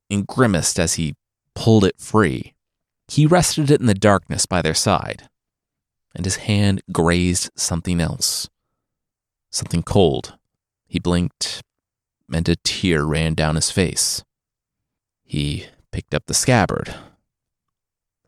and 0.09 0.25
grimaced 0.25 0.79
as 0.79 0.95
he 0.95 1.17
pulled 1.55 1.85
it 1.85 2.01
free. 2.01 2.55
He 3.09 3.27
rested 3.27 3.71
it 3.71 3.81
in 3.81 3.87
the 3.87 3.95
darkness 3.95 4.47
by 4.47 4.63
their 4.63 4.75
side, 4.75 5.29
and 6.15 6.25
his 6.25 6.37
hand 6.37 6.83
grazed 6.91 7.51
something 7.57 8.01
else. 8.01 8.49
Something 9.51 9.83
cold. 9.83 10.37
He 10.87 10.99
blinked, 10.99 11.63
and 12.33 12.49
a 12.49 12.57
tear 12.57 13.05
ran 13.05 13.35
down 13.35 13.55
his 13.57 13.71
face. 13.71 14.25
He 15.23 15.67
picked 15.93 16.15
up 16.15 16.27
the 16.27 16.35
scabbard 16.35 16.95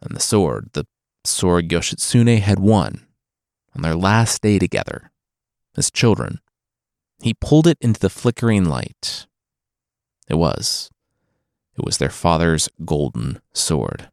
and 0.07 0.17
the 0.17 0.21
sword, 0.21 0.71
the 0.73 0.87
sword 1.25 1.69
Yoshitsune 1.69 2.41
had 2.41 2.59
won 2.59 3.07
on 3.75 3.83
their 3.83 3.97
last 3.97 4.43
day 4.43 4.59
together 4.59 5.11
as 5.77 5.91
children. 5.91 6.41
He 7.21 7.35
pulled 7.35 7.67
it 7.67 7.79
into 7.81 8.01
the 8.01 8.11
flickering 8.11 8.65
light. 8.65 9.27
It 10.29 10.35
was. 10.35 10.91
It 11.79 11.85
was 11.85 11.99
their 11.99 12.11
father's 12.11 12.69
golden 12.85 13.41
sword. 13.53 14.11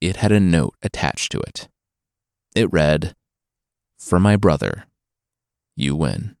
It 0.00 0.16
had 0.16 0.32
a 0.32 0.40
note 0.40 0.74
attached 0.82 1.32
to 1.32 1.40
it. 1.40 1.68
It 2.54 2.72
read, 2.72 3.14
For 3.98 4.18
my 4.18 4.36
brother, 4.36 4.86
you 5.76 5.94
win. 5.94 6.36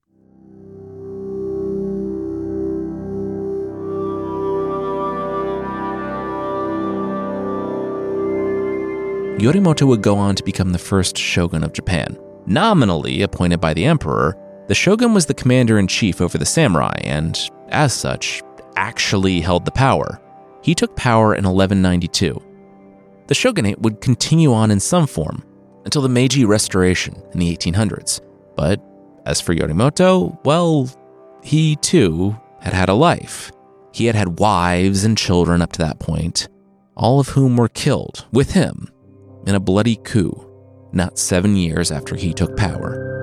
Yoritomo 9.38 9.86
would 9.86 10.00
go 10.00 10.16
on 10.16 10.34
to 10.34 10.42
become 10.42 10.72
the 10.72 10.78
first 10.78 11.18
shogun 11.18 11.62
of 11.62 11.74
Japan. 11.74 12.16
Nominally 12.46 13.20
appointed 13.20 13.60
by 13.60 13.74
the 13.74 13.84
emperor, 13.84 14.34
the 14.66 14.74
shogun 14.74 15.12
was 15.12 15.26
the 15.26 15.34
commander 15.34 15.78
in 15.78 15.86
chief 15.86 16.22
over 16.22 16.38
the 16.38 16.46
samurai 16.46 16.94
and, 17.02 17.38
as 17.68 17.92
such, 17.92 18.42
actually 18.86 19.40
held 19.40 19.64
the 19.64 19.70
power. 19.72 20.20
He 20.62 20.74
took 20.74 20.94
power 20.94 21.34
in 21.34 21.44
1192. 21.44 22.40
The 23.26 23.34
shogunate 23.34 23.80
would 23.80 24.00
continue 24.00 24.52
on 24.52 24.70
in 24.70 24.78
some 24.78 25.06
form 25.06 25.42
until 25.84 26.02
the 26.02 26.08
Meiji 26.08 26.44
Restoration 26.44 27.20
in 27.32 27.40
the 27.40 27.56
1800s, 27.56 28.20
but 28.56 28.80
As 29.26 29.40
for 29.40 29.54
Yorimoto, 29.56 30.38
well, 30.44 30.88
he 31.42 31.74
too 31.76 32.36
had 32.60 32.72
had 32.72 32.88
a 32.88 32.94
life. 32.94 33.50
He 33.92 34.06
had 34.06 34.14
had 34.14 34.38
wives 34.38 35.04
and 35.04 35.18
children 35.18 35.62
up 35.62 35.72
to 35.72 35.80
that 35.80 35.98
point, 35.98 36.48
all 36.96 37.18
of 37.18 37.28
whom 37.30 37.56
were 37.56 37.68
killed 37.68 38.24
with 38.30 38.52
him 38.52 38.88
in 39.48 39.56
a 39.56 39.60
bloody 39.60 39.96
coup 39.96 40.46
not 40.92 41.18
seven 41.18 41.56
years 41.56 41.90
after 41.90 42.14
he 42.14 42.32
took 42.32 42.56
power. 42.56 43.15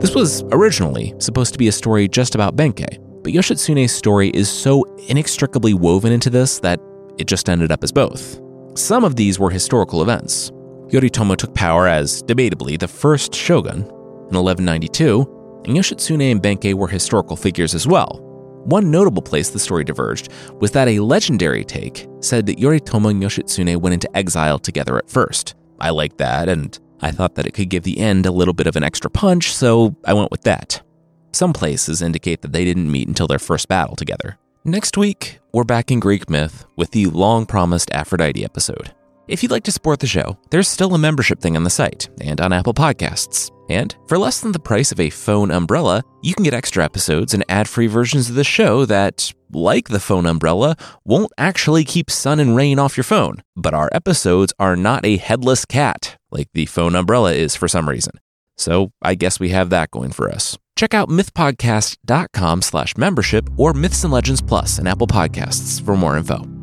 This 0.00 0.14
was 0.14 0.44
originally 0.52 1.12
supposed 1.18 1.52
to 1.54 1.58
be 1.58 1.66
a 1.66 1.72
story 1.72 2.06
just 2.06 2.36
about 2.36 2.54
Benkei, 2.54 2.98
but 3.24 3.32
Yoshitsune's 3.32 3.90
story 3.90 4.28
is 4.28 4.48
so 4.48 4.84
inextricably 5.08 5.74
woven 5.74 6.12
into 6.12 6.30
this 6.30 6.60
that 6.60 6.78
it 7.18 7.26
just 7.26 7.48
ended 7.48 7.72
up 7.72 7.82
as 7.82 7.90
both. 7.90 8.40
Some 8.74 9.02
of 9.02 9.16
these 9.16 9.40
were 9.40 9.50
historical 9.50 10.00
events. 10.00 10.52
Yoritomo 10.92 11.36
took 11.36 11.52
power 11.52 11.88
as, 11.88 12.22
debatably, 12.22 12.78
the 12.78 12.86
first 12.86 13.34
shogun 13.34 13.80
in 13.80 14.36
1192, 14.36 15.62
and 15.66 15.76
Yoshitsune 15.76 16.30
and 16.30 16.40
Benkei 16.40 16.74
were 16.74 16.86
historical 16.86 17.34
figures 17.36 17.74
as 17.74 17.88
well. 17.88 18.20
One 18.66 18.92
notable 18.92 19.22
place 19.22 19.50
the 19.50 19.58
story 19.58 19.82
diverged 19.82 20.28
was 20.60 20.70
that 20.72 20.86
a 20.86 21.00
legendary 21.00 21.64
take 21.64 22.06
said 22.20 22.46
that 22.46 22.58
Yoritomo 22.58 23.10
and 23.10 23.20
Yoshitsune 23.20 23.76
went 23.78 23.94
into 23.94 24.16
exile 24.16 24.60
together 24.60 24.96
at 24.96 25.10
first. 25.10 25.56
I 25.80 25.90
like 25.90 26.18
that, 26.18 26.48
and 26.48 26.78
I 27.00 27.10
thought 27.10 27.34
that 27.36 27.46
it 27.46 27.54
could 27.54 27.70
give 27.70 27.84
the 27.84 27.98
end 27.98 28.26
a 28.26 28.32
little 28.32 28.54
bit 28.54 28.66
of 28.66 28.76
an 28.76 28.82
extra 28.82 29.10
punch, 29.10 29.54
so 29.54 29.96
I 30.04 30.12
went 30.14 30.30
with 30.30 30.42
that. 30.42 30.82
Some 31.32 31.52
places 31.52 32.02
indicate 32.02 32.42
that 32.42 32.52
they 32.52 32.64
didn't 32.64 32.90
meet 32.90 33.08
until 33.08 33.26
their 33.26 33.38
first 33.38 33.68
battle 33.68 33.96
together. 33.96 34.38
Next 34.64 34.96
week, 34.96 35.38
we're 35.52 35.64
back 35.64 35.90
in 35.90 36.00
Greek 36.00 36.28
myth 36.28 36.66
with 36.76 36.90
the 36.90 37.06
long 37.06 37.46
promised 37.46 37.90
Aphrodite 37.92 38.44
episode. 38.44 38.92
If 39.28 39.42
you'd 39.42 39.52
like 39.52 39.64
to 39.64 39.72
support 39.72 40.00
the 40.00 40.06
show, 40.06 40.38
there's 40.50 40.68
still 40.68 40.94
a 40.94 40.98
membership 40.98 41.38
thing 41.40 41.54
on 41.54 41.62
the 41.62 41.68
site 41.68 42.08
and 42.18 42.40
on 42.40 42.50
Apple 42.50 42.72
Podcasts. 42.72 43.50
And 43.68 43.94
for 44.06 44.16
less 44.16 44.40
than 44.40 44.52
the 44.52 44.58
price 44.58 44.90
of 44.90 44.98
a 44.98 45.10
phone 45.10 45.50
umbrella, 45.50 46.02
you 46.22 46.34
can 46.34 46.44
get 46.44 46.54
extra 46.54 46.82
episodes 46.82 47.34
and 47.34 47.44
ad 47.46 47.68
free 47.68 47.88
versions 47.88 48.30
of 48.30 48.36
the 48.36 48.42
show 48.42 48.86
that, 48.86 49.30
like 49.52 49.88
the 49.88 50.00
phone 50.00 50.24
umbrella, 50.24 50.76
won't 51.04 51.30
actually 51.36 51.84
keep 51.84 52.10
sun 52.10 52.40
and 52.40 52.56
rain 52.56 52.78
off 52.78 52.96
your 52.96 53.04
phone. 53.04 53.42
But 53.54 53.74
our 53.74 53.90
episodes 53.92 54.54
are 54.58 54.76
not 54.76 55.04
a 55.04 55.18
headless 55.18 55.66
cat 55.66 56.16
like 56.30 56.48
the 56.54 56.64
phone 56.64 56.94
umbrella 56.94 57.34
is 57.34 57.54
for 57.54 57.68
some 57.68 57.86
reason. 57.86 58.12
So 58.56 58.92
I 59.02 59.14
guess 59.14 59.38
we 59.38 59.50
have 59.50 59.68
that 59.68 59.90
going 59.90 60.12
for 60.12 60.30
us. 60.30 60.56
Check 60.74 60.94
out 60.94 61.10
mythpodcast.com 61.10 62.62
slash 62.62 62.96
membership 62.96 63.50
or 63.58 63.74
Myths 63.74 64.04
and 64.04 64.12
Legends 64.12 64.40
Plus 64.40 64.78
and 64.78 64.88
Apple 64.88 65.06
Podcasts 65.06 65.84
for 65.84 65.96
more 65.96 66.16
info. 66.16 66.57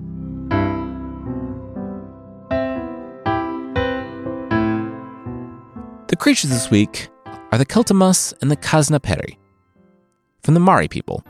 The 6.08 6.16
creatures 6.16 6.52
this 6.52 6.70
week 6.70 7.08
are 7.52 7.58
the 7.58 7.66
Keltémas 7.66 8.32
and 8.40 8.52
the 8.52 8.56
Kazna 8.56 9.02
Peri. 9.02 9.40
From 10.44 10.54
the 10.54 10.60
Mari 10.60 10.88
people, 10.88 11.24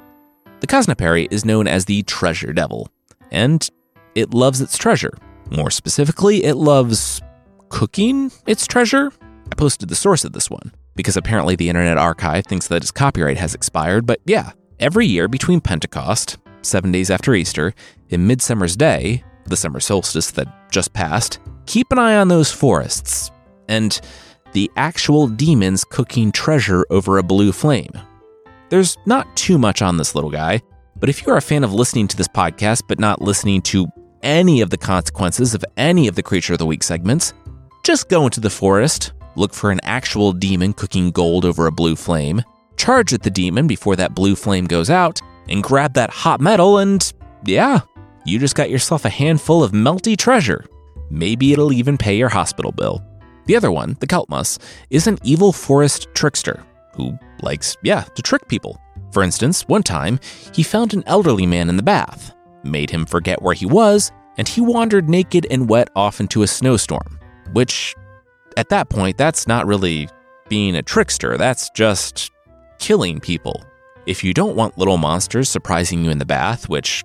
the 0.59 0.67
Kazna 0.67 0.97
Peri 0.97 1.29
is 1.31 1.45
known 1.45 1.65
as 1.65 1.85
the 1.85 2.03
treasure 2.03 2.51
devil, 2.51 2.89
and 3.31 3.69
it 4.15 4.33
loves 4.33 4.59
its 4.59 4.77
treasure. 4.77 5.13
More 5.49 5.71
specifically, 5.71 6.43
it 6.43 6.55
loves 6.55 7.21
cooking 7.69 8.33
its 8.47 8.67
treasure. 8.67 9.13
I 9.49 9.55
posted 9.55 9.87
the 9.87 9.95
source 9.95 10.25
of 10.25 10.33
this 10.33 10.49
one 10.49 10.73
because 10.95 11.15
apparently 11.15 11.55
the 11.55 11.69
Internet 11.69 11.97
Archive 11.97 12.45
thinks 12.45 12.67
that 12.67 12.81
its 12.81 12.91
copyright 12.91 13.37
has 13.37 13.55
expired, 13.55 14.05
but 14.05 14.19
yeah, 14.25 14.51
every 14.81 15.05
year 15.05 15.29
between 15.29 15.61
Pentecost, 15.61 16.37
seven 16.63 16.91
days 16.91 17.09
after 17.09 17.33
Easter, 17.33 17.73
and 18.11 18.27
Midsummer's 18.27 18.75
Day, 18.75 19.23
the 19.45 19.55
summer 19.55 19.79
solstice 19.79 20.31
that 20.31 20.69
just 20.69 20.91
passed, 20.91 21.39
keep 21.65 21.93
an 21.93 21.99
eye 21.99 22.17
on 22.17 22.27
those 22.27 22.51
forests. 22.51 23.31
And 23.69 23.99
the 24.55 24.71
actual 24.77 25.27
demons 25.27 25.83
cooking 25.83 26.31
treasure 26.31 26.85
over 26.89 27.17
a 27.17 27.23
blue 27.23 27.51
flame. 27.51 27.91
There's 28.69 28.97
not 29.05 29.35
too 29.35 29.57
much 29.57 29.81
on 29.81 29.97
this 29.97 30.15
little 30.15 30.31
guy, 30.31 30.61
but 30.95 31.09
if 31.09 31.25
you're 31.25 31.35
a 31.35 31.41
fan 31.41 31.65
of 31.65 31.73
listening 31.73 32.07
to 32.07 32.15
this 32.15 32.29
podcast 32.29 32.83
but 32.87 32.97
not 32.97 33.21
listening 33.21 33.61
to 33.63 33.85
any 34.23 34.61
of 34.61 34.69
the 34.69 34.77
consequences 34.77 35.53
of 35.53 35.65
any 35.75 36.07
of 36.07 36.15
the 36.15 36.23
Creature 36.23 36.53
of 36.53 36.59
the 36.59 36.65
Week 36.65 36.83
segments, 36.83 37.33
just 37.83 38.07
go 38.07 38.23
into 38.23 38.39
the 38.39 38.49
forest, 38.49 39.11
look 39.35 39.53
for 39.53 39.71
an 39.71 39.81
actual 39.83 40.31
demon 40.31 40.71
cooking 40.71 41.11
gold 41.11 41.43
over 41.43 41.67
a 41.67 41.71
blue 41.71 41.97
flame, 41.97 42.41
charge 42.77 43.13
at 43.13 43.23
the 43.23 43.29
demon 43.29 43.67
before 43.67 43.97
that 43.97 44.15
blue 44.15 44.37
flame 44.37 44.67
goes 44.67 44.89
out, 44.89 45.19
and 45.49 45.63
grab 45.63 45.93
that 45.95 46.09
hot 46.09 46.39
metal, 46.39 46.77
and 46.77 47.11
yeah, 47.43 47.81
you 48.25 48.39
just 48.39 48.55
got 48.55 48.69
yourself 48.69 49.03
a 49.03 49.09
handful 49.09 49.65
of 49.65 49.73
melty 49.73 50.17
treasure. 50.17 50.63
Maybe 51.09 51.51
it'll 51.51 51.73
even 51.73 51.97
pay 51.97 52.15
your 52.15 52.29
hospital 52.29 52.71
bill. 52.71 53.03
The 53.45 53.55
other 53.55 53.71
one, 53.71 53.95
the 53.99 54.07
Keltmas, 54.07 54.59
is 54.89 55.07
an 55.07 55.19
evil 55.23 55.51
forest 55.53 56.07
trickster 56.13 56.63
who 56.93 57.17
likes, 57.41 57.77
yeah, 57.83 58.01
to 58.15 58.21
trick 58.21 58.47
people. 58.47 58.79
For 59.11 59.23
instance, 59.23 59.67
one 59.67 59.83
time, 59.83 60.19
he 60.53 60.63
found 60.63 60.93
an 60.93 61.03
elderly 61.05 61.45
man 61.45 61.69
in 61.69 61.77
the 61.77 61.83
bath, 61.83 62.33
made 62.63 62.89
him 62.89 63.05
forget 63.05 63.41
where 63.41 63.53
he 63.53 63.65
was, 63.65 64.11
and 64.37 64.47
he 64.47 64.61
wandered 64.61 65.09
naked 65.09 65.47
and 65.49 65.69
wet 65.69 65.89
off 65.95 66.19
into 66.19 66.43
a 66.43 66.47
snowstorm. 66.47 67.19
Which, 67.53 67.95
at 68.57 68.69
that 68.69 68.89
point, 68.89 69.17
that's 69.17 69.47
not 69.47 69.67
really 69.67 70.09
being 70.49 70.75
a 70.75 70.81
trickster, 70.81 71.37
that's 71.37 71.69
just 71.69 72.31
killing 72.79 73.19
people. 73.19 73.63
If 74.05 74.23
you 74.23 74.33
don't 74.33 74.55
want 74.55 74.77
little 74.77 74.97
monsters 74.97 75.49
surprising 75.49 76.03
you 76.03 76.11
in 76.11 76.19
the 76.19 76.25
bath, 76.25 76.69
which 76.69 77.03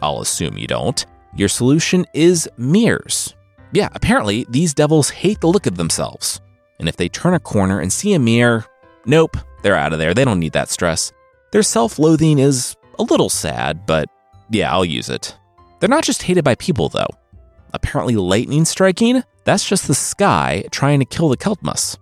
I'll 0.00 0.20
assume 0.20 0.58
you 0.58 0.66
don't, 0.66 1.04
your 1.36 1.48
solution 1.48 2.06
is 2.14 2.48
mirrors. 2.56 3.34
Yeah, 3.72 3.88
apparently, 3.92 4.46
these 4.50 4.74
devils 4.74 5.10
hate 5.10 5.40
the 5.40 5.48
look 5.48 5.66
of 5.66 5.76
themselves. 5.76 6.40
And 6.78 6.88
if 6.88 6.96
they 6.96 7.08
turn 7.08 7.34
a 7.34 7.40
corner 7.40 7.80
and 7.80 7.92
see 7.92 8.12
a 8.12 8.18
mirror, 8.18 8.66
nope, 9.06 9.36
they're 9.62 9.76
out 9.76 9.92
of 9.92 9.98
there. 9.98 10.14
They 10.14 10.24
don't 10.24 10.40
need 10.40 10.52
that 10.52 10.68
stress. 10.68 11.12
Their 11.52 11.62
self 11.62 11.98
loathing 11.98 12.38
is 12.38 12.76
a 12.98 13.02
little 13.02 13.30
sad, 13.30 13.86
but 13.86 14.08
yeah, 14.50 14.72
I'll 14.72 14.84
use 14.84 15.08
it. 15.08 15.36
They're 15.80 15.88
not 15.88 16.04
just 16.04 16.22
hated 16.22 16.44
by 16.44 16.54
people, 16.56 16.88
though. 16.88 17.08
Apparently, 17.72 18.16
lightning 18.16 18.64
striking, 18.64 19.22
that's 19.44 19.66
just 19.66 19.88
the 19.88 19.94
sky 19.94 20.64
trying 20.70 20.98
to 20.98 21.04
kill 21.06 21.28
the 21.28 21.36
Keltmas. 21.36 21.96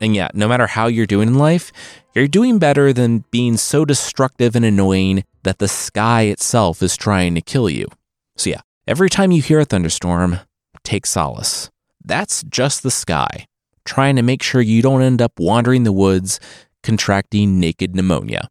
And 0.00 0.16
yeah, 0.16 0.28
no 0.34 0.48
matter 0.48 0.66
how 0.66 0.88
you're 0.88 1.06
doing 1.06 1.28
in 1.28 1.38
life, 1.38 1.72
you're 2.14 2.26
doing 2.26 2.58
better 2.58 2.92
than 2.92 3.24
being 3.30 3.56
so 3.56 3.84
destructive 3.84 4.56
and 4.56 4.64
annoying 4.64 5.22
that 5.44 5.58
the 5.58 5.68
sky 5.68 6.22
itself 6.22 6.82
is 6.82 6.96
trying 6.96 7.36
to 7.36 7.40
kill 7.40 7.70
you. 7.70 7.86
So 8.36 8.50
yeah, 8.50 8.62
every 8.88 9.08
time 9.08 9.30
you 9.30 9.40
hear 9.40 9.60
a 9.60 9.64
thunderstorm, 9.64 10.40
take 10.92 11.06
solace. 11.06 11.70
That's 12.04 12.42
just 12.42 12.82
the 12.82 12.90
sky, 12.90 13.46
trying 13.86 14.16
to 14.16 14.22
make 14.22 14.42
sure 14.42 14.60
you 14.60 14.82
don't 14.82 15.00
end 15.00 15.22
up 15.22 15.32
wandering 15.38 15.84
the 15.84 15.92
woods, 15.92 16.38
contracting 16.82 17.58
naked 17.58 17.96
pneumonia. 17.96 18.48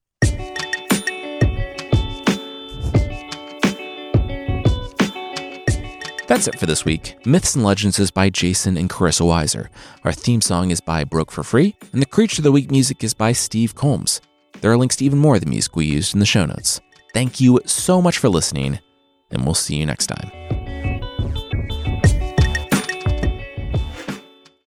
That's 6.27 6.47
it 6.47 6.57
for 6.57 6.65
this 6.65 6.83
week. 6.83 7.15
Myths 7.27 7.55
and 7.55 7.63
Legends 7.63 7.99
is 7.99 8.09
by 8.09 8.31
Jason 8.31 8.75
and 8.75 8.89
Carissa 8.89 9.21
Weiser. 9.21 9.67
Our 10.03 10.13
theme 10.13 10.41
song 10.41 10.71
is 10.71 10.81
by 10.81 11.03
Broke 11.03 11.29
for 11.29 11.43
Free, 11.43 11.75
and 11.91 12.01
the 12.01 12.07
Creature 12.07 12.39
of 12.39 12.45
the 12.45 12.51
Week 12.51 12.71
music 12.71 13.03
is 13.03 13.13
by 13.13 13.33
Steve 13.33 13.75
Combs. 13.75 14.19
There 14.61 14.71
are 14.71 14.77
links 14.77 14.95
to 14.95 15.05
even 15.05 15.19
more 15.19 15.35
of 15.35 15.41
the 15.41 15.49
music 15.49 15.75
we 15.75 15.85
used 15.85 16.15
in 16.15 16.19
the 16.19 16.25
show 16.25 16.45
notes. 16.45 16.81
Thank 17.13 17.39
you 17.39 17.59
so 17.65 18.01
much 18.01 18.17
for 18.17 18.29
listening, 18.29 18.79
and 19.29 19.43
we'll 19.43 19.53
see 19.53 19.75
you 19.75 19.85
next 19.85 20.07
time. 20.07 20.60